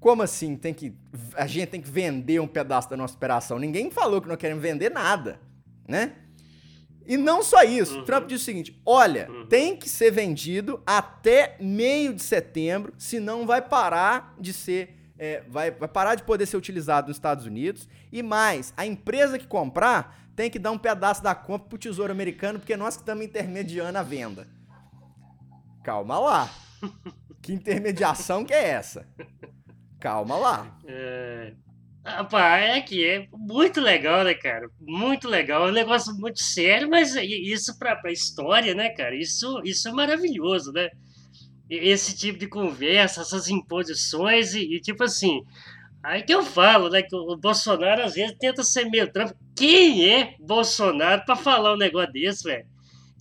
como 0.00 0.22
assim 0.22 0.56
tem 0.56 0.74
que 0.74 0.94
a 1.36 1.46
gente 1.46 1.68
tem 1.68 1.80
que 1.80 1.88
vender 1.88 2.40
um 2.40 2.46
pedaço 2.46 2.90
da 2.90 2.96
nossa 2.96 3.14
operação? 3.14 3.58
Ninguém 3.58 3.90
falou 3.90 4.20
que 4.20 4.28
não 4.28 4.36
queremos 4.36 4.62
vender 4.62 4.90
nada, 4.90 5.40
né? 5.86 6.12
E 7.06 7.16
não 7.16 7.42
só 7.42 7.62
isso, 7.62 7.98
uhum. 7.98 8.04
Trump 8.04 8.26
disse 8.26 8.42
o 8.42 8.44
seguinte: 8.44 8.80
olha, 8.84 9.30
uhum. 9.30 9.46
tem 9.46 9.76
que 9.76 9.88
ser 9.88 10.10
vendido 10.10 10.82
até 10.86 11.56
meio 11.60 12.14
de 12.14 12.22
setembro, 12.22 12.92
senão 12.96 13.46
vai 13.46 13.60
parar 13.60 14.34
de 14.38 14.52
ser. 14.52 15.00
É, 15.16 15.44
vai, 15.48 15.70
vai 15.70 15.88
parar 15.88 16.16
de 16.16 16.24
poder 16.24 16.44
ser 16.44 16.56
utilizado 16.56 17.08
nos 17.08 17.16
Estados 17.16 17.46
Unidos. 17.46 17.88
E 18.10 18.22
mais, 18.22 18.74
a 18.76 18.84
empresa 18.84 19.38
que 19.38 19.46
comprar 19.46 20.28
tem 20.34 20.50
que 20.50 20.58
dar 20.58 20.72
um 20.72 20.78
pedaço 20.78 21.22
da 21.22 21.34
compra 21.34 21.68
pro 21.68 21.78
Tesouro 21.78 22.10
Americano, 22.10 22.58
porque 22.58 22.76
nós 22.76 22.96
que 22.96 23.02
estamos 23.02 23.24
intermediando 23.24 23.96
a 23.96 24.02
venda. 24.02 24.48
Calma 25.84 26.18
lá. 26.18 26.50
que 27.40 27.52
intermediação 27.52 28.44
que 28.44 28.52
é 28.52 28.70
essa? 28.70 29.06
Calma 30.00 30.36
lá. 30.36 30.78
É, 30.86 31.54
Rapaz, 32.04 32.76
é 32.76 32.80
que 32.82 33.02
é 33.02 33.26
muito 33.32 33.80
legal, 33.80 34.24
né, 34.24 34.34
cara? 34.34 34.68
Muito 34.78 35.26
legal. 35.26 35.66
É 35.66 35.70
um 35.70 35.74
negócio 35.74 36.14
muito 36.14 36.38
sério, 36.42 36.88
mas 36.88 37.14
isso 37.16 37.78
para 37.78 37.98
a 38.04 38.12
história, 38.12 38.74
né, 38.74 38.90
cara? 38.90 39.16
Isso, 39.16 39.62
isso 39.64 39.88
é 39.88 39.92
maravilhoso, 39.92 40.70
né? 40.70 40.90
Esse 41.70 42.14
tipo 42.14 42.38
de 42.38 42.46
conversa, 42.46 43.22
essas 43.22 43.48
imposições 43.48 44.54
e, 44.54 44.76
e 44.76 44.80
tipo 44.80 45.02
assim. 45.02 45.42
Aí 46.02 46.22
que 46.22 46.34
eu 46.34 46.42
falo, 46.42 46.90
né, 46.90 47.00
que 47.02 47.16
o 47.16 47.34
Bolsonaro 47.38 48.02
às 48.02 48.14
vezes 48.14 48.36
tenta 48.38 48.62
ser 48.62 48.84
meio 48.90 49.10
trampo. 49.10 49.34
Quem 49.56 50.06
é 50.06 50.34
Bolsonaro 50.38 51.24
para 51.24 51.34
falar 51.34 51.72
um 51.72 51.78
negócio 51.78 52.12
desse, 52.12 52.44
velho? 52.44 52.66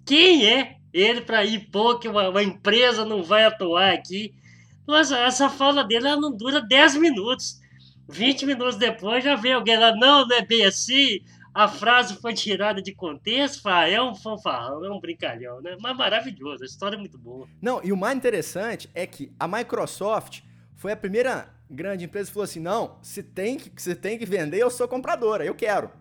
Quem 0.05 0.45
é 0.45 0.75
ele 0.93 1.21
para 1.21 1.45
impor 1.45 1.99
que 1.99 2.09
uma, 2.09 2.27
uma, 2.27 2.43
empresa 2.43 3.05
não 3.05 3.23
vai 3.23 3.45
atuar 3.45 3.93
aqui? 3.93 4.34
Nossa, 4.86 5.17
essa 5.19 5.49
fala 5.49 5.86
dele 5.86 6.07
ela 6.07 6.19
não 6.19 6.36
dura 6.36 6.61
10 6.61 6.97
minutos. 6.97 7.62
20 8.08 8.45
minutos 8.45 8.76
depois 8.76 9.24
já 9.24 9.36
vem 9.36 9.54
alguém 9.54 9.78
lá, 9.78 9.95
não, 9.95 10.28
não 10.28 10.36
é 10.36 10.45
bem 10.45 10.66
assim, 10.66 11.22
a 11.54 11.68
frase 11.68 12.16
foi 12.16 12.34
tirada 12.34 12.82
de 12.82 12.93
contexto, 12.93 13.62
fala, 13.62 13.88
é 13.88 14.01
um 14.01 14.16
fanfarrão, 14.16 14.84
é 14.84 14.89
um 14.89 14.99
brincalhão, 14.99 15.62
né? 15.62 15.78
Mas 15.80 15.95
maravilhoso, 15.95 16.64
a 16.64 16.66
história 16.66 16.95
é 16.95 16.99
muito 16.99 17.18
boa. 17.18 17.47
Não, 17.62 17.80
e 17.84 17.91
o 17.91 17.97
mais 17.97 18.18
interessante 18.18 18.89
é 18.95 19.06
que 19.06 19.32
a 19.39 19.47
Microsoft 19.47 20.41
foi 20.76 20.91
a 20.91 20.97
primeira 20.97 21.54
grande 21.70 22.06
empresa 22.06 22.28
que 22.28 22.34
falou 22.34 22.45
assim: 22.45 22.60
não, 22.60 22.97
se 23.01 23.22
tem 23.22 23.58
que, 23.58 23.72
se 23.82 23.95
tem 23.95 24.18
que 24.18 24.26
vender, 24.26 24.58
eu 24.58 24.72
sou 24.72 24.88
compradora, 24.88 25.45
eu 25.45 25.54
quero. 25.54 25.91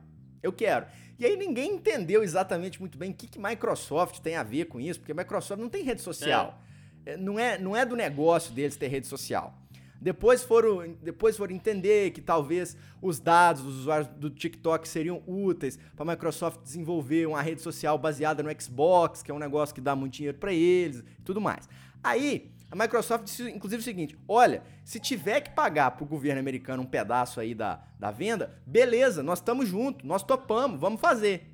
Eu 0.42 0.52
quero. 0.52 0.86
E 1.18 1.26
aí 1.26 1.36
ninguém 1.36 1.74
entendeu 1.74 2.22
exatamente 2.22 2.80
muito 2.80 2.98
bem 2.98 3.10
o 3.10 3.14
que, 3.14 3.28
que 3.28 3.38
Microsoft 3.38 4.20
tem 4.20 4.36
a 4.36 4.42
ver 4.42 4.64
com 4.64 4.80
isso, 4.80 4.98
porque 4.98 5.12
a 5.12 5.14
Microsoft 5.14 5.60
não 5.60 5.68
tem 5.68 5.84
rede 5.84 6.00
social. 6.00 6.58
É. 7.04 7.16
Não, 7.16 7.38
é, 7.38 7.58
não 7.58 7.76
é 7.76 7.84
do 7.84 7.94
negócio 7.94 8.52
deles 8.52 8.76
ter 8.76 8.88
rede 8.88 9.06
social. 9.06 9.54
Depois 10.02 10.42
foram, 10.42 10.96
depois 11.00 11.36
foram 11.36 11.54
entender 11.54 12.10
que 12.10 12.20
talvez 12.20 12.76
os 13.00 13.20
dados 13.20 13.62
dos 13.62 13.78
usuários 13.78 14.08
do 14.08 14.28
TikTok 14.28 14.88
seriam 14.88 15.22
úteis 15.28 15.78
para 15.94 16.02
a 16.02 16.16
Microsoft 16.16 16.60
desenvolver 16.64 17.28
uma 17.28 17.40
rede 17.40 17.62
social 17.62 17.96
baseada 17.96 18.42
no 18.42 18.50
Xbox, 18.60 19.22
que 19.22 19.30
é 19.30 19.34
um 19.34 19.38
negócio 19.38 19.72
que 19.72 19.80
dá 19.80 19.94
muito 19.94 20.14
dinheiro 20.14 20.36
para 20.38 20.52
eles 20.52 21.04
e 21.18 21.22
tudo 21.22 21.40
mais. 21.40 21.68
Aí, 22.02 22.50
a 22.68 22.74
Microsoft 22.74 23.26
disse, 23.26 23.48
inclusive, 23.48 23.80
o 23.80 23.84
seguinte: 23.84 24.18
olha, 24.26 24.64
se 24.84 24.98
tiver 24.98 25.40
que 25.40 25.50
pagar 25.50 25.92
para 25.92 26.02
o 26.02 26.06
governo 26.06 26.40
americano 26.40 26.82
um 26.82 26.86
pedaço 26.86 27.38
aí 27.38 27.54
da, 27.54 27.80
da 27.96 28.10
venda, 28.10 28.60
beleza, 28.66 29.22
nós 29.22 29.38
estamos 29.38 29.68
juntos, 29.68 30.04
nós 30.04 30.24
topamos, 30.24 30.80
vamos 30.80 31.00
fazer. 31.00 31.51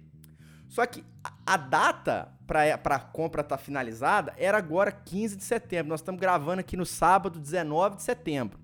Só 0.69 0.85
que 0.87 1.03
a 1.47 1.57
data 1.57 2.33
para 2.47 2.97
a 2.97 3.01
compra 3.01 3.41
estar 3.41 3.57
tá 3.57 3.63
finalizada 3.63 4.35
era 4.37 4.57
agora 4.59 4.93
15 4.93 5.37
de 5.37 5.45
setembro. 5.45 5.89
Nós 5.89 6.01
estamos 6.01 6.21
gravando 6.21 6.61
aqui 6.61 6.77
no 6.77 6.87
sábado, 6.87 7.41
19 7.41 7.97
de 7.97 8.03
setembro. 8.03 8.59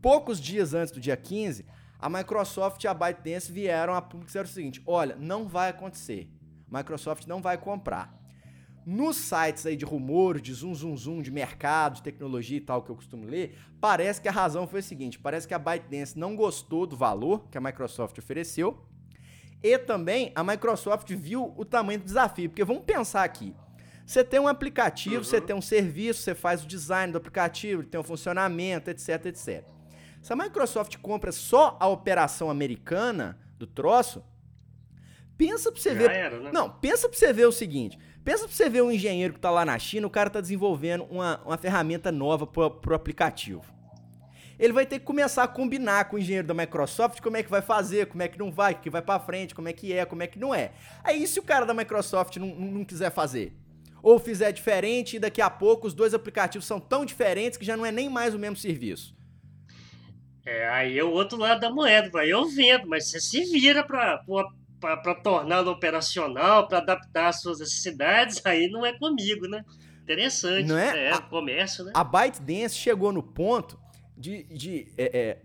Poucos 0.00 0.40
dias 0.40 0.72
antes 0.72 0.92
do 0.92 1.00
dia 1.00 1.16
15, 1.16 1.66
a 1.98 2.08
Microsoft 2.08 2.82
e 2.82 2.88
a 2.88 2.94
ByteDance 2.94 3.52
vieram 3.52 3.94
a 3.94 4.00
público 4.02 4.30
e 4.34 4.40
o 4.40 4.46
seguinte: 4.46 4.82
olha, 4.86 5.16
não 5.16 5.46
vai 5.46 5.70
acontecer. 5.70 6.30
Microsoft 6.68 7.26
não 7.26 7.40
vai 7.40 7.58
comprar. 7.58 8.14
Nos 8.84 9.16
sites 9.16 9.66
aí 9.66 9.76
de 9.76 9.84
rumores, 9.84 10.40
de 10.40 10.54
zoom, 10.54 10.74
zoom, 10.74 10.96
zoom, 10.96 11.20
de 11.20 11.30
mercado, 11.30 11.96
de 11.96 12.02
tecnologia 12.02 12.58
e 12.58 12.60
tal, 12.60 12.82
que 12.82 12.90
eu 12.90 12.94
costumo 12.94 13.26
ler, 13.26 13.58
parece 13.80 14.20
que 14.20 14.28
a 14.28 14.32
razão 14.32 14.66
foi 14.66 14.80
a 14.80 14.82
seguinte: 14.82 15.18
parece 15.18 15.46
que 15.46 15.54
a 15.54 15.58
ByteDance 15.58 16.18
não 16.18 16.36
gostou 16.36 16.86
do 16.86 16.96
valor 16.96 17.48
que 17.50 17.58
a 17.58 17.60
Microsoft 17.60 18.16
ofereceu 18.18 18.86
e 19.66 19.78
também 19.78 20.30
a 20.34 20.44
Microsoft 20.44 21.10
viu 21.12 21.52
o 21.56 21.64
tamanho 21.64 21.98
do 21.98 22.04
desafio. 22.04 22.48
Porque 22.48 22.64
vamos 22.64 22.84
pensar 22.84 23.24
aqui. 23.24 23.54
Você 24.06 24.22
tem 24.22 24.38
um 24.38 24.46
aplicativo, 24.46 25.16
uhum. 25.16 25.24
você 25.24 25.40
tem 25.40 25.56
um 25.56 25.60
serviço, 25.60 26.22
você 26.22 26.34
faz 26.34 26.62
o 26.62 26.66
design 26.66 27.12
do 27.12 27.18
aplicativo, 27.18 27.82
tem 27.82 27.98
o 27.98 28.02
um 28.02 28.06
funcionamento, 28.06 28.88
etc, 28.88 29.26
etc. 29.26 29.64
Se 30.22 30.32
a 30.32 30.36
Microsoft 30.36 30.96
compra 30.98 31.32
só 31.32 31.76
a 31.80 31.88
operação 31.88 32.48
americana 32.48 33.36
do 33.58 33.66
troço, 33.66 34.22
pensa 35.36 35.72
pra 35.72 35.80
você 35.80 35.90
Já 35.90 35.98
ver. 35.98 36.10
Era, 36.10 36.38
né? 36.38 36.50
Não, 36.52 36.70
pensa 36.70 37.08
pra 37.08 37.18
você 37.18 37.32
ver 37.32 37.46
o 37.46 37.52
seguinte. 37.52 37.98
Pensa 38.24 38.44
pra 38.46 38.54
você 38.54 38.68
ver 38.68 38.82
um 38.82 38.92
engenheiro 38.92 39.34
que 39.34 39.40
tá 39.40 39.50
lá 39.50 39.64
na 39.64 39.76
China, 39.78 40.06
o 40.06 40.10
cara 40.10 40.30
tá 40.30 40.40
desenvolvendo 40.40 41.04
uma, 41.10 41.40
uma 41.44 41.58
ferramenta 41.58 42.12
nova 42.12 42.46
pro, 42.46 42.70
pro 42.70 42.94
aplicativo 42.94 43.75
ele 44.58 44.72
vai 44.72 44.86
ter 44.86 44.98
que 44.98 45.04
começar 45.04 45.42
a 45.42 45.48
combinar 45.48 46.06
com 46.06 46.16
o 46.16 46.18
engenheiro 46.18 46.46
da 46.46 46.54
Microsoft 46.54 47.20
como 47.20 47.36
é 47.36 47.42
que 47.42 47.50
vai 47.50 47.62
fazer, 47.62 48.06
como 48.06 48.22
é 48.22 48.28
que 48.28 48.38
não 48.38 48.50
vai, 48.50 48.72
o 48.72 48.78
que 48.78 48.90
vai 48.90 49.02
para 49.02 49.20
frente, 49.20 49.54
como 49.54 49.68
é 49.68 49.72
que 49.72 49.92
é, 49.92 50.04
como 50.04 50.22
é 50.22 50.26
que 50.26 50.38
não 50.38 50.54
é. 50.54 50.72
Aí 51.04 51.26
se 51.26 51.38
o 51.38 51.42
cara 51.42 51.66
da 51.66 51.74
Microsoft 51.74 52.36
não, 52.36 52.48
não 52.48 52.84
quiser 52.84 53.10
fazer, 53.10 53.52
ou 54.02 54.18
fizer 54.18 54.52
diferente 54.52 55.16
e 55.16 55.18
daqui 55.18 55.42
a 55.42 55.50
pouco 55.50 55.86
os 55.86 55.94
dois 55.94 56.14
aplicativos 56.14 56.66
são 56.66 56.80
tão 56.80 57.04
diferentes 57.04 57.58
que 57.58 57.64
já 57.64 57.76
não 57.76 57.84
é 57.84 57.92
nem 57.92 58.08
mais 58.08 58.34
o 58.34 58.38
mesmo 58.38 58.56
serviço. 58.56 59.14
É, 60.44 60.68
aí 60.68 60.96
é 60.96 61.02
o 61.02 61.10
outro 61.10 61.36
lado 61.36 61.60
da 61.60 61.70
moeda, 61.70 62.08
vai 62.08 62.32
eu 62.32 62.48
vendo, 62.48 62.86
mas 62.86 63.10
você 63.10 63.20
se 63.20 63.44
vira 63.52 63.84
para 63.84 64.22
para 64.78 65.14
torná-lo 65.16 65.70
operacional, 65.70 66.68
para 66.68 66.78
adaptar 66.78 67.28
às 67.28 67.40
suas 67.40 67.58
necessidades, 67.58 68.44
aí 68.44 68.68
não 68.68 68.84
é 68.84 68.96
comigo, 68.96 69.48
né? 69.48 69.64
Interessante. 70.02 70.68
Não 70.68 70.78
é? 70.78 71.06
é 71.06 71.12
a, 71.12 71.20
comércio, 71.20 71.84
né? 71.84 71.92
A 71.94 72.04
ByteDance 72.04 72.76
chegou 72.76 73.10
no 73.10 73.22
ponto 73.22 73.76
de, 74.16 74.44
de 74.44 74.88
é, 74.96 75.18
é, 75.18 75.42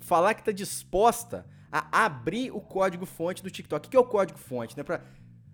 falar 0.00 0.34
que 0.34 0.40
está 0.40 0.52
disposta 0.52 1.46
a 1.70 2.04
abrir 2.04 2.50
o 2.50 2.60
código-fonte 2.60 3.42
do 3.42 3.50
TikTok. 3.50 3.86
O 3.86 3.90
que 3.90 3.96
é 3.96 4.00
o 4.00 4.04
código-fonte? 4.04 4.76
Né? 4.76 4.82
Pra, 4.82 5.02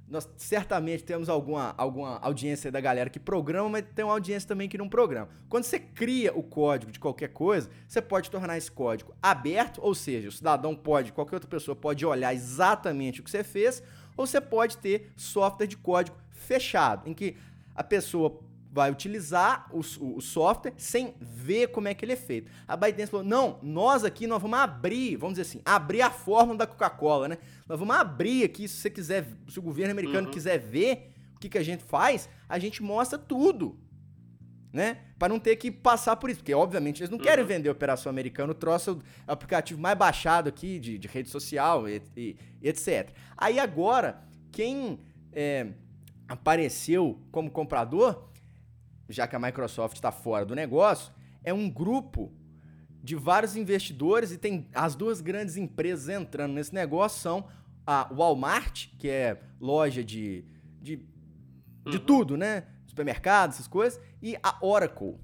nós 0.09 0.29
certamente 0.37 1.03
temos 1.03 1.29
alguma, 1.29 1.75
alguma 1.77 2.19
audiência 2.19 2.71
da 2.71 2.81
galera 2.81 3.11
que 3.11 3.19
programa, 3.19 3.69
mas 3.69 3.85
tem 3.95 4.05
uma 4.05 4.13
audiência 4.13 4.49
também 4.49 4.69
que 4.69 4.79
não 4.79 4.89
programa. 4.89 5.29
Quando 5.49 5.65
você 5.65 5.79
cria 5.79 6.33
o 6.37 6.43
código 6.43 6.93
de 6.93 7.01
qualquer 7.01 7.29
coisa, 7.29 7.71
você 7.89 8.01
pode 8.01 8.31
tornar 8.31 8.57
esse 8.57 8.71
código 8.71 9.15
aberto, 9.23 9.81
ou 9.83 9.95
seja, 9.95 10.29
o 10.29 10.33
cidadão 10.33 10.75
pode, 10.77 11.13
qualquer 11.13 11.37
outra 11.37 11.49
pessoa 11.49 11.75
pode 11.75 12.05
olhar 12.05 12.35
exatamente 12.35 13.21
o 13.21 13.25
que 13.25 13.31
você 13.31 13.43
fez, 13.43 13.83
ou 14.17 14.27
você 14.27 14.41
pode 14.41 14.77
ter 14.79 15.11
software 15.17 15.67
de 15.67 15.77
código 15.77 16.17
fechado, 16.31 17.09
em 17.09 17.15
que 17.15 17.37
a 17.75 17.83
pessoa 17.83 18.39
vai 18.75 18.91
utilizar 18.91 19.69
o, 19.71 19.79
o, 20.17 20.21
software 20.21 20.75
sem 20.77 21.15
ver 21.21 21.69
como 21.69 21.87
é 21.87 21.95
que 21.95 22.05
ele 22.05 22.15
é 22.15 22.17
feito. 22.17 22.51
A 22.67 22.77
ByteDance 22.77 23.09
falou, 23.09 23.25
não, 23.25 23.61
nós 23.63 24.03
aqui 24.03 24.27
nós 24.27 24.43
vamos 24.43 24.59
abrir, 24.59 25.15
vamos 25.17 25.39
dizer 25.39 25.49
assim, 25.49 25.63
abrir 25.65 26.03
a 26.03 26.11
fórmula 26.11 26.59
da 26.59 26.67
Coca-Cola, 26.67 27.29
né? 27.29 27.39
Nós 27.69 27.79
vamos 27.79 27.95
abrir 27.95 28.43
aqui, 28.43 28.67
se 28.67 28.79
você 28.79 28.91
quiser, 28.91 29.29
se 29.49 29.61
o 29.61 29.63
governo 29.63 29.93
americano 29.93 30.27
uhum. 30.27 30.33
quiser 30.33 30.59
ver 30.59 31.13
o 31.37 31.39
que, 31.39 31.49
que 31.49 31.57
a 31.57 31.63
gente 31.63 31.85
faz, 31.85 32.29
a 32.49 32.59
gente 32.59 32.83
mostra 32.83 33.17
tudo. 33.17 33.79
né? 34.73 34.99
Para 35.21 35.29
não 35.29 35.39
ter 35.39 35.55
que 35.55 35.71
passar 35.71 36.17
por 36.17 36.29
isso, 36.29 36.41
porque 36.41 36.53
obviamente 36.53 37.01
eles 37.01 37.11
não 37.11 37.19
querem 37.19 37.45
Uhum. 37.45 37.49
vender 37.49 37.71
operação 37.71 38.11
americana, 38.11 38.51
o 38.51 38.57
troço 38.57 39.01
é 39.25 39.31
o 39.31 39.33
aplicativo 39.33 39.81
mais 39.81 39.97
baixado 39.97 40.49
aqui 40.49 40.81
de, 40.81 40.99
de 40.99 41.07
rede 41.07 41.29
social 41.31 41.89
e, 41.89 42.03
e- 42.17 42.37
etc. 42.61 43.11
Aí 43.37 43.61
agora, 43.61 44.21
quem 44.51 44.99
é, 45.33 45.69
apareceu 46.27 47.21
como 47.31 47.53
comprador, 47.53 48.34
já 49.09 49.27
que 49.27 49.37
a 49.37 49.39
Microsoft 49.39 49.97
está 49.97 50.11
fora 50.11 50.45
do 50.45 50.55
negócio, 50.55 51.13
é 51.43 51.53
um 51.53 51.69
grupo 51.69 52.33
de 53.03 53.15
vários 53.15 53.55
investidores 53.55 54.33
e 54.33 54.39
tem 54.39 54.67
as 54.75 54.95
duas 54.95 55.21
grandes 55.21 55.57
empresas 55.57 56.09
entrando 56.09 56.55
nesse 56.55 56.75
negócio 56.75 57.21
são 57.21 57.47
a 57.87 58.09
Walmart, 58.13 58.89
que 58.99 59.09
é 59.09 59.41
loja 59.61 60.03
de, 60.03 60.45
de, 60.81 60.97
de 60.97 61.99
Uhum. 61.99 62.05
tudo, 62.05 62.37
né? 62.37 62.65
Supermercado, 62.87 63.51
essas 63.51 63.67
coisas, 63.67 64.01
e 64.23 64.37
a 64.43 64.57
Oracle, 64.65 65.17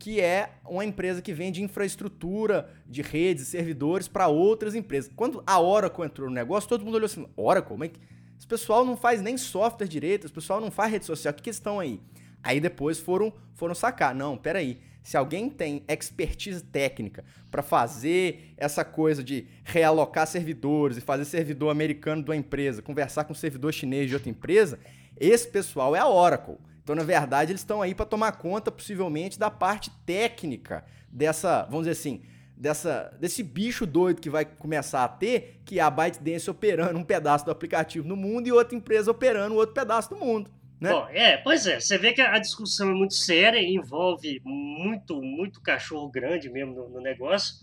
que 0.00 0.20
é 0.20 0.50
uma 0.64 0.84
empresa 0.84 1.22
que 1.22 1.32
vende 1.32 1.62
infraestrutura 1.62 2.68
de 2.86 3.02
redes 3.02 3.44
e 3.44 3.46
servidores 3.46 4.08
para 4.08 4.26
outras 4.26 4.74
empresas. 4.74 5.10
Quando 5.14 5.44
a 5.46 5.60
Oracle 5.60 6.04
entrou 6.04 6.28
no 6.28 6.34
negócio, 6.34 6.68
todo 6.68 6.84
mundo 6.84 6.96
olhou 6.96 7.06
assim: 7.06 7.26
Oracle? 7.36 7.76
Mas 7.76 7.92
esse 8.36 8.46
pessoal 8.46 8.84
não 8.84 8.96
faz 8.96 9.22
nem 9.22 9.38
software 9.38 9.86
direito, 9.86 10.26
esse 10.26 10.34
pessoal 10.34 10.60
não 10.60 10.70
faz 10.70 10.90
rede 10.90 11.04
social, 11.04 11.32
que, 11.32 11.42
que 11.42 11.50
eles 11.50 11.56
estão 11.56 11.78
aí? 11.78 12.00
Aí 12.44 12.60
depois 12.60 13.00
foram, 13.00 13.32
foram 13.54 13.74
sacar. 13.74 14.14
Não, 14.14 14.36
peraí. 14.36 14.78
Se 15.02 15.16
alguém 15.16 15.50
tem 15.50 15.84
expertise 15.88 16.62
técnica 16.62 17.24
para 17.50 17.62
fazer 17.62 18.54
essa 18.56 18.84
coisa 18.84 19.22
de 19.22 19.46
realocar 19.62 20.26
servidores 20.26 20.96
e 20.96 21.00
fazer 21.00 21.24
servidor 21.24 21.70
americano 21.70 22.22
de 22.22 22.30
uma 22.30 22.36
empresa, 22.36 22.80
conversar 22.80 23.24
com 23.24 23.34
servidor 23.34 23.72
chinês 23.72 24.08
de 24.08 24.14
outra 24.14 24.30
empresa, 24.30 24.78
esse 25.18 25.46
pessoal 25.48 25.94
é 25.94 25.98
a 25.98 26.08
Oracle. 26.08 26.56
Então, 26.82 26.94
na 26.94 27.02
verdade, 27.02 27.52
eles 27.52 27.60
estão 27.60 27.82
aí 27.82 27.94
para 27.94 28.06
tomar 28.06 28.32
conta, 28.32 28.70
possivelmente, 28.70 29.38
da 29.38 29.50
parte 29.50 29.90
técnica 30.06 30.84
dessa, 31.10 31.64
vamos 31.64 31.86
dizer 31.86 31.98
assim, 31.98 32.22
dessa, 32.56 33.14
desse 33.20 33.42
bicho 33.42 33.86
doido 33.86 34.20
que 34.20 34.30
vai 34.30 34.44
começar 34.44 35.04
a 35.04 35.08
ter, 35.08 35.60
que 35.64 35.78
é 35.78 35.82
a 35.82 35.90
ByteDance 35.90 36.50
operando 36.50 36.98
um 36.98 37.04
pedaço 37.04 37.44
do 37.44 37.50
aplicativo 37.50 38.06
no 38.06 38.16
mundo 38.16 38.46
e 38.46 38.52
outra 38.52 38.76
empresa 38.76 39.10
operando 39.10 39.54
outro 39.54 39.74
pedaço 39.74 40.10
do 40.10 40.16
mundo. 40.16 40.50
Né? 40.84 40.90
Bom, 40.90 41.08
é, 41.08 41.38
pois 41.38 41.66
é, 41.66 41.80
você 41.80 41.96
vê 41.96 42.12
que 42.12 42.20
a 42.20 42.38
discussão 42.38 42.90
é 42.90 42.94
muito 42.94 43.14
séria, 43.14 43.58
envolve 43.58 44.38
muito, 44.44 45.22
muito 45.22 45.62
cachorro 45.62 46.10
grande 46.10 46.50
mesmo 46.50 46.74
no, 46.74 46.90
no 46.90 47.00
negócio. 47.00 47.54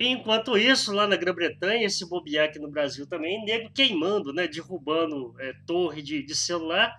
E 0.00 0.08
enquanto 0.08 0.58
isso, 0.58 0.92
lá 0.92 1.06
na 1.06 1.14
Grã-Bretanha, 1.14 1.86
esse 1.86 2.04
bobear 2.08 2.46
aqui 2.46 2.58
no 2.58 2.68
Brasil 2.68 3.06
também, 3.06 3.44
nego 3.44 3.70
queimando, 3.70 4.32
né, 4.32 4.48
derrubando 4.48 5.36
é, 5.38 5.52
torre 5.64 6.02
de, 6.02 6.24
de 6.24 6.34
celular, 6.34 6.92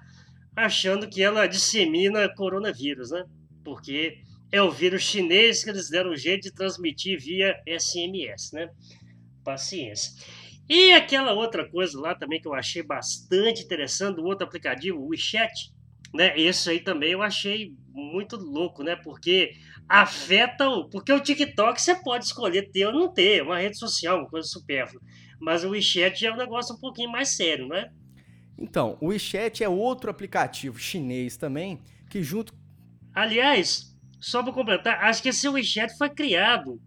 achando 0.55 1.09
que 1.09 1.21
ela 1.21 1.45
dissemina 1.45 2.33
coronavírus, 2.33 3.11
né? 3.11 3.25
Porque 3.61 4.19
é 4.49 4.61
o 4.61 4.71
vírus 4.71 5.03
chinês 5.03 5.61
que 5.61 5.69
eles 5.69 5.89
deram 5.89 6.15
jeito 6.15 6.43
de 6.43 6.53
transmitir 6.53 7.19
via 7.19 7.53
SMS, 7.67 8.53
né? 8.53 8.69
Paciência. 9.43 10.13
E 10.67 10.93
aquela 10.93 11.33
outra 11.33 11.69
coisa 11.69 11.99
lá 11.99 12.15
também 12.15 12.41
que 12.41 12.47
eu 12.47 12.53
achei 12.53 12.81
bastante 12.81 13.63
interessante, 13.63 14.19
o 14.19 14.23
outro 14.23 14.47
aplicativo, 14.47 14.99
o 14.99 15.09
WeChat, 15.09 15.71
né? 16.13 16.37
Esse 16.39 16.71
aí 16.71 16.79
também 16.79 17.11
eu 17.11 17.21
achei 17.21 17.73
muito 17.89 18.35
louco, 18.35 18.83
né? 18.83 18.95
Porque 18.95 19.51
afeta 19.87 20.67
o. 20.67 20.89
Porque 20.89 21.13
o 21.13 21.19
TikTok 21.19 21.79
você 21.79 21.95
pode 21.95 22.25
escolher 22.25 22.71
ter 22.71 22.87
ou 22.87 22.93
não 22.93 23.13
ter, 23.13 23.39
é 23.39 23.43
uma 23.43 23.59
rede 23.59 23.77
social, 23.77 24.19
uma 24.19 24.29
coisa 24.29 24.47
supérflua. 24.47 25.01
Mas 25.39 25.63
o 25.63 25.69
WeChat 25.69 26.19
já 26.19 26.29
é 26.29 26.33
um 26.33 26.37
negócio 26.37 26.75
um 26.75 26.79
pouquinho 26.79 27.11
mais 27.11 27.35
sério, 27.35 27.67
né? 27.67 27.91
Então, 28.57 28.97
o 29.01 29.07
WeChat 29.07 29.63
é 29.63 29.69
outro 29.69 30.09
aplicativo 30.09 30.79
chinês 30.79 31.37
também, 31.37 31.79
que 32.09 32.23
junto. 32.23 32.53
Aliás, 33.13 33.95
só 34.19 34.41
para 34.41 34.53
completar, 34.53 35.03
acho 35.03 35.21
que 35.21 35.29
esse 35.29 35.47
WeChat 35.47 35.97
foi 35.97 36.09
criado 36.09 36.81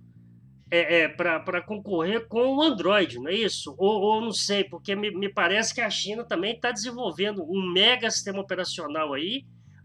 é, 0.71 1.01
é, 1.03 1.09
para 1.09 1.63
concorrer 1.63 2.27
com 2.29 2.57
o 2.57 2.63
Android, 2.63 3.19
não 3.19 3.29
é 3.29 3.35
isso? 3.35 3.75
Ou, 3.79 4.01
ou 4.01 4.21
não 4.21 4.33
sei, 4.33 4.65
porque 4.65 4.95
me, 4.95 5.11
me 5.11 5.29
parece 5.33 5.75
que 5.75 5.81
a 5.81 5.89
China 5.91 6.25
também 6.25 6.55
está 6.55 6.71
desenvolvendo 6.73 7.43
um 7.43 7.73
mega 7.73 8.11
sistema 8.11 8.41
operacional 8.41 9.15
aí 9.15 9.45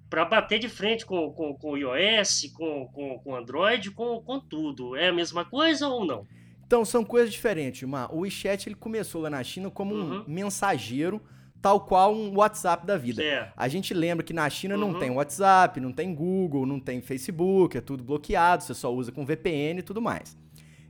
para 0.09 0.25
bater 0.25 0.59
de 0.59 0.69
frente 0.69 1.05
com, 1.05 1.31
com, 1.31 1.55
com 1.55 1.71
o 1.71 1.77
iOS, 1.77 2.51
com, 2.53 2.88
com, 2.88 3.17
com 3.19 3.36
Android, 3.36 3.91
com, 3.91 4.21
com 4.21 4.39
tudo. 4.39 4.95
É 4.95 5.07
a 5.07 5.13
mesma 5.13 5.43
coisa 5.45 5.88
ou 5.88 6.05
não? 6.05 6.27
Então, 6.65 6.84
são 6.86 7.03
coisas 7.03 7.31
diferentes, 7.31 7.88
Mar. 7.88 8.13
O 8.13 8.19
WeChat 8.19 8.67
ele 8.67 8.75
começou 8.75 9.21
lá 9.21 9.29
na 9.29 9.43
China 9.43 9.69
como 9.71 9.93
Uhum. 9.95 10.19
um 10.21 10.23
mensageiro, 10.27 11.21
tal 11.61 11.79
qual 11.81 12.13
um 12.13 12.36
WhatsApp 12.38 12.86
da 12.86 12.97
vida. 12.97 13.23
É. 13.23 13.51
A 13.55 13.67
gente 13.67 13.93
lembra 13.93 14.23
que 14.23 14.34
na 14.34 14.49
China 14.49 14.75
não 14.77 14.89
Uhum. 14.93 14.99
tem 14.99 15.09
WhatsApp, 15.11 15.79
não 15.79 15.91
tem 15.93 16.13
Google, 16.13 16.65
não 16.65 16.79
tem 16.79 17.01
Facebook, 17.01 17.77
é 17.77 17.81
tudo 17.81 18.03
bloqueado, 18.03 18.63
você 18.63 18.73
só 18.73 18.93
usa 18.93 19.11
com 19.11 19.25
VPN 19.25 19.79
e 19.79 19.84
tudo 19.84 20.01
mais. 20.01 20.38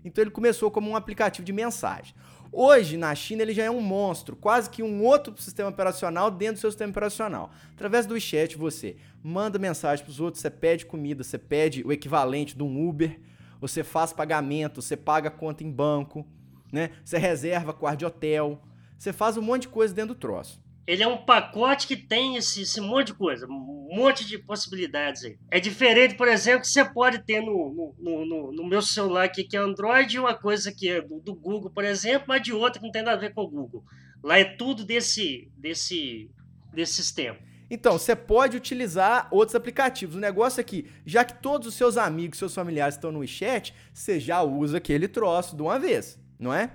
Então 0.04 0.24
ele 0.24 0.32
começou 0.32 0.70
como 0.70 0.90
um 0.90 0.96
aplicativo 0.96 1.46
de 1.46 1.54
mensagem. 1.54 2.14
Hoje, 2.52 2.98
na 2.98 3.16
China, 3.16 3.42
ele 3.42 3.54
já 3.54 3.64
é 3.64 3.72
um 3.72 3.82
monstro, 3.82 4.36
quase 4.36 4.70
que 4.70 4.84
um 4.84 5.04
outro 5.04 5.34
sistema 5.42 5.70
operacional 5.70 6.30
dentro 6.30 6.56
do 6.56 6.60
seu 6.60 6.70
sistema 6.70 6.92
operacional. 6.92 7.50
Através 7.74 8.06
do 8.06 8.14
WeChat, 8.14 8.56
você 8.56 8.96
manda 9.24 9.58
mensagem 9.58 10.06
para 10.06 10.12
os 10.12 10.20
outros, 10.20 10.42
você 10.42 10.52
pede 10.52 10.86
comida, 10.86 11.24
você 11.24 11.40
pede 11.40 11.82
o 11.84 11.92
equivalente 11.92 12.56
de 12.56 12.62
um 12.62 12.88
Uber, 12.88 13.20
você 13.60 13.84
faz 13.84 14.14
pagamento, 14.14 14.84
você 14.84 14.96
paga 14.96 15.32
conta 15.32 15.64
em 15.64 15.72
banco, 15.72 16.28
né? 16.72 16.92
Você 17.04 17.18
reserva 17.18 17.74
quarto 17.74 18.00
de 18.00 18.06
hotel, 18.06 18.62
você 19.00 19.12
faz 19.12 19.36
um 19.36 19.42
monte 19.42 19.64
de 19.64 19.70
coisa 19.70 19.94
dentro 19.94 20.14
do 20.14 20.20
troço. 20.20 20.63
Ele 20.86 21.02
é 21.02 21.08
um 21.08 21.18
pacote 21.24 21.88
que 21.88 21.96
tem 21.96 22.36
esse, 22.36 22.64
esse 22.64 22.82
monte 22.82 23.08
de 23.08 23.14
coisa, 23.14 23.48
um 23.48 23.88
monte 23.96 24.26
de 24.28 24.38
possibilidades 24.38 25.24
aí. 25.24 25.38
É 25.50 25.60
diferente, 25.60 26.16
por 26.16 26.28
exemplo, 26.28 26.62
que 26.62 26.68
você 26.68 26.84
pode 26.84 27.20
ter 27.20 27.40
no, 27.42 27.96
no, 27.98 28.26
no, 28.26 28.52
no- 28.52 28.68
meu 28.68 28.82
celular 28.82 29.24
aqui, 29.24 29.44
que 29.46 29.56
é 29.56 29.60
Android, 29.60 30.20
uma 30.20 30.34
coisa 30.34 30.72
que 30.74 30.90
é 30.90 31.02
do, 31.02 31.22
do 31.22 31.34
Google, 31.34 31.72
por 31.72 31.86
exemplo, 31.86 32.26
mas 32.28 32.42
de 32.42 32.52
outra 32.52 32.80
que 32.80 32.86
não 32.86 32.92
tem 32.92 33.02
nada 33.02 33.16
a 33.18 33.20
ver 33.20 33.34
com 33.34 33.42
o 33.44 33.48
Google. 33.50 33.84
Lá 34.22 34.38
é 34.40 34.44
tudo 34.44 34.84
desse, 34.84 35.50
desse, 35.58 36.30
desse 36.74 36.94
sistema. 36.96 37.38
Então, 37.70 37.94
você 37.98 38.16
pode 38.16 38.58
utilizar 38.58 39.28
outros 39.32 39.56
aplicativos. 39.56 40.16
O 40.16 40.20
negócio 40.20 40.60
é 40.60 40.64
que, 40.64 40.86
já 41.06 41.24
que 41.24 41.42
todos 41.42 41.68
os 41.68 41.76
seus 41.76 41.98
amigos, 41.98 42.38
seus 42.38 42.54
familiares 42.54 42.96
estão 42.96 43.12
no 43.12 43.20
WeChat, 43.20 43.74
você 43.94 44.20
já 44.20 44.42
usa 44.44 44.78
aquele 44.78 45.08
troço 45.08 45.56
de 45.56 45.62
uma 45.62 45.80
vez, 45.80 46.20
não 46.38 46.54
é? 46.54 46.72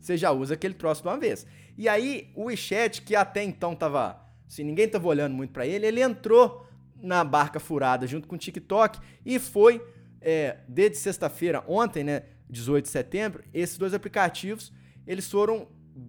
Você 0.00 0.16
já 0.16 0.30
usa 0.30 0.54
aquele 0.54 0.74
troço 0.74 1.02
de 1.02 1.08
uma 1.08 1.18
vez. 1.18 1.46
E 1.78 1.88
aí, 1.88 2.30
o 2.34 2.44
WeChat, 2.44 3.00
que 3.00 3.16
até 3.16 3.42
então 3.42 3.74
tava. 3.74 4.20
Assim, 4.46 4.64
ninguém 4.64 4.88
tava 4.88 5.08
olhando 5.08 5.34
muito 5.34 5.52
pra 5.52 5.66
ele, 5.66 5.86
ele 5.86 6.02
entrou 6.02 6.66
na 7.00 7.24
barca 7.24 7.60
furada 7.60 8.06
junto 8.06 8.28
com 8.28 8.34
o 8.34 8.38
TikTok 8.38 8.98
e 9.24 9.38
foi, 9.38 9.82
é, 10.20 10.58
desde 10.66 10.98
sexta-feira, 10.98 11.64
ontem, 11.66 12.02
né? 12.02 12.24
18 12.50 12.84
de 12.84 12.90
setembro, 12.90 13.44
esses 13.52 13.76
dois 13.76 13.92
aplicativos 13.92 14.72
eles 15.08 15.30
foram 15.30 15.66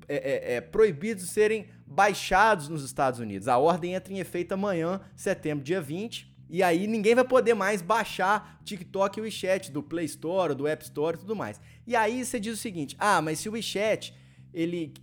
é, 0.10 0.16
é, 0.16 0.56
é, 0.56 0.62
proibidos 0.62 1.24
de 1.24 1.30
serem 1.32 1.68
baixados 1.88 2.68
nos 2.68 2.84
Estados 2.84 3.22
Unidos. 3.22 3.48
A 3.48 3.58
ordem 3.58 3.94
entra 3.94 4.14
em 4.14 4.20
efeito 4.20 4.52
amanhã, 4.52 5.00
setembro, 5.16 5.64
dia 5.64 5.80
20. 5.80 6.30
E 6.50 6.62
aí 6.62 6.86
ninguém 6.86 7.16
vai 7.16 7.24
poder 7.24 7.54
mais 7.54 7.82
baixar 7.82 8.60
TikTok 8.66 9.18
e 9.18 9.22
o 9.22 9.24
WeChat 9.24 9.72
do 9.72 9.82
Play 9.82 10.06
Store, 10.06 10.54
do 10.54 10.68
App 10.68 10.84
Store 10.84 11.16
e 11.16 11.20
tudo 11.22 11.34
mais. 11.34 11.62
E 11.88 11.96
aí 11.96 12.26
você 12.26 12.40
diz 12.40 12.56
o 12.56 12.58
seguinte: 12.58 12.98
ah, 13.00 13.22
mas 13.22 13.40
se 13.40 13.48
o 13.48 13.54
WeChat, 13.54 14.14
ele. 14.54 14.94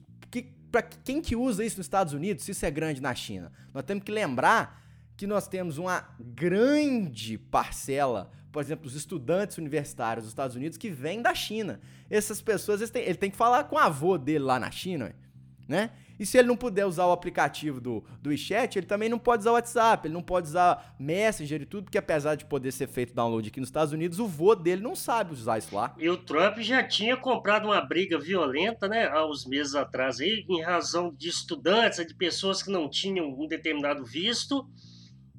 Pra 0.76 0.82
quem 0.82 1.22
que 1.22 1.34
usa 1.34 1.64
isso 1.64 1.78
nos 1.78 1.86
Estados 1.86 2.12
Unidos, 2.12 2.44
se 2.44 2.50
isso 2.50 2.66
é 2.66 2.70
grande 2.70 3.00
na 3.00 3.14
China? 3.14 3.50
Nós 3.72 3.82
temos 3.82 4.04
que 4.04 4.12
lembrar 4.12 4.84
que 5.16 5.26
nós 5.26 5.48
temos 5.48 5.78
uma 5.78 6.06
grande 6.20 7.38
parcela, 7.38 8.30
por 8.52 8.60
exemplo, 8.62 8.86
os 8.86 8.94
estudantes 8.94 9.56
universitários 9.56 10.24
dos 10.24 10.32
Estados 10.32 10.54
Unidos 10.54 10.76
que 10.76 10.90
vêm 10.90 11.22
da 11.22 11.34
China. 11.34 11.80
Essas 12.10 12.42
pessoas, 12.42 12.82
eles 12.82 12.90
têm- 12.90 13.04
ele 13.04 13.14
tem 13.14 13.30
que 13.30 13.38
falar 13.38 13.64
com 13.64 13.76
o 13.76 13.78
avô 13.78 14.18
dele 14.18 14.40
lá 14.44 14.60
na 14.60 14.70
China, 14.70 15.14
né? 15.66 15.92
E 16.18 16.24
se 16.24 16.38
ele 16.38 16.48
não 16.48 16.56
puder 16.56 16.86
usar 16.86 17.06
o 17.06 17.12
aplicativo 17.12 17.80
do, 17.80 18.04
do 18.22 18.30
WeChat, 18.30 18.78
ele 18.78 18.86
também 18.86 19.08
não 19.08 19.18
pode 19.18 19.40
usar 19.42 19.50
o 19.50 19.54
WhatsApp, 19.54 20.06
ele 20.06 20.14
não 20.14 20.22
pode 20.22 20.48
usar 20.48 20.94
Messenger 20.98 21.62
e 21.62 21.66
tudo, 21.66 21.84
porque 21.84 21.98
apesar 21.98 22.34
de 22.34 22.44
poder 22.44 22.72
ser 22.72 22.88
feito 22.88 23.14
download 23.14 23.48
aqui 23.48 23.60
nos 23.60 23.68
Estados 23.68 23.92
Unidos, 23.92 24.18
o 24.18 24.26
vô 24.26 24.54
dele 24.54 24.82
não 24.82 24.94
sabe 24.94 25.32
usar 25.32 25.58
isso 25.58 25.74
lá. 25.74 25.94
E 25.98 26.08
o 26.08 26.16
Trump 26.16 26.58
já 26.58 26.82
tinha 26.82 27.16
comprado 27.16 27.66
uma 27.66 27.80
briga 27.80 28.18
violenta, 28.18 28.88
né, 28.88 29.08
há 29.08 29.26
uns 29.26 29.46
meses 29.46 29.74
atrás 29.74 30.20
aí, 30.20 30.44
em 30.48 30.62
razão 30.62 31.12
de 31.14 31.28
estudantes, 31.28 32.04
de 32.06 32.14
pessoas 32.14 32.62
que 32.62 32.70
não 32.70 32.88
tinham 32.88 33.28
um 33.28 33.46
determinado 33.46 34.04
visto 34.04 34.66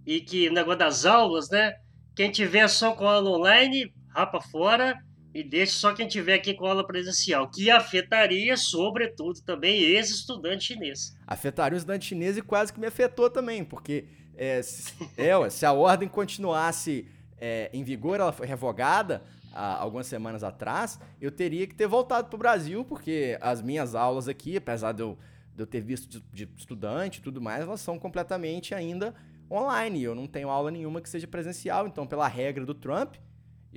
e 0.06 0.22
que 0.22 0.50
negócio 0.50 0.80
das 0.80 1.06
aulas, 1.06 1.50
né, 1.50 1.74
quem 2.16 2.32
tiver 2.32 2.68
só 2.68 2.94
com 2.94 3.08
aula 3.08 3.30
online, 3.30 3.92
rapa 4.14 4.40
fora 4.42 4.98
e 5.38 5.44
deixa 5.44 5.74
só 5.74 5.94
quem 5.94 6.08
tiver 6.08 6.34
aqui 6.34 6.56
com 6.56 6.66
aula 6.66 6.86
presencial, 6.86 7.48
que 7.48 7.70
afetaria, 7.70 8.58
sobretudo, 8.58 9.40
também 9.42 9.80
ex-estudante 9.80 10.66
chinês. 10.66 11.16
Afetaria 11.28 11.76
o 11.76 11.78
estudante 11.78 12.06
chinês 12.06 12.38
e 12.38 12.42
quase 12.42 12.74
que 12.74 12.80
me 12.80 12.88
afetou 12.88 13.30
também, 13.30 13.64
porque 13.64 14.06
é, 14.36 14.64
se, 14.64 14.94
é, 15.16 15.50
se 15.52 15.64
a 15.64 15.72
ordem 15.72 16.10
continuasse 16.10 17.08
é, 17.38 17.70
em 17.72 17.84
vigor, 17.84 18.20
ela 18.20 18.32
foi 18.32 18.48
revogada 18.48 19.22
há 19.54 19.78
algumas 19.78 20.08
semanas 20.08 20.44
atrás, 20.44 21.00
eu 21.22 21.32
teria 21.32 21.68
que 21.68 21.76
ter 21.76 21.86
voltado 21.86 22.30
para 22.30 22.36
o 22.36 22.40
Brasil, 22.40 22.84
porque 22.84 23.38
as 23.40 23.62
minhas 23.62 23.94
aulas 23.94 24.28
aqui, 24.28 24.58
apesar 24.58 24.92
de 24.92 25.04
eu, 25.04 25.20
de 25.56 25.62
eu 25.62 25.68
ter 25.68 25.82
visto 25.82 26.10
de, 26.10 26.46
de 26.46 26.50
estudante 26.58 27.20
e 27.20 27.22
tudo 27.22 27.40
mais, 27.40 27.62
elas 27.62 27.82
são 27.82 28.00
completamente 28.00 28.74
ainda 28.74 29.14
online. 29.52 30.02
Eu 30.02 30.16
não 30.16 30.26
tenho 30.26 30.50
aula 30.50 30.72
nenhuma 30.72 31.00
que 31.00 31.08
seja 31.08 31.28
presencial, 31.28 31.86
então, 31.86 32.08
pela 32.08 32.28
regra 32.28 32.66
do 32.66 32.74
Trump, 32.74 33.18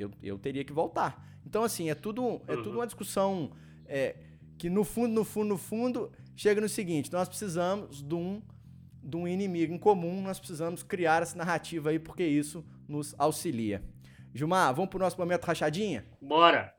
eu, 0.02 0.10
eu 0.22 0.38
teria 0.38 0.64
que 0.64 0.72
voltar. 0.72 1.26
Então, 1.46 1.62
assim, 1.62 1.90
é 1.90 1.94
tudo, 1.94 2.40
é 2.46 2.56
tudo 2.56 2.72
uma 2.72 2.86
discussão 2.86 3.52
é, 3.86 4.16
que, 4.58 4.68
no 4.70 4.84
fundo, 4.84 5.14
no 5.14 5.24
fundo, 5.24 5.48
no 5.48 5.58
fundo, 5.58 6.12
chega 6.36 6.60
no 6.60 6.68
seguinte: 6.68 7.12
nós 7.12 7.28
precisamos 7.28 8.02
de 8.02 8.14
um, 8.14 8.42
de 9.02 9.16
um 9.16 9.28
inimigo 9.28 9.72
em 9.72 9.78
comum, 9.78 10.22
nós 10.22 10.38
precisamos 10.38 10.82
criar 10.82 11.22
essa 11.22 11.36
narrativa 11.36 11.90
aí, 11.90 11.98
porque 11.98 12.24
isso 12.24 12.64
nos 12.88 13.14
auxilia. 13.18 13.82
Gilmar, 14.32 14.74
vamos 14.74 14.90
para 14.90 14.96
o 14.96 15.00
nosso 15.00 15.18
momento 15.18 15.44
rachadinha? 15.44 16.04
Bora! 16.20 16.72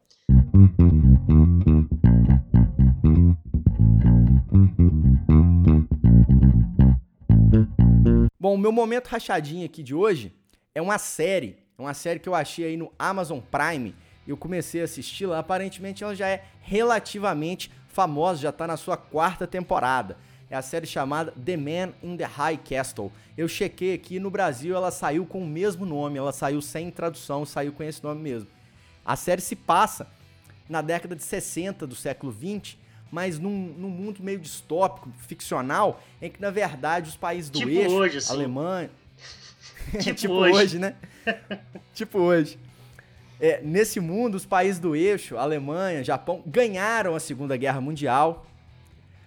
Bom, 8.40 8.56
o 8.56 8.58
meu 8.58 8.72
momento 8.72 9.08
rachadinho 9.08 9.66
aqui 9.66 9.84
de 9.84 9.94
hoje 9.94 10.34
é 10.74 10.82
uma 10.82 10.98
série. 10.98 11.58
É 11.82 11.86
uma 11.86 11.94
série 11.96 12.20
que 12.20 12.30
eu 12.30 12.36
achei 12.36 12.66
aí 12.66 12.78
no 12.78 12.92
Amazon 13.00 13.40
Prime. 13.40 13.96
Eu 14.28 14.38
comecei 14.38 14.82
a 14.82 14.84
assistir 14.84 15.26
lá. 15.26 15.40
Aparentemente 15.40 16.04
ela 16.04 16.16
já 16.16 16.28
é 16.28 16.44
relativamente 16.62 17.72
famosa, 17.88 18.42
já 18.42 18.50
está 18.50 18.68
na 18.68 18.78
sua 18.78 18.96
quarta 18.96 19.48
temporada. 19.48 20.16
É 20.50 20.56
a 20.56 20.62
série 20.62 20.86
chamada 20.86 21.32
The 21.32 21.58
Man 21.58 21.94
in 22.04 22.18
the 22.18 22.26
High 22.26 22.58
Castle. 22.58 23.12
Eu 23.38 23.48
chequei 23.48 23.96
aqui 23.96 24.20
no 24.20 24.30
Brasil, 24.30 24.76
ela 24.76 24.92
saiu 24.92 25.26
com 25.26 25.42
o 25.42 25.48
mesmo 25.48 25.86
nome, 25.86 26.20
ela 26.20 26.32
saiu 26.32 26.62
sem 26.62 26.92
tradução, 26.92 27.46
saiu 27.46 27.72
com 27.72 27.82
esse 27.82 28.04
nome 28.04 28.22
mesmo. 28.22 28.50
A 29.04 29.16
série 29.16 29.42
se 29.42 29.56
passa 29.56 30.08
na 30.70 30.82
década 30.82 31.16
de 31.16 31.24
60 31.24 31.88
do 31.88 31.96
século 31.96 32.32
20 32.32 32.80
mas 33.12 33.38
num, 33.38 33.76
num 33.78 33.90
mundo 33.90 34.24
meio 34.24 34.40
distópico, 34.40 35.12
ficcional, 35.28 36.02
em 36.22 36.32
que 36.32 36.42
na 36.42 36.50
verdade 36.50 37.10
os 37.10 37.18
países 37.18 37.50
do 37.50 37.60
tipo 37.60 37.70
eixo, 37.70 37.94
hoje, 37.94 38.18
assim. 38.20 38.32
Alemanha, 38.32 38.90
Tipo, 40.00 40.16
tipo 40.16 40.34
hoje. 40.34 40.54
hoje, 40.54 40.80
né? 40.80 40.96
tipo 41.94 42.20
hoje. 42.20 42.58
É, 43.40 43.60
nesse 43.64 44.00
mundo, 44.00 44.36
os 44.36 44.46
países 44.46 44.80
do 44.80 44.96
eixo, 44.96 45.38
Alemanha, 45.38 46.04
Japão, 46.04 46.44
ganharam 46.46 47.16
a 47.16 47.20
Segunda 47.20 47.58
Guerra 47.58 47.82
Mundial. 47.82 48.46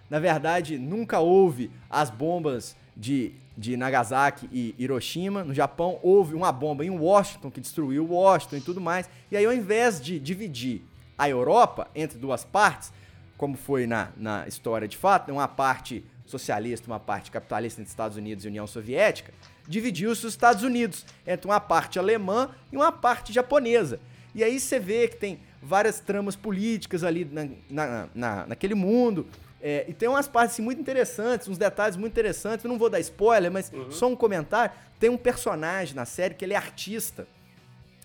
Na 0.09 0.19
verdade, 0.19 0.77
nunca 0.77 1.19
houve 1.19 1.69
as 1.89 2.09
bombas 2.09 2.75
de, 2.95 3.33
de 3.57 3.75
Nagasaki 3.75 4.47
e 4.51 4.73
Hiroshima. 4.77 5.43
No 5.43 5.53
Japão, 5.53 5.99
houve 6.01 6.33
uma 6.33 6.51
bomba 6.51 6.85
em 6.85 6.89
Washington 6.89 7.51
que 7.51 7.59
destruiu 7.59 8.07
Washington 8.09 8.55
e 8.55 8.61
tudo 8.61 8.79
mais. 8.79 9.09
E 9.29 9.35
aí, 9.35 9.45
ao 9.45 9.53
invés 9.53 9.99
de 9.99 10.17
dividir 10.19 10.81
a 11.17 11.29
Europa 11.29 11.89
entre 11.93 12.17
duas 12.17 12.45
partes, 12.45 12.93
como 13.37 13.57
foi 13.57 13.85
na, 13.85 14.09
na 14.15 14.47
história 14.47 14.87
de 14.87 14.95
fato, 14.95 15.31
uma 15.31 15.47
parte 15.47 16.05
socialista, 16.25 16.87
uma 16.87 16.99
parte 16.99 17.29
capitalista 17.29 17.81
entre 17.81 17.89
Estados 17.89 18.17
Unidos 18.17 18.45
e 18.45 18.47
União 18.47 18.65
Soviética, 18.65 19.33
dividiu-se 19.67 20.25
os 20.25 20.33
Estados 20.33 20.63
Unidos 20.63 21.05
entre 21.25 21.47
uma 21.47 21.59
parte 21.59 21.99
alemã 21.99 22.49
e 22.71 22.75
uma 22.75 22.91
parte 22.91 23.33
japonesa. 23.33 23.99
E 24.33 24.43
aí 24.43 24.59
você 24.59 24.79
vê 24.79 25.07
que 25.07 25.15
tem 25.15 25.39
várias 25.61 25.99
tramas 25.99 26.35
políticas 26.35 27.03
ali 27.03 27.25
na, 27.25 27.47
na, 27.69 28.09
na, 28.13 28.47
naquele 28.47 28.75
mundo. 28.75 29.25
É, 29.61 29.85
e 29.87 29.93
tem 29.93 30.07
umas 30.07 30.27
partes 30.27 30.53
assim, 30.53 30.61
muito 30.61 30.79
interessantes, 30.79 31.47
uns 31.47 31.57
detalhes 31.57 31.97
muito 31.97 32.11
interessantes. 32.11 32.63
Eu 32.63 32.69
não 32.69 32.77
vou 32.77 32.89
dar 32.89 32.99
spoiler, 32.99 33.51
mas 33.51 33.71
só 33.89 34.07
um 34.07 34.15
comentário. 34.15 34.75
Tem 34.99 35.09
um 35.09 35.17
personagem 35.17 35.95
na 35.95 36.05
série 36.05 36.35
que 36.35 36.45
ele 36.45 36.53
é 36.53 36.57
artista. 36.57 37.27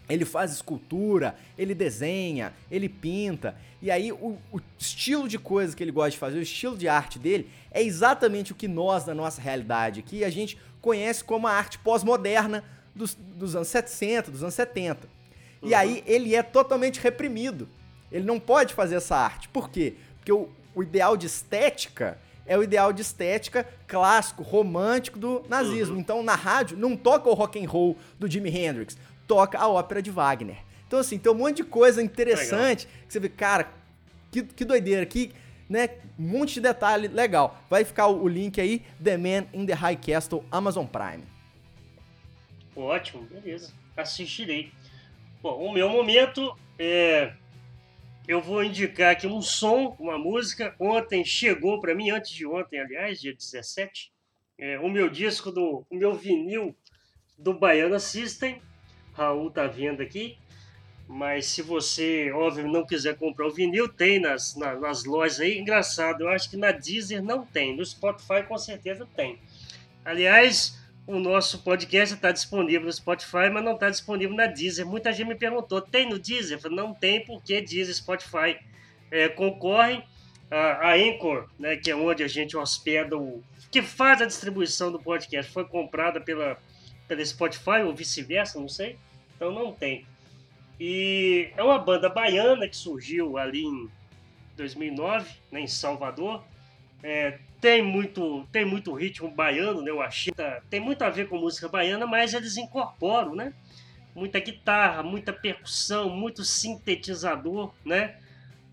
Ele 0.08 0.24
faz 0.24 0.52
escultura, 0.52 1.36
ele 1.56 1.74
desenha, 1.74 2.52
ele 2.70 2.88
pinta. 2.88 3.54
E 3.80 3.90
aí, 3.90 4.10
o, 4.10 4.38
o, 4.52 4.60
estilo 4.78 5.28
de 5.28 5.38
coisa 5.38 5.76
que 5.76 5.82
ele 5.82 5.92
gosta 5.92 6.10
de 6.10 6.18
fazer, 6.18 6.38
o 6.38 6.42
estilo 6.42 6.76
de 6.76 6.88
arte 6.88 7.18
dele, 7.18 7.48
é 7.70 7.82
exatamente 7.82 8.52
o 8.52 8.54
que 8.54 8.66
nós, 8.66 9.06
na 9.06 9.14
nossa 9.14 9.40
realidade 9.40 10.00
aqui, 10.00 10.24
a 10.24 10.30
gente 10.30 10.58
conhece 10.80 11.22
como 11.22 11.46
a 11.46 11.52
arte 11.52 11.78
pós-moderna 11.78 12.64
dos, 12.94 13.14
dos, 13.14 13.54
anos 13.54 13.68
60, 13.68 14.30
dos 14.30 14.42
anos 14.42 14.54
70. 14.54 15.08
Uhum. 15.62 15.68
E 15.68 15.74
aí, 15.74 16.02
ele 16.06 16.34
é 16.34 16.42
totalmente 16.42 17.00
reprimido. 17.00 17.68
Ele 18.10 18.24
não 18.24 18.40
pode 18.40 18.74
fazer 18.74 18.96
essa 18.96 19.16
arte. 19.16 19.48
Por 19.48 19.70
quê? 19.70 19.94
Porque 20.16 20.32
o, 20.32 20.48
o 20.74 20.82
ideal 20.82 21.16
de 21.16 21.26
estética 21.26 22.18
é 22.46 22.58
o 22.58 22.62
ideal 22.62 22.92
de 22.92 23.02
estética 23.02 23.66
clássico, 23.86 24.42
romântico 24.42 25.18
do 25.18 25.44
nazismo. 25.48 25.94
Uhum. 25.94 26.00
Então, 26.00 26.22
na 26.22 26.34
rádio, 26.34 26.76
não 26.76 26.96
toca 26.96 27.28
o 27.28 27.34
rock 27.34 27.64
and 27.64 27.68
roll 27.68 27.96
do 28.18 28.28
Jimi 28.28 28.50
Hendrix 28.50 28.96
toca 29.30 29.56
a 29.56 29.68
ópera 29.68 30.02
de 30.02 30.10
Wagner. 30.10 30.56
Então, 30.88 30.98
assim, 30.98 31.16
tem 31.16 31.30
um 31.30 31.36
monte 31.36 31.58
de 31.58 31.64
coisa 31.64 32.02
interessante 32.02 32.88
legal. 32.88 33.02
que 33.06 33.12
você 33.12 33.20
vê, 33.20 33.28
cara, 33.28 33.72
que, 34.28 34.42
que 34.42 34.64
doideira, 34.64 35.06
que, 35.06 35.30
né, 35.70 35.88
um 36.18 36.24
monte 36.24 36.54
de 36.54 36.62
detalhe 36.62 37.06
legal. 37.06 37.56
Vai 37.70 37.84
ficar 37.84 38.08
o, 38.08 38.26
link 38.26 38.60
aí, 38.60 38.82
The 39.02 39.16
Man 39.16 39.46
in 39.54 39.64
the 39.64 39.72
High 39.72 39.96
Castle, 39.96 40.44
Amazon 40.50 40.84
Prime. 40.84 41.24
Ótimo, 42.74 43.22
beleza. 43.22 43.72
Assistirei. 43.96 44.72
Bom, 45.40 45.64
o 45.64 45.72
meu 45.72 45.88
momento 45.88 46.56
é. 46.76 47.32
Eu 48.26 48.40
vou 48.40 48.62
indicar 48.62 49.12
aqui 49.12 49.26
um 49.26 49.40
som, 49.40 49.96
uma 49.98 50.18
música. 50.18 50.74
Ontem 50.78 51.24
chegou 51.24 51.80
para 51.80 51.94
mim, 51.94 52.10
antes 52.10 52.32
de 52.32 52.46
ontem, 52.46 52.78
aliás, 52.78 53.20
dia 53.20 53.34
17, 53.34 54.12
é, 54.58 54.78
o 54.78 54.88
meu 54.88 55.08
disco 55.08 55.50
do. 55.50 55.86
o 55.88 55.96
meu 55.96 56.14
vinil 56.14 56.76
do 57.38 57.54
Baiana 57.54 57.98
System 57.98 58.60
Raul 59.12 59.50
tá 59.50 59.66
vendo 59.66 60.02
aqui. 60.02 60.36
Mas 61.12 61.46
se 61.46 61.60
você, 61.60 62.30
óbvio, 62.30 62.68
não 62.68 62.86
quiser 62.86 63.16
comprar 63.16 63.48
o 63.48 63.50
vinil, 63.50 63.88
tem 63.88 64.20
nas, 64.20 64.54
na, 64.54 64.76
nas 64.76 65.04
lojas 65.04 65.40
aí. 65.40 65.58
Engraçado, 65.58 66.20
eu 66.20 66.28
acho 66.28 66.48
que 66.48 66.56
na 66.56 66.70
Deezer 66.70 67.20
não 67.20 67.44
tem. 67.44 67.76
No 67.76 67.84
Spotify 67.84 68.44
com 68.46 68.56
certeza 68.56 69.04
tem. 69.16 69.36
Aliás, 70.04 70.78
o 71.08 71.18
nosso 71.18 71.64
podcast 71.64 72.14
está 72.14 72.30
disponível 72.30 72.86
no 72.86 72.92
Spotify, 72.92 73.50
mas 73.52 73.64
não 73.64 73.74
está 73.74 73.90
disponível 73.90 74.36
na 74.36 74.46
Deezer. 74.46 74.86
Muita 74.86 75.12
gente 75.12 75.26
me 75.26 75.34
perguntou, 75.34 75.80
tem 75.82 76.08
no 76.08 76.16
Deezer? 76.16 76.58
Eu 76.58 76.60
falei, 76.60 76.76
não 76.76 76.94
tem, 76.94 77.24
porque 77.24 77.60
Deezer 77.60 77.90
e 77.90 77.94
Spotify 77.94 78.56
é, 79.10 79.28
concorrem. 79.28 80.04
A, 80.48 80.90
a 80.90 80.94
Anchor, 80.94 81.48
né, 81.58 81.76
que 81.76 81.90
é 81.90 81.96
onde 81.96 82.22
a 82.22 82.28
gente 82.28 82.56
hospeda 82.56 83.16
o... 83.16 83.42
que 83.68 83.82
faz 83.82 84.22
a 84.22 84.26
distribuição 84.26 84.92
do 84.92 84.98
podcast, 84.98 85.50
foi 85.50 85.64
comprada 85.64 86.20
pela, 86.20 86.56
pela 87.08 87.24
Spotify 87.24 87.82
ou 87.84 87.94
vice-versa, 87.94 88.60
não 88.60 88.68
sei. 88.68 88.96
Então 89.34 89.52
não 89.52 89.72
tem. 89.72 90.06
E 90.80 91.52
é 91.58 91.62
uma 91.62 91.78
banda 91.78 92.08
baiana 92.08 92.66
que 92.66 92.74
surgiu 92.74 93.36
ali 93.36 93.64
em 93.64 93.90
2009, 94.56 95.30
né, 95.52 95.60
em 95.60 95.66
Salvador. 95.66 96.42
É, 97.02 97.38
tem 97.60 97.82
muito 97.82 98.46
tem 98.50 98.64
muito 98.64 98.92
ritmo 98.94 99.30
baiano, 99.30 99.82
né? 99.82 99.92
O 99.92 100.00
Axita 100.00 100.62
tem 100.70 100.80
muito 100.80 101.02
a 101.02 101.10
ver 101.10 101.28
com 101.28 101.36
música 101.36 101.68
baiana, 101.68 102.06
mas 102.06 102.32
eles 102.32 102.56
incorporam, 102.56 103.34
né? 103.34 103.52
Muita 104.14 104.40
guitarra, 104.40 105.02
muita 105.02 105.34
percussão, 105.34 106.08
muito 106.08 106.42
sintetizador, 106.44 107.74
né? 107.84 108.16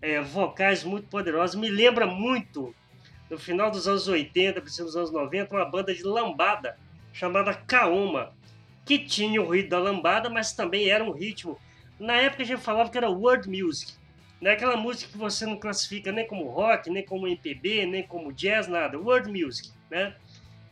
É, 0.00 0.20
vocais 0.22 0.84
muito 0.84 1.08
poderosos. 1.08 1.56
Me 1.56 1.68
lembra 1.68 2.06
muito, 2.06 2.74
no 3.28 3.38
final 3.38 3.70
dos 3.70 3.86
anos 3.86 4.08
80, 4.08 4.62
princípio 4.62 4.86
dos 4.86 4.96
anos 4.96 5.12
90, 5.12 5.54
uma 5.54 5.64
banda 5.66 5.94
de 5.94 6.02
lambada 6.02 6.78
chamada 7.12 7.52
Kaoma 7.52 8.32
que 8.86 8.98
tinha 8.98 9.42
o 9.42 9.44
ruído 9.44 9.68
da 9.68 9.78
lambada, 9.78 10.30
mas 10.30 10.54
também 10.54 10.88
era 10.88 11.04
um 11.04 11.10
ritmo. 11.10 11.58
Na 11.98 12.14
época 12.14 12.42
a 12.42 12.46
gente 12.46 12.60
falava 12.60 12.90
que 12.90 12.98
era 12.98 13.10
world 13.10 13.48
music. 13.48 13.92
Não 14.40 14.50
é 14.50 14.54
aquela 14.54 14.76
música 14.76 15.10
que 15.10 15.18
você 15.18 15.44
não 15.44 15.56
classifica 15.56 16.12
nem 16.12 16.26
como 16.26 16.48
rock, 16.48 16.88
nem 16.90 17.04
como 17.04 17.26
MPB, 17.26 17.86
nem 17.86 18.06
como 18.06 18.32
jazz, 18.32 18.68
nada. 18.68 18.98
World 18.98 19.30
music, 19.30 19.70
né? 19.90 20.14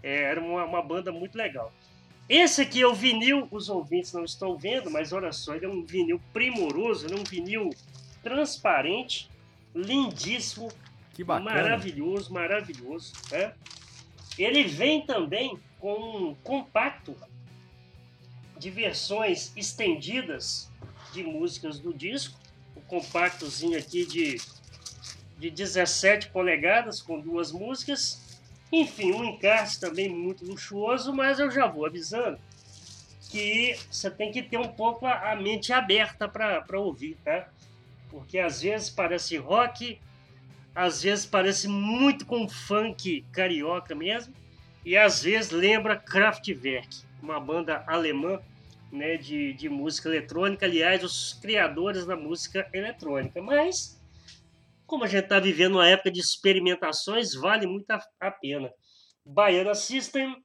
É, 0.02 0.22
era 0.22 0.40
uma, 0.40 0.64
uma 0.64 0.82
banda 0.82 1.10
muito 1.10 1.36
legal. 1.36 1.72
Esse 2.28 2.62
aqui 2.62 2.82
é 2.82 2.86
o 2.86 2.94
vinil, 2.94 3.46
os 3.50 3.68
ouvintes 3.68 4.12
não 4.12 4.24
estão 4.24 4.56
vendo, 4.56 4.90
mas 4.90 5.12
olha 5.12 5.32
só, 5.32 5.54
ele 5.54 5.66
é 5.66 5.68
um 5.68 5.84
vinil 5.84 6.20
primoroso, 6.32 7.06
ele 7.06 7.14
é 7.14 7.20
um 7.20 7.24
vinil 7.24 7.70
transparente, 8.22 9.30
lindíssimo, 9.74 10.68
que 11.14 11.22
bacana. 11.22 11.50
maravilhoso, 11.50 12.32
maravilhoso. 12.32 13.12
Né? 13.30 13.52
Ele 14.38 14.64
vem 14.64 15.06
também 15.06 15.58
com 15.78 15.94
um 15.94 16.34
compacto 16.34 17.16
de 18.58 18.70
versões 18.70 19.52
estendidas 19.56 20.70
de 21.12 21.22
músicas 21.22 21.78
do 21.78 21.92
disco. 21.92 22.38
O 22.74 22.80
compactozinho 22.82 23.78
aqui 23.78 24.04
de, 24.04 24.40
de 25.38 25.50
17 25.50 26.30
polegadas 26.30 27.00
com 27.00 27.20
duas 27.20 27.52
músicas. 27.52 28.20
Enfim, 28.72 29.12
um 29.12 29.24
encarte 29.24 29.80
também 29.80 30.08
muito 30.08 30.44
luxuoso, 30.44 31.12
mas 31.12 31.38
eu 31.38 31.50
já 31.50 31.66
vou 31.66 31.86
avisando 31.86 32.38
que 33.30 33.76
você 33.90 34.10
tem 34.10 34.30
que 34.30 34.42
ter 34.42 34.58
um 34.58 34.68
pouco 34.68 35.06
a, 35.06 35.32
a 35.32 35.36
mente 35.36 35.72
aberta 35.72 36.28
para 36.28 36.78
ouvir, 36.78 37.16
tá? 37.24 37.48
Porque 38.08 38.38
às 38.38 38.62
vezes 38.62 38.88
parece 38.88 39.36
rock, 39.36 39.98
às 40.74 41.02
vezes 41.02 41.26
parece 41.26 41.68
muito 41.68 42.24
com 42.24 42.48
funk 42.48 43.24
carioca 43.32 43.94
mesmo, 43.94 44.32
e 44.84 44.96
às 44.96 45.22
vezes 45.22 45.50
lembra 45.50 45.96
Kraftwerk 45.96 47.04
uma 47.22 47.40
banda 47.40 47.82
alemã 47.86 48.40
né, 48.90 49.16
de, 49.16 49.52
de 49.52 49.68
música 49.68 50.08
eletrônica, 50.08 50.64
aliás, 50.66 51.02
os 51.02 51.34
criadores 51.34 52.06
da 52.06 52.16
música 52.16 52.68
eletrônica. 52.72 53.40
Mas, 53.42 54.00
como 54.86 55.04
a 55.04 55.06
gente 55.06 55.24
está 55.24 55.38
vivendo 55.38 55.74
uma 55.74 55.88
época 55.88 56.10
de 56.10 56.20
experimentações, 56.20 57.34
vale 57.34 57.66
muito 57.66 57.90
a, 57.90 58.00
a 58.20 58.30
pena. 58.30 58.70
Baiana 59.24 59.74
System, 59.74 60.36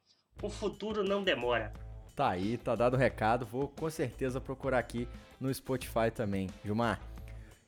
o 0.42 0.50
futuro 0.50 1.04
não 1.04 1.24
demora. 1.24 1.72
Tá 2.16 2.30
aí, 2.30 2.58
tá 2.58 2.76
dado 2.76 2.96
o 2.96 2.98
recado. 2.98 3.46
Vou 3.46 3.68
com 3.68 3.90
certeza 3.90 4.42
procurar 4.42 4.80
aqui 4.80 5.08
no 5.40 5.54
Spotify 5.54 6.12
também, 6.14 6.50
Gilmar. 6.64 7.00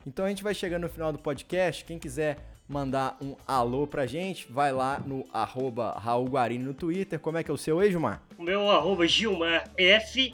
Então 0.05 0.25
a 0.25 0.29
gente 0.29 0.43
vai 0.43 0.53
chegando 0.53 0.83
no 0.83 0.89
final 0.89 1.11
do 1.11 1.19
podcast. 1.19 1.85
Quem 1.85 1.97
quiser 1.97 2.37
mandar 2.67 3.17
um 3.21 3.35
alô 3.47 3.85
pra 3.85 4.05
gente, 4.05 4.51
vai 4.51 4.71
lá 4.71 4.99
no 4.99 5.25
arroba 5.31 5.91
Raul 5.91 6.27
Guarini 6.27 6.63
no 6.63 6.73
Twitter. 6.73 7.19
Como 7.19 7.37
é 7.37 7.43
que 7.43 7.51
é 7.51 7.53
o 7.53 7.57
seu 7.57 7.79
aí, 7.79 7.89
Gilmar? 7.89 8.21
O 8.37 8.43
meu 8.43 8.69
arroba 8.69 9.07
Gilmar 9.07 9.69
F. 9.77 10.33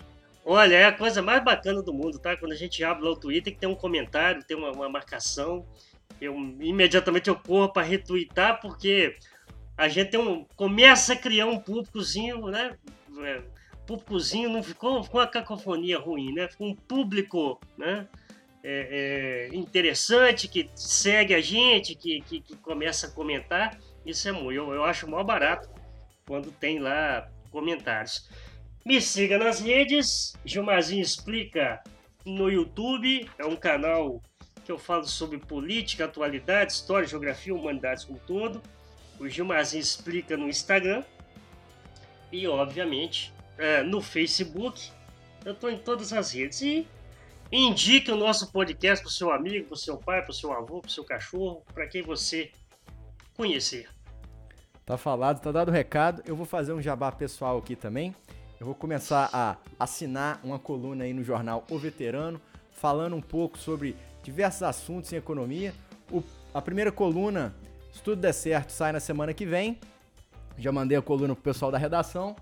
Olha, 0.51 0.75
é 0.77 0.85
a 0.85 0.91
coisa 0.91 1.21
mais 1.21 1.43
bacana 1.43 1.79
do 1.83 1.93
mundo, 1.93 2.17
tá? 2.17 2.35
Quando 2.35 2.53
a 2.53 2.55
gente 2.55 2.83
abre 2.83 3.03
lá 3.03 3.11
o 3.11 3.15
Twitter, 3.15 3.53
que 3.53 3.59
tem 3.59 3.69
um 3.69 3.75
comentário, 3.75 4.43
tem 4.43 4.57
uma, 4.57 4.71
uma 4.71 4.89
marcação. 4.89 5.63
Eu 6.19 6.35
imediatamente 6.35 7.29
eu 7.29 7.35
corro 7.35 7.71
para 7.71 7.85
retweetar, 7.85 8.59
porque 8.59 9.15
a 9.77 9.87
gente 9.87 10.09
tem 10.09 10.19
um, 10.19 10.43
começa 10.55 11.13
a 11.13 11.15
criar 11.15 11.45
um 11.45 11.59
públicozinho, 11.59 12.47
né? 12.47 12.75
É, 13.19 13.43
públicozinho 13.85 14.49
não 14.49 14.63
ficou, 14.63 15.03
ficou 15.03 15.21
uma 15.21 15.27
cacofonia 15.27 15.99
ruim, 15.99 16.33
né? 16.33 16.47
Ficou 16.47 16.69
um 16.69 16.75
público, 16.75 17.61
né? 17.77 18.07
É, 18.63 19.49
é, 19.51 19.55
interessante, 19.55 20.47
que 20.47 20.67
segue 20.73 21.35
a 21.35 21.41
gente, 21.41 21.93
que, 21.93 22.21
que, 22.21 22.41
que, 22.41 22.55
começa 22.55 23.05
a 23.05 23.11
comentar. 23.11 23.77
Isso 24.03 24.27
é 24.27 24.31
muito, 24.31 24.53
eu, 24.53 24.73
eu 24.73 24.83
acho 24.83 25.07
mó 25.07 25.23
barato 25.23 25.69
quando 26.25 26.51
tem 26.51 26.79
lá 26.79 27.29
comentários. 27.51 28.27
Me 28.89 28.99
siga 28.99 29.37
nas 29.37 29.59
redes, 29.59 30.33
Gilmarzinho 30.43 31.03
Explica 31.03 31.79
no 32.25 32.49
YouTube, 32.49 33.29
é 33.37 33.45
um 33.45 33.55
canal 33.55 34.19
que 34.65 34.71
eu 34.71 34.79
falo 34.79 35.05
sobre 35.05 35.37
política, 35.37 36.05
atualidade, 36.05 36.71
história, 36.71 37.07
geografia, 37.07 37.53
humanidades 37.53 38.03
como 38.03 38.17
todo. 38.17 38.59
O 39.19 39.29
Gilmarzinho 39.29 39.81
explica 39.81 40.35
no 40.35 40.49
Instagram. 40.49 41.03
E, 42.31 42.47
obviamente, 42.47 43.31
é, 43.59 43.83
no 43.83 44.01
Facebook. 44.01 44.89
Eu 45.45 45.53
estou 45.53 45.69
em 45.69 45.77
todas 45.77 46.11
as 46.11 46.31
redes. 46.31 46.59
E 46.63 46.87
indique 47.51 48.11
o 48.11 48.15
nosso 48.15 48.51
podcast 48.51 49.03
para 49.03 49.09
o 49.11 49.13
seu 49.13 49.31
amigo, 49.31 49.67
para 49.67 49.75
o 49.75 49.77
seu 49.77 49.97
pai, 49.97 50.23
para 50.23 50.31
o 50.31 50.33
seu 50.33 50.51
avô, 50.51 50.81
para 50.81 50.89
o 50.89 50.91
seu 50.91 51.03
cachorro, 51.03 51.63
para 51.75 51.85
quem 51.85 52.01
você 52.01 52.49
conhecer. 53.37 53.87
Tá 54.83 54.97
falado, 54.97 55.39
tá 55.41 55.51
dado 55.51 55.69
o 55.69 55.71
recado. 55.71 56.23
Eu 56.25 56.35
vou 56.35 56.47
fazer 56.47 56.73
um 56.73 56.81
jabá 56.81 57.11
pessoal 57.11 57.59
aqui 57.59 57.75
também. 57.75 58.15
Eu 58.59 58.65
vou 58.65 58.75
começar 58.75 59.29
a 59.31 59.57
assinar 59.79 60.41
uma 60.43 60.59
coluna 60.59 61.05
aí 61.05 61.13
no 61.13 61.23
jornal 61.23 61.65
O 61.69 61.77
Veterano, 61.77 62.41
falando 62.71 63.15
um 63.15 63.21
pouco 63.21 63.57
sobre 63.57 63.95
diversos 64.21 64.63
assuntos 64.63 65.13
em 65.13 65.15
economia. 65.15 65.73
O, 66.11 66.21
a 66.53 66.61
primeira 66.61 66.91
coluna 66.91 67.55
se 67.91 68.03
tudo 68.03 68.21
der 68.21 68.33
certo, 68.33 68.71
sai 68.71 68.91
na 68.91 68.99
semana 68.99 69.33
que 69.33 69.45
vem. 69.45 69.77
Já 70.57 70.71
mandei 70.71 70.97
a 70.97 71.01
coluna 71.01 71.33
pro 71.35 71.43
pessoal 71.43 71.71
da 71.71 71.77
redação. 71.77 72.35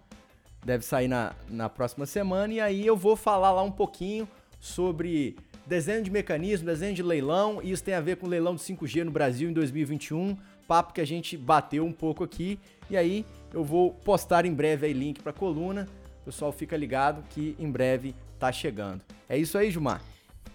Deve 0.65 0.83
sair 0.83 1.07
na, 1.07 1.33
na 1.49 1.69
próxima 1.69 2.05
semana. 2.05 2.53
E 2.53 2.59
aí 2.59 2.85
eu 2.85 2.97
vou 2.97 3.15
falar 3.15 3.51
lá 3.51 3.63
um 3.63 3.71
pouquinho 3.71 4.27
sobre 4.59 5.35
desenho 5.65 6.03
de 6.03 6.11
mecanismo, 6.11 6.65
desenho 6.65 6.93
de 6.93 7.03
leilão. 7.03 7.61
E 7.61 7.71
isso 7.71 7.83
tem 7.83 7.93
a 7.93 8.01
ver 8.01 8.17
com 8.17 8.27
o 8.27 8.29
leilão 8.29 8.55
do 8.55 8.59
5G 8.59 9.03
no 9.03 9.11
Brasil 9.11 9.49
em 9.49 9.53
2021. 9.53 10.37
Papo 10.67 10.93
que 10.93 11.01
a 11.01 11.05
gente 11.05 11.37
bateu 11.37 11.85
um 11.85 11.93
pouco 11.93 12.23
aqui. 12.23 12.59
E 12.89 12.97
aí 12.97 13.25
eu 13.53 13.63
vou 13.63 13.93
postar 13.93 14.45
em 14.45 14.53
breve 14.53 14.85
aí 14.85 14.93
link 14.93 15.21
para 15.21 15.31
coluna. 15.31 15.87
Pessoal 16.27 16.51
fica 16.51 16.75
ligado 16.75 17.23
que 17.29 17.55
em 17.57 17.71
breve 17.71 18.13
tá 18.37 18.51
chegando. 18.51 19.01
É 19.29 19.37
isso 19.37 19.57
aí, 19.57 19.71
Gilmar. 19.71 20.01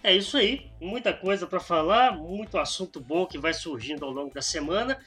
É 0.02 0.14
isso 0.14 0.36
aí, 0.36 0.70
muita 0.78 1.14
coisa 1.14 1.46
para 1.46 1.60
falar, 1.60 2.12
muito 2.12 2.58
assunto 2.58 3.00
bom 3.00 3.24
que 3.24 3.38
vai 3.38 3.54
surgindo 3.54 4.04
ao 4.04 4.10
longo 4.10 4.34
da 4.34 4.42
semana. 4.42 4.98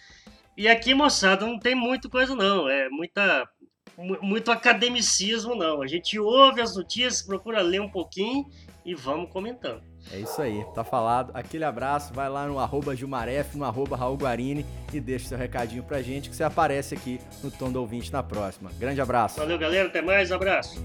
E 0.57 0.68
aqui, 0.68 0.95
moçada, 0.95 1.45
não 1.45 1.59
tem 1.59 1.76
muita 1.76 2.09
coisa 2.09 2.36
não, 2.36 2.68
é 2.68 2.89
muita 2.89 3.47
muito 3.95 4.51
academicismo 4.51 5.53
não. 5.53 5.84
A 5.84 5.88
gente 5.88 6.18
ouve 6.18 6.61
as 6.61 6.76
notícias, 6.76 7.22
procura 7.22 7.61
ler 7.61 7.82
um 7.82 7.89
pouquinho 7.89 8.49
e 8.84 8.95
vamos 8.95 9.32
comentando. 9.32 9.84
É 10.12 10.18
isso 10.20 10.41
aí, 10.41 10.64
tá 10.74 10.84
falado. 10.84 11.32
Aquele 11.34 11.64
abraço, 11.64 12.14
vai 12.14 12.30
lá 12.30 12.45
no 12.47 12.60
arroba 12.60 12.95
Gilmaref, 12.95 13.56
no 13.56 13.66
arroba 13.66 13.97
Raul 13.97 14.16
Guarini 14.16 14.66
e 14.93 14.99
deixa 14.99 15.28
seu 15.28 15.38
recadinho 15.38 15.84
pra 15.84 16.01
gente 16.01 16.30
que 16.30 16.36
você 16.36 16.43
aparece 16.43 16.93
aqui 16.93 17.20
no 17.43 17.49
Tom 17.49 17.72
do 17.72 17.80
Ouvinte 17.82 18.14
na 18.14 18.22
próxima. 18.22 18.72
Grande 18.80 19.01
abraço. 19.01 19.39
Valeu, 19.39 19.58
galera, 19.58 19.88
até 19.88 20.01
mais, 20.01 20.32
abraço. 20.32 20.80